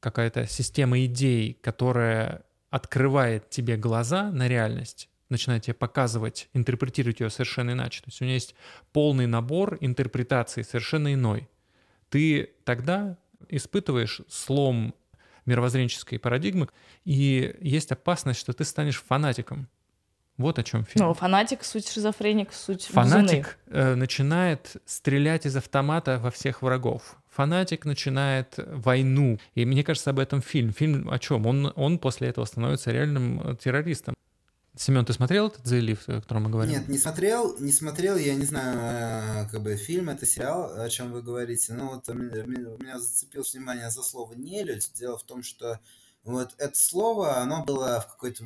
какая-то 0.00 0.46
система 0.46 1.04
идей, 1.04 1.54
которая 1.54 2.44
открывает 2.70 3.50
тебе 3.50 3.76
глаза 3.76 4.30
на 4.30 4.48
реальность, 4.48 5.08
начинает 5.28 5.64
тебе 5.64 5.74
показывать, 5.74 6.48
интерпретировать 6.52 7.20
ее 7.20 7.30
совершенно 7.30 7.72
иначе. 7.72 8.00
То 8.00 8.08
есть 8.08 8.20
у 8.20 8.24
меня 8.24 8.34
есть 8.34 8.54
полный 8.92 9.26
набор 9.26 9.78
интерпретаций 9.80 10.64
совершенно 10.64 11.12
иной. 11.12 11.48
Ты 12.08 12.54
тогда 12.64 13.18
испытываешь 13.48 14.20
слом 14.28 14.94
мировоззренческой 15.44 16.18
парадигмы, 16.18 16.68
и 17.04 17.56
есть 17.60 17.92
опасность, 17.92 18.40
что 18.40 18.52
ты 18.52 18.64
станешь 18.64 19.02
фанатиком. 19.02 19.68
Вот 20.38 20.58
о 20.58 20.62
чем 20.62 20.84
фильм. 20.84 21.06
Ну, 21.06 21.14
фанатик, 21.14 21.64
суть 21.64 21.88
шизофреник, 21.88 22.52
суть 22.52 22.84
Фанатик 22.86 23.58
э, 23.68 23.94
начинает 23.94 24.76
стрелять 24.84 25.46
из 25.46 25.56
автомата 25.56 26.18
во 26.22 26.30
всех 26.30 26.60
врагов. 26.60 27.16
Фанатик 27.30 27.86
начинает 27.86 28.54
войну. 28.58 29.38
И 29.54 29.64
мне 29.64 29.82
кажется, 29.82 30.10
об 30.10 30.18
этом 30.18 30.42
фильм. 30.42 30.72
Фильм 30.72 31.08
о 31.10 31.18
чем? 31.18 31.46
Он, 31.46 31.72
он 31.74 31.98
после 31.98 32.28
этого 32.28 32.44
становится 32.44 32.90
реальным 32.90 33.40
э, 33.40 33.56
террористом. 33.56 34.14
Семен, 34.78 35.06
ты 35.06 35.14
смотрел 35.14 35.46
этот 35.46 35.64
Lift, 35.64 36.18
о 36.18 36.20
котором 36.20 36.44
мы 36.44 36.50
говорим? 36.50 36.70
Нет, 36.70 36.86
не 36.86 36.98
смотрел, 36.98 37.58
не 37.58 37.72
смотрел, 37.72 38.18
я 38.18 38.34
не 38.34 38.44
знаю, 38.44 39.46
э, 39.46 39.48
как 39.50 39.62
бы 39.62 39.74
фильм, 39.76 40.10
это 40.10 40.26
сериал, 40.26 40.82
о 40.82 40.88
чем 40.90 41.12
вы 41.12 41.22
говорите. 41.22 41.72
Но 41.72 41.94
вот 41.94 42.06
у 42.10 42.14
меня 42.14 42.98
зацепилось 42.98 43.54
внимание 43.54 43.90
за 43.90 44.02
слово 44.02 44.34
«нелюдь». 44.34 44.92
Дело 44.94 45.16
в 45.16 45.22
том, 45.22 45.42
что 45.42 45.80
вот 46.24 46.54
это 46.58 46.76
слово, 46.76 47.38
оно 47.38 47.64
было 47.64 48.00
в 48.00 48.12
какой-то 48.12 48.44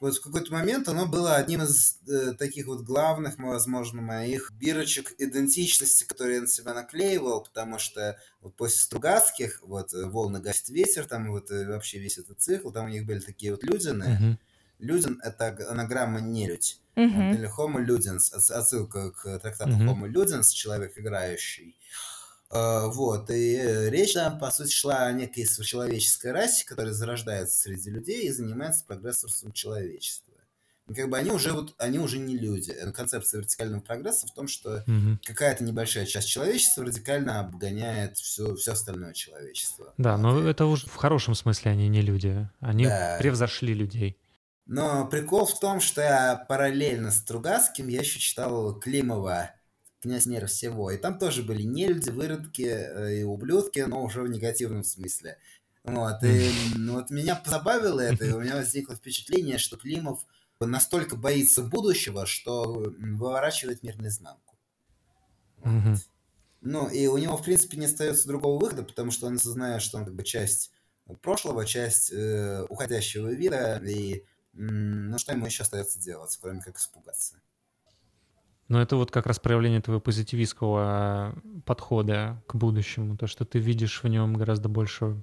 вот 0.00 0.16
в 0.16 0.22
какой-то 0.22 0.52
момент 0.52 0.88
оно 0.88 1.06
было 1.06 1.36
одним 1.36 1.62
из 1.62 1.98
э, 2.06 2.34
таких 2.34 2.66
вот 2.66 2.82
главных, 2.82 3.38
возможно, 3.38 4.02
моих 4.02 4.52
бирочек 4.52 5.14
идентичности, 5.18 6.04
которые 6.04 6.36
я 6.36 6.40
на 6.42 6.48
себя 6.48 6.74
наклеивал, 6.74 7.42
потому 7.42 7.78
что 7.78 8.18
вот 8.40 8.54
после 8.56 8.80
Стругацких, 8.80 9.60
вот 9.62 9.94
э, 9.94 10.04
«Волны 10.04 10.40
гасит 10.40 10.68
ветер», 10.68 11.06
там 11.06 11.30
вот 11.30 11.50
э, 11.50 11.66
вообще 11.66 11.98
весь 11.98 12.18
этот 12.18 12.40
цикл, 12.40 12.70
там 12.70 12.86
у 12.86 12.88
них 12.88 13.06
были 13.06 13.20
такие 13.20 13.52
вот 13.52 13.64
людины. 13.64 14.04
Uh-huh. 14.04 14.36
Людин— 14.78 15.20
это 15.24 15.56
анаграмма 15.70 16.20
«нелюдь». 16.20 16.78
Uh-huh. 16.94 17.34
Или 17.34 17.48
«homo 17.48 17.82
ludens», 17.82 18.34
отсылка 18.34 19.12
к 19.12 19.38
трактату 19.38 19.70
uh-huh. 19.70 19.86
«homo 19.86 20.06
ludens», 20.06 20.50
человек 20.52 20.98
играющий. 20.98 21.74
Uh, 21.78 22.15
вот, 22.50 23.30
и 23.30 23.90
речь 23.90 24.14
там, 24.14 24.38
по 24.38 24.50
сути, 24.50 24.72
шла 24.72 25.06
о 25.06 25.12
некой 25.12 25.46
человеческой 25.46 26.32
расе, 26.32 26.64
которая 26.64 26.92
зарождается 26.92 27.58
среди 27.58 27.90
людей 27.90 28.28
и 28.28 28.32
занимается 28.32 28.84
прогрессорством 28.84 29.52
человечества. 29.52 30.26
И 30.88 30.94
как 30.94 31.08
бы 31.08 31.18
они 31.18 31.30
уже 31.32 31.52
вот, 31.52 31.74
они 31.78 31.98
уже 31.98 32.18
не 32.18 32.38
люди. 32.38 32.72
Концепция 32.94 33.38
вертикального 33.38 33.80
прогресса 33.80 34.26
в 34.28 34.34
том, 34.34 34.46
что 34.46 34.84
mm 34.86 35.18
какая-то 35.24 35.64
небольшая 35.64 36.06
часть 36.06 36.28
человечества 36.28 36.84
радикально 36.84 37.40
обгоняет 37.40 38.16
все, 38.18 38.54
все 38.54 38.72
остальное 38.72 39.12
человечество. 39.12 39.92
Да, 39.98 40.16
но 40.16 40.48
это 40.48 40.66
уже 40.66 40.86
в 40.86 40.94
хорошем 40.94 41.34
смысле 41.34 41.72
они 41.72 41.88
не 41.88 42.02
люди. 42.02 42.48
Они 42.60 42.84
да. 42.84 43.16
превзошли 43.18 43.74
людей. 43.74 44.20
Но 44.66 45.06
прикол 45.06 45.46
в 45.46 45.58
том, 45.58 45.80
что 45.80 46.00
я 46.02 46.44
параллельно 46.48 47.10
с 47.10 47.22
Тругацким 47.22 47.88
я 47.88 48.00
еще 48.00 48.18
читал 48.18 48.78
Климова 48.78 49.50
князь 50.00 50.26
мира 50.26 50.46
всего. 50.46 50.90
И 50.90 50.98
там 50.98 51.18
тоже 51.18 51.42
были 51.42 51.62
нелюди, 51.62 52.10
выродки 52.10 52.62
э, 52.62 53.20
и 53.20 53.22
ублюдки, 53.22 53.80
но 53.80 54.02
уже 54.02 54.22
в 54.22 54.28
негативном 54.28 54.84
смысле. 54.84 55.38
Вот, 55.84 56.22
и 56.24 56.50
вот 56.78 57.10
меня 57.10 57.36
позабавило 57.36 58.00
это, 58.00 58.24
и 58.24 58.32
у 58.32 58.40
меня 58.40 58.56
возникло 58.56 58.96
впечатление, 58.96 59.58
что 59.58 59.76
Климов 59.76 60.26
настолько 60.58 61.14
боится 61.14 61.62
будущего, 61.62 62.26
что 62.26 62.64
выворачивает 62.98 63.84
мир 63.84 63.96
наизнанку. 63.96 64.56
Ну, 66.60 66.88
и 66.88 67.06
у 67.06 67.16
него, 67.18 67.36
в 67.36 67.44
принципе, 67.44 67.76
не 67.76 67.86
остается 67.86 68.26
другого 68.26 68.58
выхода, 68.58 68.82
потому 68.82 69.12
что 69.12 69.28
он 69.28 69.36
осознает, 69.36 69.80
что 69.80 69.98
он 69.98 70.04
как 70.04 70.14
бы 70.14 70.24
часть 70.24 70.72
прошлого, 71.22 71.64
часть 71.64 72.12
э, 72.12 72.64
уходящего 72.68 73.28
вида, 73.28 73.80
и 73.86 74.24
ну, 74.52 75.16
что 75.18 75.32
ему 75.32 75.46
еще 75.46 75.62
остается 75.62 76.00
делать, 76.00 76.36
кроме 76.40 76.62
как 76.62 76.78
испугаться. 76.78 77.36
Но 78.68 78.82
это 78.82 78.96
вот 78.96 79.10
как 79.10 79.26
раз 79.26 79.38
проявление 79.38 79.80
твоего 79.80 80.00
позитивистского 80.00 81.40
подхода 81.64 82.42
к 82.48 82.56
будущему, 82.56 83.16
то, 83.16 83.26
что 83.26 83.44
ты 83.44 83.60
видишь 83.60 84.02
в 84.02 84.08
нем 84.08 84.34
гораздо 84.34 84.68
больше 84.68 85.22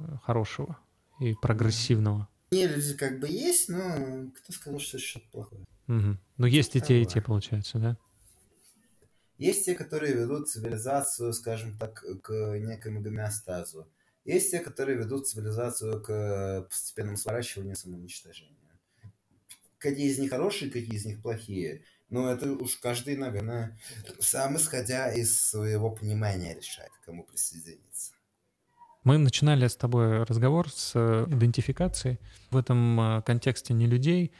э, 0.00 0.04
хорошего 0.24 0.78
и 1.20 1.34
прогрессивного. 1.34 2.28
Не, 2.50 2.66
люди 2.66 2.94
как 2.94 3.20
бы 3.20 3.28
есть, 3.28 3.68
но 3.68 4.30
кто 4.36 4.52
сказал, 4.52 4.80
что 4.80 4.96
это 4.96 5.06
что-то 5.06 5.28
плохое? 5.30 5.64
Угу. 5.86 6.18
Но 6.38 6.46
есть 6.46 6.74
и 6.74 6.80
те, 6.80 7.00
и 7.00 7.06
те, 7.06 7.22
получается, 7.22 7.78
да? 7.78 7.96
Есть 9.38 9.64
те, 9.64 9.74
которые 9.74 10.14
ведут 10.14 10.48
цивилизацию, 10.48 11.32
скажем 11.32 11.78
так, 11.78 12.04
к 12.22 12.58
некому 12.58 13.00
гомеостазу. 13.00 13.88
Есть 14.24 14.50
те, 14.50 14.60
которые 14.60 14.98
ведут 14.98 15.28
цивилизацию 15.28 16.00
к 16.02 16.66
постепенному 16.68 17.16
сворачиванию 17.16 17.74
и 17.74 17.78
самоуничтожению. 17.78 18.56
Какие 19.78 20.10
из 20.10 20.18
них 20.18 20.30
хорошие, 20.30 20.70
какие 20.70 20.94
из 20.94 21.04
них 21.04 21.22
плохие– 21.22 21.84
ну, 22.12 22.28
это 22.28 22.52
уж 22.52 22.76
каждый, 22.76 23.16
наверное, 23.16 23.78
сам 24.20 24.56
исходя 24.56 25.10
из 25.12 25.48
своего 25.48 25.90
понимания 25.90 26.54
решает, 26.54 26.90
кому 27.04 27.24
присоединиться. 27.24 28.12
Мы 29.02 29.18
начинали 29.18 29.66
с 29.66 29.74
тобой 29.74 30.22
разговор 30.22 30.70
с 30.70 30.92
э, 30.94 31.26
идентификацией. 31.28 32.18
В 32.50 32.56
этом 32.56 33.00
э, 33.00 33.22
контексте 33.22 33.74
не 33.74 33.86
людей. 33.86 34.32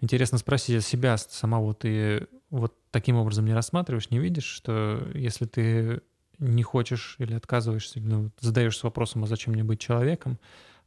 Интересно 0.00 0.38
спросить 0.38 0.84
себя 0.84 1.18
самого, 1.18 1.74
ты 1.74 2.28
вот 2.50 2.74
таким 2.92 3.16
образом 3.16 3.44
не 3.44 3.54
рассматриваешь, 3.54 4.10
не 4.10 4.20
видишь, 4.20 4.44
что 4.44 5.06
если 5.14 5.46
ты 5.46 6.00
не 6.38 6.62
хочешь 6.62 7.16
или 7.18 7.34
отказываешься, 7.34 7.98
или 7.98 8.06
ну, 8.06 8.30
задаешься 8.40 8.86
вопросом, 8.86 9.24
а 9.24 9.26
зачем 9.26 9.52
мне 9.52 9.64
быть 9.64 9.80
человеком, 9.80 10.38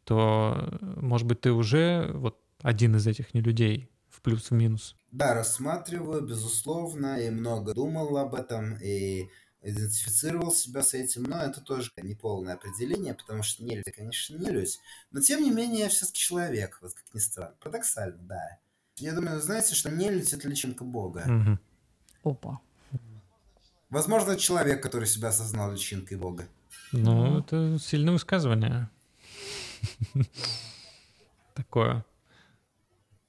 то, 0.06 0.80
может 0.82 1.28
быть, 1.28 1.42
ты 1.42 1.52
уже 1.52 2.12
вот 2.14 2.40
один 2.62 2.96
из 2.96 3.06
этих 3.06 3.34
не 3.34 3.42
людей 3.42 3.90
в 4.10 4.22
плюс, 4.22 4.50
в 4.50 4.54
минус. 4.54 4.97
Да, 5.18 5.34
рассматриваю, 5.34 6.22
безусловно, 6.22 7.20
и 7.20 7.32
много 7.32 7.74
думал 7.74 8.18
об 8.18 8.36
этом, 8.36 8.76
и 8.76 9.28
идентифицировал 9.64 10.52
себя 10.52 10.84
с 10.84 10.94
этим, 10.94 11.24
но 11.24 11.42
это 11.42 11.60
тоже 11.60 11.92
не 12.04 12.14
полное 12.14 12.54
определение, 12.54 13.16
потому 13.16 13.42
что 13.42 13.64
не 13.64 13.78
люди, 13.78 13.90
конечно, 13.90 14.38
не 14.38 14.52
люди, 14.52 14.74
но 15.10 15.20
тем 15.20 15.42
не 15.42 15.50
менее 15.50 15.80
я 15.86 15.90
все-таки 15.90 16.20
человек, 16.20 16.78
вот 16.84 16.94
как 16.94 17.12
ни 17.16 17.20
странно. 17.20 17.56
Парадоксально, 17.60 18.20
да. 18.28 18.60
Я 18.98 19.14
думаю, 19.14 19.42
знаете, 19.42 19.74
что 19.74 19.90
не 19.90 20.12
люди 20.12 20.36
это 20.36 20.48
личинка 20.48 20.84
Бога. 20.84 21.26
Угу. 22.24 22.32
Опа. 22.32 22.62
Возможно, 23.90 24.38
человек, 24.38 24.84
который 24.84 25.08
себя 25.08 25.30
осознал 25.30 25.72
личинкой 25.72 26.20
Бога. 26.20 26.48
Ну, 26.92 27.40
это 27.40 27.80
сильное 27.80 28.14
высказывание. 28.14 28.88
Такое. 31.56 32.06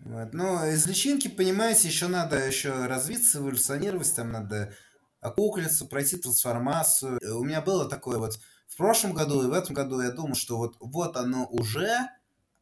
Вот. 0.01 0.33
Но 0.33 0.65
из 0.67 0.87
личинки, 0.87 1.29
понимаете, 1.29 1.89
еще 1.89 2.09
надо 2.09 2.37
еще 2.37 2.87
развиться, 2.87 3.39
эволюционировать, 3.39 4.15
там 4.15 4.33
надо 4.33 4.73
окуклиться, 5.21 5.85
пройти 5.85 6.17
трансформацию. 6.17 7.19
У 7.39 7.45
меня 7.45 7.61
было 7.61 7.89
такое 7.89 8.19
вот 8.19 8.39
в 8.69 8.77
прошлом 8.77 9.13
году 9.13 9.43
и 9.43 9.51
в 9.51 9.53
этом 9.53 9.75
году 9.75 10.01
я 10.01 10.11
думал, 10.11 10.35
что 10.35 10.57
вот, 10.57 10.77
вот 10.79 11.17
оно 11.17 11.47
уже, 11.47 12.09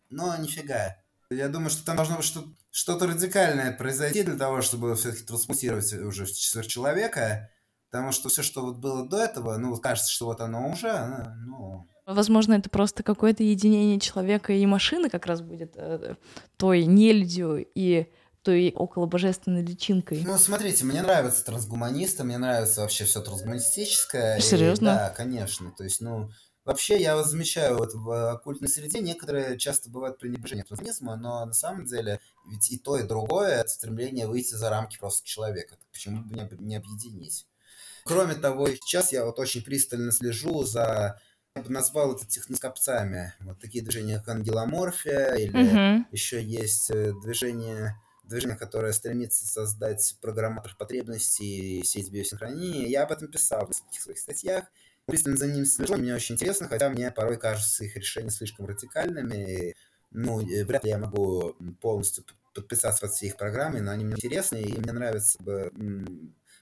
но 0.09 0.37
нифига. 0.37 0.97
Я 1.29 1.49
думаю, 1.49 1.71
что 1.71 1.85
там 1.85 1.97
должно 1.97 2.17
быть 2.17 2.25
что- 2.25 2.49
что-то 2.71 3.07
радикальное 3.07 3.73
произойти 3.73 4.23
для 4.23 4.37
того, 4.37 4.63
чтобы 4.63 4.95
все-таки 4.97 5.25
трансмутировать 5.25 5.93
уже 5.93 6.25
в 6.25 6.31
сверхчеловека. 6.31 7.51
Потому 7.91 8.13
что 8.13 8.29
все, 8.29 8.43
что 8.43 8.63
вот 8.63 8.79
было 8.79 9.09
до 9.09 9.19
этого, 9.19 9.57
ну, 9.57 9.77
кажется, 9.77 10.11
что 10.11 10.27
вот 10.27 10.41
оно 10.41 10.71
уже, 10.71 11.35
ну, 11.47 11.89
Возможно, 12.07 12.55
это 12.55 12.71
просто 12.71 13.03
какое-то 13.03 13.43
единение 13.43 13.99
человека 13.99 14.53
и 14.53 14.65
машины 14.65 15.11
как 15.11 15.27
раз 15.27 15.43
будет 15.43 15.73
э, 15.75 16.15
той 16.57 16.85
нелюдью 16.85 17.67
и 17.75 18.07
той 18.43 18.73
около 18.77 19.07
божественной 19.07 19.63
личинкой. 19.65 20.23
Ну, 20.25 20.39
смотрите, 20.39 20.85
мне 20.85 21.03
нравятся 21.03 21.45
трансгуманисты, 21.45 22.23
мне 22.23 22.39
нравится 22.39 22.83
вообще 22.83 23.05
все 23.07 23.21
трансгуманистическое. 23.21 24.39
Серьезно? 24.39 24.91
И, 24.91 24.95
да, 24.95 25.11
конечно. 25.11 25.73
То 25.77 25.83
есть, 25.83 26.01
ну, 26.01 26.31
вообще 26.65 27.03
я 27.03 27.21
замечаю 27.25 27.77
вот 27.77 27.95
в 27.95 28.31
оккультной 28.35 28.69
среде 28.69 29.01
некоторые 29.01 29.59
часто 29.59 29.91
бывают 29.91 30.21
пренебрежение 30.21 30.65
трансгуманизма, 30.65 31.17
но 31.17 31.45
на 31.45 31.55
самом 31.55 31.87
деле 31.87 32.21
ведь 32.49 32.71
и 32.71 32.79
то, 32.79 32.97
и 32.97 33.03
другое 33.03 33.49
это 33.49 33.69
стремление 33.69 34.29
выйти 34.29 34.55
за 34.55 34.71
рамки 34.71 34.97
просто 34.97 35.27
человека. 35.27 35.77
Почему 35.91 36.23
бы 36.23 36.37
не, 36.37 36.49
не 36.61 36.77
объединить? 36.77 37.49
Кроме 38.05 38.37
того, 38.37 38.69
сейчас 38.69 39.13
я 39.13 39.25
вот 39.25 39.41
очень 39.41 39.63
пристально 39.63 40.13
слежу 40.13 40.63
за 40.63 41.21
я 41.57 41.63
бы 41.63 41.71
назвал 41.71 42.15
это 42.15 42.27
техноскопцами. 42.27 43.33
Вот 43.41 43.59
такие 43.59 43.83
движения, 43.83 44.19
как 44.19 44.37
ангеломорфия, 44.37 45.35
или 45.35 45.51
угу. 45.51 46.07
еще 46.13 46.43
есть 46.43 46.91
э, 46.91 47.13
движение, 47.23 47.99
движение, 48.25 48.57
которое 48.57 48.93
стремится 48.93 49.47
создать 49.47 50.17
программатор 50.21 50.77
потребностей 50.77 51.83
сеть 51.85 52.11
биосинхронии. 52.11 52.89
Я 52.89 53.05
об 53.05 53.13
этом 53.13 53.29
писал 53.29 53.67
в 53.67 53.71
нескольких 53.71 54.03
своих 54.03 54.19
статьях. 54.19 54.65
Пристально 55.07 55.39
за 55.39 55.47
ним 55.47 55.65
слежу, 55.65 55.97
мне 55.97 56.15
очень 56.15 56.35
интересно, 56.35 56.69
хотя 56.69 56.91
мне 56.91 57.11
порой 57.11 57.39
кажется 57.39 57.85
их 57.85 57.97
решения 57.97 58.31
слишком 58.31 58.67
радикальными. 58.67 59.75
Ну, 60.11 60.39
вряд 60.39 60.85
ли 60.85 60.91
я 60.91 60.99
могу 60.99 61.55
полностью 61.81 62.25
подписаться 62.55 63.03
под 63.03 63.13
все 63.13 63.27
их 63.27 63.37
программы, 63.37 63.81
но 63.81 63.93
они 63.93 64.05
мне 64.05 64.15
интересны, 64.15 64.57
и 64.57 64.79
мне 64.79 64.93
нравится 64.93 65.43
бы 65.43 65.73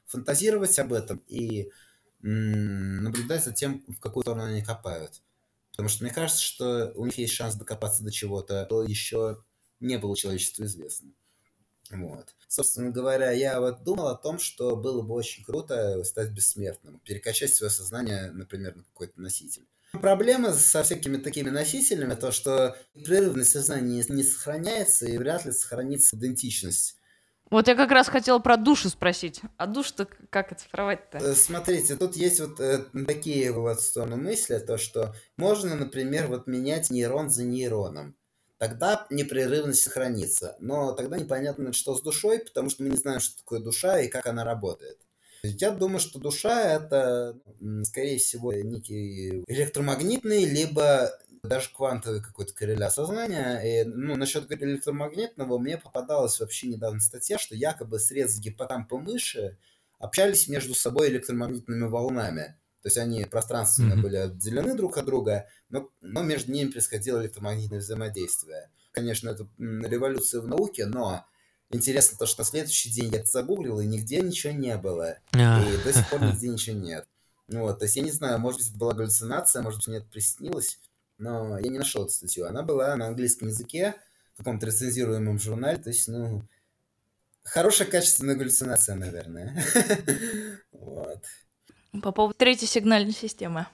фантазировать 0.06 0.78
об 0.78 0.92
этом 0.92 1.22
и 1.26 1.70
наблюдать 2.24 3.44
за 3.44 3.52
тем, 3.52 3.84
в 3.86 4.00
какую 4.00 4.22
сторону 4.22 4.44
они 4.44 4.62
копают. 4.62 5.22
Потому 5.72 5.88
что 5.88 6.04
мне 6.04 6.12
кажется, 6.12 6.42
что 6.42 6.92
у 6.94 7.04
них 7.04 7.18
есть 7.18 7.34
шанс 7.34 7.56
докопаться 7.56 8.02
до 8.02 8.10
чего-то, 8.10 8.64
то 8.64 8.82
еще 8.82 9.44
не 9.80 9.98
было 9.98 10.16
человечеству 10.16 10.64
известно. 10.64 11.10
Вот. 11.90 12.34
Собственно 12.48 12.90
говоря, 12.90 13.30
я 13.32 13.60
вот 13.60 13.82
думал 13.82 14.08
о 14.08 14.16
том, 14.16 14.38
что 14.38 14.76
было 14.76 15.02
бы 15.02 15.14
очень 15.14 15.44
круто 15.44 16.02
стать 16.04 16.30
бессмертным, 16.30 17.00
перекачать 17.00 17.54
свое 17.54 17.70
сознание, 17.70 18.30
например, 18.30 18.76
на 18.76 18.84
какой-то 18.84 19.20
носитель. 19.20 19.66
Проблема 19.92 20.52
со 20.52 20.82
всякими 20.82 21.18
такими 21.18 21.50
носителями, 21.50 22.14
то, 22.14 22.32
что 22.32 22.76
непрерывность 22.94 23.52
сознания 23.52 24.04
не 24.08 24.22
сохраняется 24.24 25.06
и 25.06 25.18
вряд 25.18 25.44
ли 25.44 25.52
сохранится 25.52 26.16
идентичность 26.16 26.96
вот 27.54 27.68
я 27.68 27.76
как 27.76 27.90
раз 27.92 28.08
хотела 28.08 28.40
про 28.40 28.56
душу 28.56 28.88
спросить. 28.88 29.40
А 29.56 29.66
душу-то 29.66 30.08
как 30.28 30.50
оцифровать-то? 30.50 31.18
Э, 31.18 31.34
смотрите, 31.34 31.94
тут 31.94 32.16
есть 32.16 32.40
вот 32.40 32.58
э, 32.58 32.84
такие 33.06 33.52
вот 33.52 33.80
стороны 33.80 34.16
мысли, 34.16 34.58
то 34.58 34.76
что 34.76 35.14
можно, 35.36 35.76
например, 35.76 36.26
вот 36.26 36.46
менять 36.48 36.90
нейрон 36.90 37.30
за 37.30 37.44
нейроном. 37.44 38.16
Тогда 38.58 39.06
непрерывность 39.10 39.82
сохранится. 39.82 40.56
Но 40.58 40.92
тогда 40.92 41.16
непонятно, 41.16 41.72
что 41.72 41.94
с 41.94 42.02
душой, 42.02 42.40
потому 42.40 42.70
что 42.70 42.82
мы 42.82 42.90
не 42.90 42.96
знаем, 42.96 43.20
что 43.20 43.38
такое 43.38 43.60
душа 43.60 44.00
и 44.00 44.08
как 44.08 44.26
она 44.26 44.44
работает. 44.44 44.98
Я 45.44 45.70
думаю, 45.70 46.00
что 46.00 46.18
душа 46.18 46.60
это, 46.72 47.38
скорее 47.84 48.18
всего, 48.18 48.52
некий 48.54 49.44
электромагнитный, 49.46 50.44
либо 50.44 51.10
даже 51.48 51.70
квантовый 51.74 52.22
какой-то 52.22 52.54
корреляция 52.54 53.04
сознания. 53.04 53.60
И, 53.60 53.84
ну, 53.84 54.16
насчет 54.16 54.50
электромагнитного 54.50 55.58
мне 55.58 55.78
попадалась 55.78 56.40
вообще 56.40 56.68
недавно 56.68 57.00
статья, 57.00 57.38
что 57.38 57.54
якобы 57.54 57.98
средства 57.98 58.42
гиппокампа 58.42 58.98
мыши 58.98 59.58
общались 59.98 60.48
между 60.48 60.74
собой 60.74 61.08
электромагнитными 61.08 61.84
волнами. 61.84 62.56
То 62.82 62.88
есть 62.88 62.98
они 62.98 63.24
пространственно 63.24 63.94
mm-hmm. 63.94 64.02
были 64.02 64.16
отделены 64.16 64.74
друг 64.74 64.98
от 64.98 65.06
друга, 65.06 65.46
но, 65.70 65.90
но 66.02 66.22
между 66.22 66.52
ними 66.52 66.70
происходило 66.70 67.22
электромагнитное 67.22 67.78
взаимодействие. 67.78 68.70
Конечно, 68.92 69.30
это 69.30 69.48
революция 69.58 70.42
в 70.42 70.46
науке, 70.46 70.84
но 70.84 71.24
интересно 71.70 72.18
то, 72.18 72.26
что 72.26 72.42
на 72.42 72.44
следующий 72.44 72.90
день 72.90 73.10
я 73.10 73.20
это 73.20 73.26
загуглил, 73.26 73.80
и 73.80 73.86
нигде 73.86 74.20
ничего 74.20 74.52
не 74.52 74.76
было. 74.76 75.16
И 75.32 75.82
до 75.82 75.92
сих 75.94 76.10
пор 76.10 76.22
нигде 76.22 76.48
ничего 76.48 76.76
нет. 76.76 77.06
Вот, 77.48 77.78
то 77.78 77.84
есть 77.86 77.96
я 77.96 78.02
не 78.02 78.10
знаю, 78.10 78.38
может 78.38 78.60
быть, 78.60 78.68
это 78.68 78.78
была 78.78 78.94
галлюцинация, 78.94 79.62
может 79.62 79.80
быть, 79.80 79.88
мне 79.88 79.96
это 79.98 80.06
приснилось, 80.06 80.78
но 81.18 81.58
я 81.58 81.70
не 81.70 81.78
нашел 81.78 82.04
эту 82.04 82.12
статью. 82.12 82.46
Она 82.46 82.62
была 82.62 82.94
на 82.96 83.08
английском 83.08 83.48
языке, 83.48 83.94
в 84.34 84.38
каком-то 84.38 84.66
рецензируемом 84.66 85.38
журнале, 85.38 85.78
то 85.78 85.90
есть, 85.90 86.08
ну, 86.08 86.42
хорошая 87.44 87.88
качественная 87.88 88.34
галлюцинация, 88.34 88.96
наверное. 88.96 89.64
вот. 90.72 91.24
По 92.02 92.10
поводу 92.10 92.34
третьей 92.36 92.66
сигнальной 92.66 93.12
системы. 93.12 93.66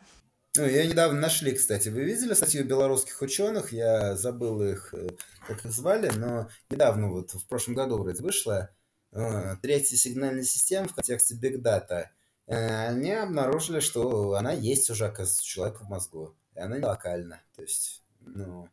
Ну, 0.57 0.67
ее 0.67 0.87
недавно 0.89 1.21
нашли, 1.21 1.53
кстати. 1.53 1.89
Вы 1.89 2.03
видели 2.03 2.35
статью 2.35 2.65
белорусских 2.65 3.23
ученых? 3.23 3.73
Я 3.73 4.17
забыл 4.17 4.63
их, 4.63 4.93
э, 4.93 5.09
как 5.47 5.65
их 5.65 5.73
звали, 5.73 6.11
но 6.17 6.51
недавно, 6.71 7.09
вот 7.09 7.33
в 7.33 7.47
прошлом 7.47 7.75
году 7.75 7.97
вроде 7.97 8.23
вышла 8.23 8.71
э, 9.13 9.57
третья 9.63 9.97
сигнальная 9.97 10.43
система 10.43 10.89
в 10.89 10.95
контексте 10.95 11.37
Big 11.37 11.63
Data. 11.63 12.07
Э, 12.49 12.89
они 12.89 13.13
обнаружили, 13.13 13.79
что 13.79 14.35
она 14.35 14.53
есть 14.53 14.91
уже, 14.91 15.07
оказывается, 15.07 15.43
у 15.43 15.47
человека 15.47 15.85
в 15.85 15.89
мозгу 15.89 16.37
и 16.55 16.61
она 16.61 16.79
не 16.79 16.85
локальна. 16.85 17.41
То 17.55 17.63
есть, 17.63 18.05
ну, 18.21 18.69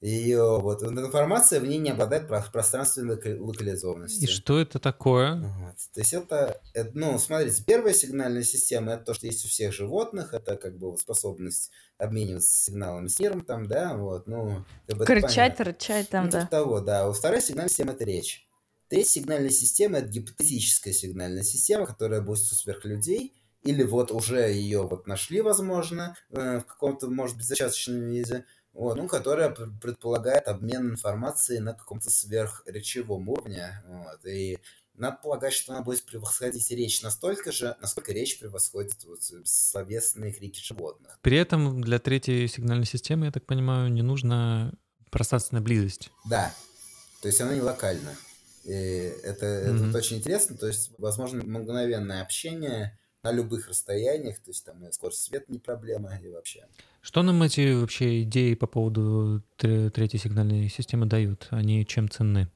ее 0.00 0.60
вот 0.60 0.82
информация 0.84 1.58
в 1.58 1.66
ней 1.66 1.78
не 1.78 1.90
обладает 1.90 2.28
пространственной 2.28 3.16
локализованностью. 3.38 4.28
И 4.28 4.30
что 4.30 4.60
это 4.60 4.78
такое? 4.78 5.34
Вот. 5.34 5.74
То 5.92 6.00
есть 6.00 6.12
это, 6.12 6.60
это, 6.72 6.90
ну, 6.94 7.18
смотрите, 7.18 7.64
первая 7.66 7.92
сигнальная 7.92 8.44
система 8.44 8.92
это 8.92 9.06
то, 9.06 9.14
что 9.14 9.26
есть 9.26 9.44
у 9.44 9.48
всех 9.48 9.72
животных, 9.72 10.34
это 10.34 10.56
как 10.56 10.78
бы 10.78 10.96
способность 10.96 11.72
обмениваться 11.96 12.48
сигналами 12.48 13.08
с 13.08 13.18
миром 13.18 13.40
там, 13.40 13.66
да, 13.66 13.96
вот, 13.96 14.28
ну, 14.28 14.64
как 14.86 14.98
бы 14.98 15.04
кричать, 15.04 15.58
рычать 15.58 16.08
там, 16.10 16.26
ну, 16.26 16.30
да. 16.30 16.46
того, 16.46 16.80
да. 16.80 17.08
У 17.08 17.12
второй 17.12 17.40
сигнальной 17.40 17.70
системы 17.70 17.92
это 17.92 18.04
речь. 18.04 18.48
Третья 18.88 19.10
сигнальная 19.10 19.50
система 19.50 19.98
это 19.98 20.08
гипотетическая 20.08 20.94
сигнальная 20.94 21.42
система, 21.42 21.86
которая 21.86 22.20
будет 22.20 22.40
у 22.40 22.54
сверхлюдей, 22.54 23.34
или 23.68 23.82
вот 23.82 24.10
уже 24.10 24.50
ее 24.50 24.86
вот 24.86 25.06
нашли, 25.06 25.42
возможно, 25.42 26.16
э, 26.30 26.60
в 26.60 26.64
каком-то, 26.64 27.08
может 27.08 27.36
быть, 27.36 27.44
зачаточном 27.44 28.00
виде, 28.08 28.46
вот, 28.72 28.96
ну, 28.96 29.06
которая 29.06 29.50
предполагает 29.50 30.48
обмен 30.48 30.92
информацией 30.92 31.60
на 31.60 31.74
каком-то 31.74 32.08
сверхречевом 32.08 33.28
уровне. 33.28 33.82
Вот, 33.86 34.24
и 34.24 34.58
надо 34.94 35.18
полагать, 35.22 35.52
что 35.52 35.74
она 35.74 35.82
будет 35.82 36.02
превосходить 36.04 36.70
речь 36.70 37.02
настолько 37.02 37.52
же, 37.52 37.76
насколько 37.82 38.10
речь 38.12 38.38
превосходит 38.38 39.04
вот, 39.04 39.20
словесные 39.44 40.32
крики 40.32 40.64
животных. 40.64 41.18
При 41.20 41.36
этом 41.36 41.82
для 41.82 41.98
третьей 41.98 42.48
сигнальной 42.48 42.86
системы, 42.86 43.26
я 43.26 43.32
так 43.32 43.44
понимаю, 43.44 43.92
не 43.92 44.02
нужна 44.02 44.72
пространственная 45.10 45.62
близость. 45.62 46.10
Да, 46.24 46.54
то 47.20 47.28
есть 47.28 47.38
она 47.42 47.54
не 47.54 47.60
локальна. 47.60 48.16
И 48.64 48.72
это, 48.72 49.44
mm-hmm. 49.44 49.88
это 49.90 49.98
очень 49.98 50.16
интересно, 50.16 50.56
то 50.56 50.66
есть, 50.66 50.90
возможно, 50.96 51.42
мгновенное 51.44 52.22
общение 52.22 52.98
на 53.28 53.36
любых 53.36 53.68
расстояниях, 53.68 54.38
то 54.38 54.50
есть 54.50 54.64
там 54.64 54.84
и 54.86 54.92
скорость 54.92 55.22
света 55.22 55.46
не 55.48 55.58
проблема 55.58 56.18
и 56.18 56.28
вообще. 56.28 56.66
Что 57.00 57.22
нам 57.22 57.42
эти 57.42 57.74
вообще 57.74 58.22
идеи 58.22 58.54
по 58.54 58.66
поводу 58.66 59.42
третьей 59.56 60.18
сигнальной 60.18 60.68
системы 60.68 61.06
дают? 61.06 61.48
Они 61.50 61.86
чем 61.86 62.08
ценны? 62.08 62.48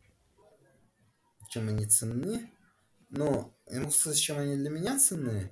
Чем 1.48 1.68
они 1.68 1.86
ценны? 1.86 2.50
Ну, 3.10 3.52
могу 3.70 3.90
сказать, 3.90 4.18
чем 4.18 4.38
они 4.38 4.56
для 4.56 4.70
меня 4.70 4.98
ценны. 4.98 5.50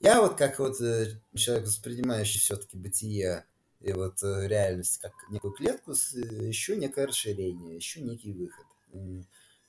Я 0.00 0.20
вот 0.20 0.36
как 0.36 0.58
вот 0.58 0.80
э, 0.80 1.20
человек, 1.34 1.66
воспринимающий 1.66 2.40
все-таки 2.40 2.76
бытие 2.76 3.44
и 3.80 3.92
вот 3.92 4.22
э, 4.22 4.46
реальность 4.46 4.98
как 4.98 5.12
некую 5.30 5.52
клетку, 5.52 5.92
еще 5.92 6.74
э, 6.74 6.76
некое 6.76 7.06
расширение, 7.06 7.76
еще 7.76 8.00
некий 8.00 8.32
выход. 8.32 8.66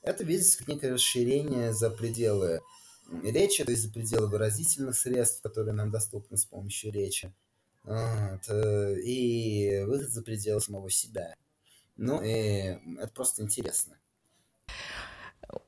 Это 0.02 0.24
видится 0.24 0.58
как 0.58 0.68
некое 0.68 0.92
расширение 0.94 1.72
за 1.72 1.90
пределы 1.90 2.60
речи, 3.22 3.64
то 3.64 3.70
есть 3.70 3.84
за 3.84 3.92
пределы 3.92 4.28
выразительных 4.28 4.96
средств, 4.96 5.42
которые 5.42 5.74
нам 5.74 5.90
доступны 5.90 6.36
с 6.36 6.44
помощью 6.44 6.92
речи. 6.92 7.32
Вот. 7.84 8.48
Э, 8.48 9.00
и 9.00 9.82
выход 9.86 10.10
за 10.10 10.22
пределы 10.22 10.60
самого 10.60 10.90
себя. 10.90 11.34
Ну, 11.96 12.22
и 12.22 12.78
это 12.98 13.10
просто 13.14 13.42
интересно. 13.42 13.96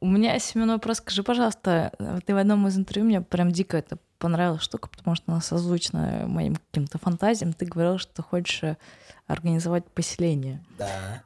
У 0.01 0.07
меня, 0.07 0.39
Семен, 0.39 0.69
вопрос. 0.69 0.99
Скажи, 0.99 1.23
пожалуйста, 1.23 1.93
ты 2.27 2.35
в 2.35 2.37
одном 2.37 2.67
из 2.69 2.77
интервью, 2.77 3.07
мне 3.07 3.23
прям 3.23 3.51
дико 3.51 3.79
это 3.79 3.99
понравилась 4.19 4.63
штука, 4.63 4.91
потому 4.91 5.17
что 5.17 5.33
она 5.33 5.41
созвучна 5.41 6.27
моим 6.27 6.57
каким-то 6.57 6.99
фантазиям. 6.99 7.55
Ты 7.55 7.65
говорил, 7.65 7.99
что 7.99 8.23
хочешь 8.23 8.77
организовать 9.27 9.87
поселение. 9.87 10.63
Да. 10.79 11.25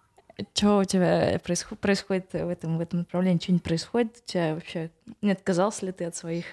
Что 0.54 0.78
у 0.78 0.84
тебя 0.84 1.40
происходит, 1.44 1.80
происходит 1.80 2.32
в 2.32 2.48
этом, 2.48 2.78
в 2.78 2.80
этом 2.80 3.00
направлении? 3.00 3.40
Что 3.40 3.52
не 3.52 3.58
происходит? 3.58 4.16
У 4.18 4.30
тебя 4.30 4.54
вообще 4.54 4.90
не 5.22 5.32
отказался 5.32 5.86
ли 5.86 5.92
ты 5.92 6.04
от 6.04 6.16
своих? 6.16 6.46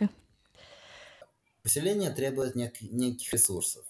Поселение 1.64 2.12
требует 2.12 2.56
нек- 2.56 2.78
неких 2.82 3.34
ресурсов. 3.34 3.86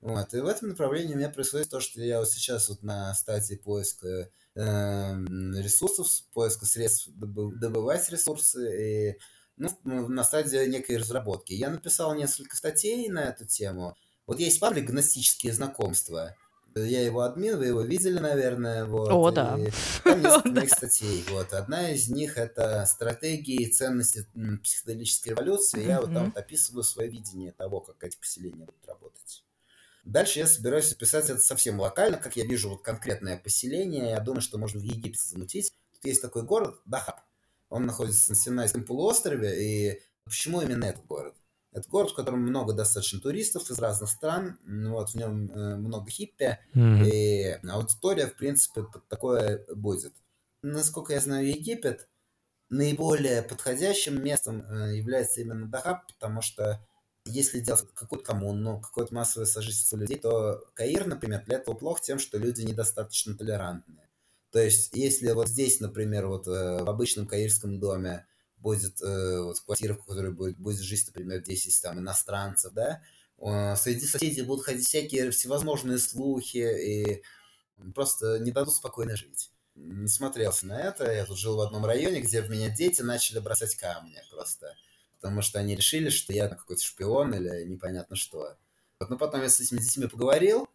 Вот. 0.00 0.32
И 0.34 0.40
в 0.40 0.46
этом 0.46 0.70
направлении 0.70 1.14
у 1.14 1.16
меня 1.18 1.30
происходит 1.30 1.70
то, 1.70 1.80
что 1.80 2.00
я 2.00 2.20
вот 2.20 2.30
сейчас 2.30 2.68
вот 2.68 2.82
на 2.82 3.14
стадии 3.14 3.56
поиска 3.56 4.30
э, 4.54 4.60
ресурсов, 4.60 6.08
поиска 6.32 6.66
средств 6.66 7.08
добывать 7.16 8.08
ресурсы 8.10 9.10
и 9.10 9.18
ну, 9.56 9.70
на 10.08 10.24
стадии 10.24 10.66
некой 10.68 10.98
разработки. 10.98 11.52
Я 11.52 11.70
написал 11.70 12.14
несколько 12.14 12.56
статей 12.56 13.08
на 13.08 13.24
эту 13.24 13.46
тему. 13.46 13.96
Вот 14.26 14.38
есть 14.38 14.60
паблик 14.60 14.86
«Гностические 14.86 15.52
знакомства», 15.52 16.36
я 16.80 17.02
его 17.02 17.20
админ, 17.20 17.58
вы 17.58 17.66
его 17.66 17.82
видели, 17.82 18.18
наверное. 18.18 18.84
Вот, 18.84 19.10
О, 19.10 19.30
да. 19.30 19.58
Там 20.04 20.22
несколько 20.22 20.48
моих 20.48 20.70
статей. 20.70 21.24
Вот. 21.30 21.52
Одна 21.52 21.90
из 21.90 22.08
них 22.08 22.36
это 22.36 22.84
стратегии 22.86 23.62
и 23.62 23.72
ценности 23.72 24.26
психоделической 24.62 25.32
революции. 25.32 25.86
Я 25.86 26.00
вот 26.00 26.12
там 26.12 26.26
вот 26.26 26.36
описываю 26.36 26.82
свое 26.82 27.08
видение 27.08 27.52
того, 27.52 27.80
как 27.80 28.02
эти 28.04 28.16
поселения 28.16 28.64
будут 28.64 28.86
работать. 28.86 29.44
Дальше 30.04 30.38
я 30.38 30.46
собираюсь 30.46 30.92
описать 30.92 31.30
это 31.30 31.40
совсем 31.40 31.80
локально, 31.80 32.16
как 32.16 32.36
я 32.36 32.44
вижу 32.44 32.70
вот 32.70 32.82
конкретное 32.82 33.38
поселение. 33.38 34.10
Я 34.10 34.20
думаю, 34.20 34.40
что 34.40 34.56
можно 34.56 34.80
в 34.80 34.84
Египте 34.84 35.20
замутить. 35.28 35.72
Тут 35.94 36.04
есть 36.04 36.22
такой 36.22 36.44
город 36.44 36.80
Дахаб. 36.84 37.20
Он 37.70 37.86
находится 37.86 38.30
на 38.30 38.36
Синайском 38.36 38.84
полуострове. 38.84 39.60
И 39.60 40.02
почему 40.24 40.62
именно 40.62 40.84
этот 40.84 41.04
город? 41.06 41.34
Это 41.76 41.90
город, 41.90 42.12
в 42.12 42.14
котором 42.14 42.40
много 42.40 42.72
достаточно 42.72 43.20
туристов 43.20 43.70
из 43.70 43.78
разных 43.78 44.08
стран, 44.08 44.58
вот, 44.64 45.10
в 45.10 45.14
нем 45.14 45.50
э, 45.50 45.76
много 45.76 46.08
хиппи, 46.08 46.58
mm-hmm. 46.74 47.06
и 47.06 47.68
аудитория, 47.68 48.28
в 48.28 48.36
принципе, 48.36 48.82
под 48.82 49.06
такое 49.08 49.62
будет. 49.74 50.14
Насколько 50.62 51.12
я 51.12 51.20
знаю, 51.20 51.46
Египет 51.46 52.08
наиболее 52.70 53.42
подходящим 53.42 54.24
местом 54.24 54.62
э, 54.62 54.96
является 54.96 55.42
именно 55.42 55.68
Дахаб, 55.68 56.06
потому 56.06 56.40
что 56.40 56.82
если 57.26 57.60
делать 57.60 57.84
какую-то 57.94 58.24
коммуну, 58.24 58.80
какое-то 58.80 59.14
массовое 59.14 59.46
сожительство 59.46 59.98
людей, 59.98 60.18
то 60.18 60.64
Каир, 60.72 61.06
например, 61.06 61.44
для 61.44 61.58
этого 61.58 61.74
плохо 61.74 62.00
тем, 62.02 62.18
что 62.18 62.38
люди 62.38 62.62
недостаточно 62.62 63.36
толерантные. 63.36 64.08
То 64.50 64.60
есть, 64.60 64.94
если 64.94 65.32
вот 65.32 65.48
здесь, 65.48 65.80
например, 65.80 66.26
вот 66.26 66.46
э, 66.46 66.82
в 66.82 66.88
обычном 66.88 67.26
каирском 67.26 67.78
доме 67.78 68.26
будет 68.66 69.00
э, 69.00 69.40
вот 69.42 69.60
квартира, 69.60 69.94
в 69.94 70.04
которой 70.04 70.32
будет, 70.32 70.58
будет 70.58 70.80
жить, 70.80 71.06
например, 71.06 71.42
10 71.42 71.82
там 71.82 72.00
иностранцев, 72.00 72.72
да, 72.72 73.02
среди 73.76 74.06
соседей 74.06 74.42
будут 74.42 74.64
ходить 74.64 74.86
всякие 74.86 75.30
всевозможные 75.30 75.98
слухи 75.98 76.56
и 76.58 77.22
просто 77.94 78.38
не 78.38 78.50
дадут 78.50 78.74
спокойно 78.74 79.14
жить. 79.14 79.50
Не 79.74 80.08
смотрелся 80.08 80.66
на 80.66 80.80
это. 80.80 81.12
Я 81.12 81.26
тут 81.26 81.38
жил 81.38 81.56
в 81.56 81.60
одном 81.60 81.84
районе, 81.84 82.22
где 82.22 82.40
в 82.40 82.48
меня 82.48 82.70
дети 82.70 83.02
начали 83.02 83.40
бросать 83.40 83.74
камни 83.76 84.18
просто 84.30 84.74
потому 85.26 85.42
что 85.42 85.58
они 85.58 85.74
решили, 85.74 86.08
что 86.08 86.32
я 86.32 86.48
какой-то 86.48 86.82
шпион 86.82 87.34
или 87.34 87.64
непонятно 87.64 88.16
что. 88.16 88.56
Вот, 89.00 89.10
но 89.10 89.18
потом 89.18 89.42
я 89.42 89.48
с 89.48 89.60
этими 89.60 89.78
детьми 89.78 90.06
поговорил, 90.06 90.68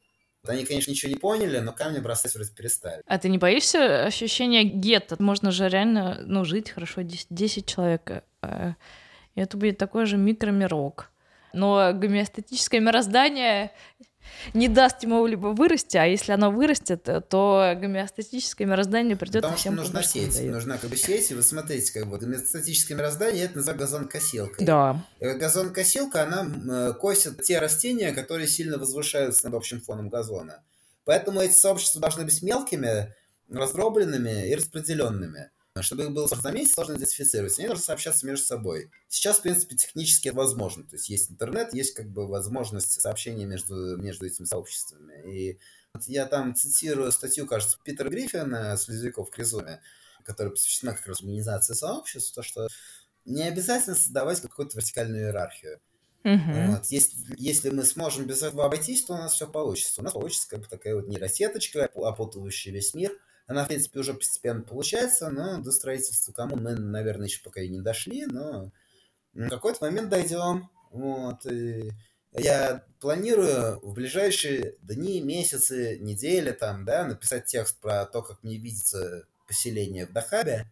они, 0.48 0.66
конечно, 0.66 0.92
ничего 0.92 1.12
не 1.12 1.18
поняли, 1.18 1.60
но 1.60 1.72
камни 1.72 2.00
бросать 2.00 2.34
вроде 2.34 2.52
перестали. 2.52 3.02
А 3.06 3.18
ты 3.20 3.30
не 3.30 3.38
боишься 3.38 4.06
ощущения 4.06 4.64
гетто? 4.64 5.22
Можно 5.22 5.52
же 5.52 5.70
реально, 5.70 6.22
ну, 6.26 6.46
жить 6.46 6.72
хорошо 6.72 7.02
10, 7.02 7.28
10 7.30 7.66
человек. 7.68 8.24
Э, 8.42 8.74
и 9.36 9.42
это 9.42 9.58
будет 9.58 9.78
такой 9.78 10.06
же 10.06 10.18
микромирок. 10.18 11.12
Но 11.54 11.92
гомеостатическое 11.94 12.80
мироздание 12.80 13.72
не 14.54 14.68
даст 14.68 15.04
ему 15.04 15.26
либо 15.26 15.48
вырасти, 15.48 15.98
а 15.98 16.06
если 16.06 16.32
оно 16.32 16.52
вырастет, 16.52 17.04
то 17.30 17.74
гомеостатическое 17.80 18.68
мироздание 18.68 19.16
придет 19.16 19.42
Потому 19.42 19.58
всем 19.58 19.74
что 19.74 19.84
нужна 19.84 20.04
сеть, 20.04 20.36
дает. 20.36 20.54
нужна 20.54 20.78
как 20.78 20.90
бы 20.90 20.98
сеть, 20.98 21.32
и 21.32 21.34
вы 21.34 21.44
смотрите, 21.44 21.94
как 21.94 22.08
бы 22.08 22.18
гомеостатическое 22.18 22.98
мироздание, 22.98 23.46
это 23.46 23.58
называется 23.58 23.86
газонкосилкой. 23.86 24.66
Да. 24.66 25.04
газонкосилка, 25.20 26.24
она 26.24 26.90
э, 26.90 26.94
косит 26.94 27.44
те 27.44 27.60
растения, 27.60 28.12
которые 28.12 28.48
сильно 28.48 28.78
возвышаются 28.78 29.46
над 29.46 29.56
общим 29.56 29.82
фоном 29.82 30.10
газона. 30.10 30.64
Поэтому 31.06 31.42
эти 31.42 31.54
сообщества 31.54 32.02
должны 32.02 32.26
быть 32.26 32.42
мелкими, 32.42 33.14
раздробленными 33.50 34.50
и 34.50 34.56
распределенными. 34.56 35.50
Чтобы 35.82 36.04
их 36.04 36.12
было 36.12 36.28
сложно 36.28 36.44
заметить, 36.44 36.74
сложно 36.74 36.96
идентифицировать. 36.96 37.58
Они 37.58 37.68
должны 37.68 37.84
сообщаться 37.84 38.26
между 38.26 38.46
собой. 38.46 38.92
Сейчас, 39.08 39.38
в 39.38 39.42
принципе, 39.42 39.76
технически 39.76 40.30
это 40.30 40.38
возможно. 40.38 40.84
То 40.84 40.96
есть 40.96 41.10
есть 41.10 41.32
интернет, 41.32 41.74
есть 41.74 41.94
как 41.94 42.10
бы 42.10 42.28
возможность 42.28 43.00
сообщения 43.00 43.46
между, 43.46 43.98
между 43.98 44.26
этими 44.26 44.46
сообществами. 44.46 45.32
И 45.32 45.60
вот 45.94 46.04
я 46.08 46.26
там 46.26 46.56
цитирую 46.56 47.12
статью, 47.12 47.46
кажется, 47.46 47.78
Питера 47.84 48.10
Гриффина 48.10 48.76
с 48.76 48.84
«Слезовиков 48.84 49.30
к 49.30 49.38
Резуме», 49.38 49.82
которая 50.24 50.52
посвящена 50.52 50.94
как 50.94 51.08
раз 51.08 51.22
гуманизации 51.22 51.74
сообществ, 51.74 52.34
то, 52.34 52.44
что 52.44 52.68
не 53.26 53.44
обязательно 53.44 53.96
создавать 53.96 54.42
какую-то 54.42 54.78
вертикальную 54.78 55.26
иерархию. 55.26 55.80
Uh-huh. 56.24 56.68
Вот. 56.68 56.86
Если, 56.86 57.18
если 57.38 57.70
мы 57.70 57.84
сможем 57.84 58.26
без 58.26 58.44
этого 58.44 58.66
обойтись, 58.66 59.04
то 59.06 59.14
у 59.14 59.18
нас 59.18 59.34
все 59.34 59.48
получится. 59.48 60.02
У 60.02 60.04
нас 60.04 60.14
получится 60.14 60.48
как 60.48 60.60
бы 60.60 60.68
такая 60.68 60.96
вот 60.96 61.08
нейросеточка, 61.08 61.86
опутывающая 61.86 62.72
весь 62.72 62.94
мир– 62.94 63.12
она, 63.52 63.66
в 63.66 63.68
принципе, 63.68 64.00
уже 64.00 64.14
постепенно 64.14 64.62
получается, 64.62 65.30
но 65.30 65.62
до 65.62 65.72
строительства 65.72 66.32
кому 66.32 66.56
мы, 66.56 66.74
наверное, 66.76 67.28
еще 67.28 67.44
пока 67.44 67.62
и 67.62 67.68
не 67.68 67.82
дошли, 67.82 68.26
но 68.26 68.72
в 69.34 69.50
какой-то 69.50 69.84
момент 69.86 70.10
дойдем. 70.10 70.70
Вот. 70.90 71.46
И 71.46 71.92
я 72.32 72.86
планирую 73.02 73.80
в 73.82 73.94
ближайшие 73.94 74.78
дни, 74.82 75.20
месяцы, 75.20 76.00
недели 76.00 76.52
там, 76.52 76.86
да, 76.86 77.06
написать 77.06 77.46
текст 77.46 77.78
про 77.82 78.06
то, 78.06 78.22
как 78.22 78.42
мне 78.42 78.58
видится 78.58 79.28
поселение 79.48 80.06
в 80.06 80.14
Дахабе, 80.14 80.72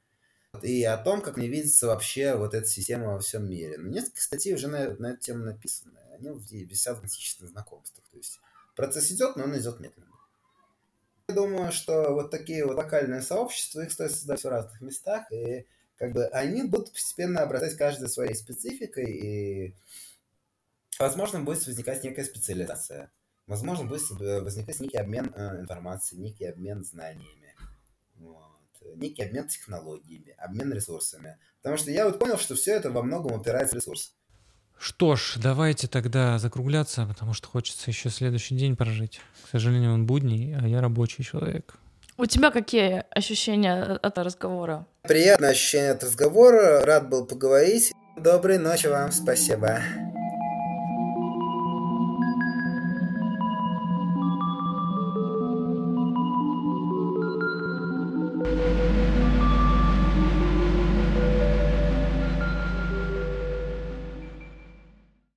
и 0.64 0.84
о 0.86 0.98
том, 0.98 1.22
как 1.22 1.36
мне 1.36 1.50
видится 1.50 1.88
вообще 1.88 2.36
вот 2.36 2.54
эта 2.54 2.66
система 2.66 3.14
во 3.14 3.20
всем 3.20 3.50
мире. 3.50 3.78
Ну, 3.78 3.90
несколько 3.90 4.22
статей 4.22 4.54
уже 4.54 4.70
на, 4.70 4.92
на 4.96 5.12
эту 5.12 5.20
тему 5.20 5.44
написаны. 5.44 6.00
Они 6.18 6.30
висят 6.66 6.98
в 6.98 7.04
античных 7.04 7.50
знакомствах. 7.50 8.06
То 8.10 8.18
есть 8.18 8.40
процесс 8.76 9.12
идет, 9.12 9.36
но 9.36 9.44
он 9.44 9.58
идет 9.58 9.82
медленно. 9.82 10.08
Думаю, 11.34 11.72
что 11.72 12.14
вот 12.14 12.32
такие 12.32 12.66
вот 12.66 12.76
локальные 12.76 13.22
сообщества, 13.22 13.82
их 13.82 13.92
стоит 13.92 14.12
создать 14.12 14.44
в 14.44 14.48
разных 14.48 14.82
местах, 14.82 15.32
и 15.32 15.66
как 15.96 16.14
бы 16.14 16.26
они 16.28 16.64
будут 16.64 16.92
постепенно 16.92 17.42
обрастать 17.42 17.76
каждой 17.78 18.10
своей 18.10 18.34
спецификой, 18.34 19.12
и 19.12 19.76
возможно 20.98 21.42
будет 21.42 21.66
возникать 21.66 22.04
некая 22.04 22.24
специализация. 22.24 23.12
Возможно 23.48 23.86
будет 23.86 24.10
возникать 24.12 24.80
некий 24.80 24.98
обмен 24.98 25.34
э, 25.36 25.60
информацией, 25.62 26.22
некий 26.22 26.46
обмен 26.46 26.84
знаниями, 26.84 27.56
вот, 28.16 28.70
некий 28.96 29.24
обмен 29.24 29.48
технологиями, 29.48 30.36
обмен 30.38 30.72
ресурсами. 30.72 31.40
Потому 31.58 31.78
что 31.78 31.92
я 31.92 32.06
вот 32.06 32.20
понял, 32.20 32.38
что 32.38 32.56
все 32.56 32.74
это 32.76 32.92
во 32.92 33.02
многом 33.02 33.40
упирается 33.40 33.76
в 33.76 33.80
ресурс. 33.80 34.16
Что 34.80 35.16
ж, 35.16 35.36
давайте 35.36 35.88
тогда 35.88 36.40
закругляться, 36.40 37.06
потому 37.06 37.34
что 37.34 37.48
хочется 37.48 37.90
еще 37.90 38.10
следующий 38.10 38.56
день 38.56 38.76
прожить. 38.78 39.20
К 39.46 39.50
сожалению, 39.52 39.94
он 39.94 40.06
будний, 40.06 40.56
а 40.56 40.66
я 40.68 40.80
рабочий 40.80 41.24
человек. 41.24 41.76
У 42.18 42.26
тебя 42.26 42.50
какие 42.52 43.04
ощущения 43.12 44.00
от 44.02 44.18
разговора? 44.18 44.86
Приятное 45.04 45.52
ощущение 45.52 45.92
от 45.92 46.04
разговора. 46.04 46.82
Рад 46.86 47.10
был 47.10 47.26
поговорить. 47.26 47.92
Доброй 48.18 48.58
ночи 48.58 48.88
вам. 48.88 49.12
Спасибо. 49.12 49.82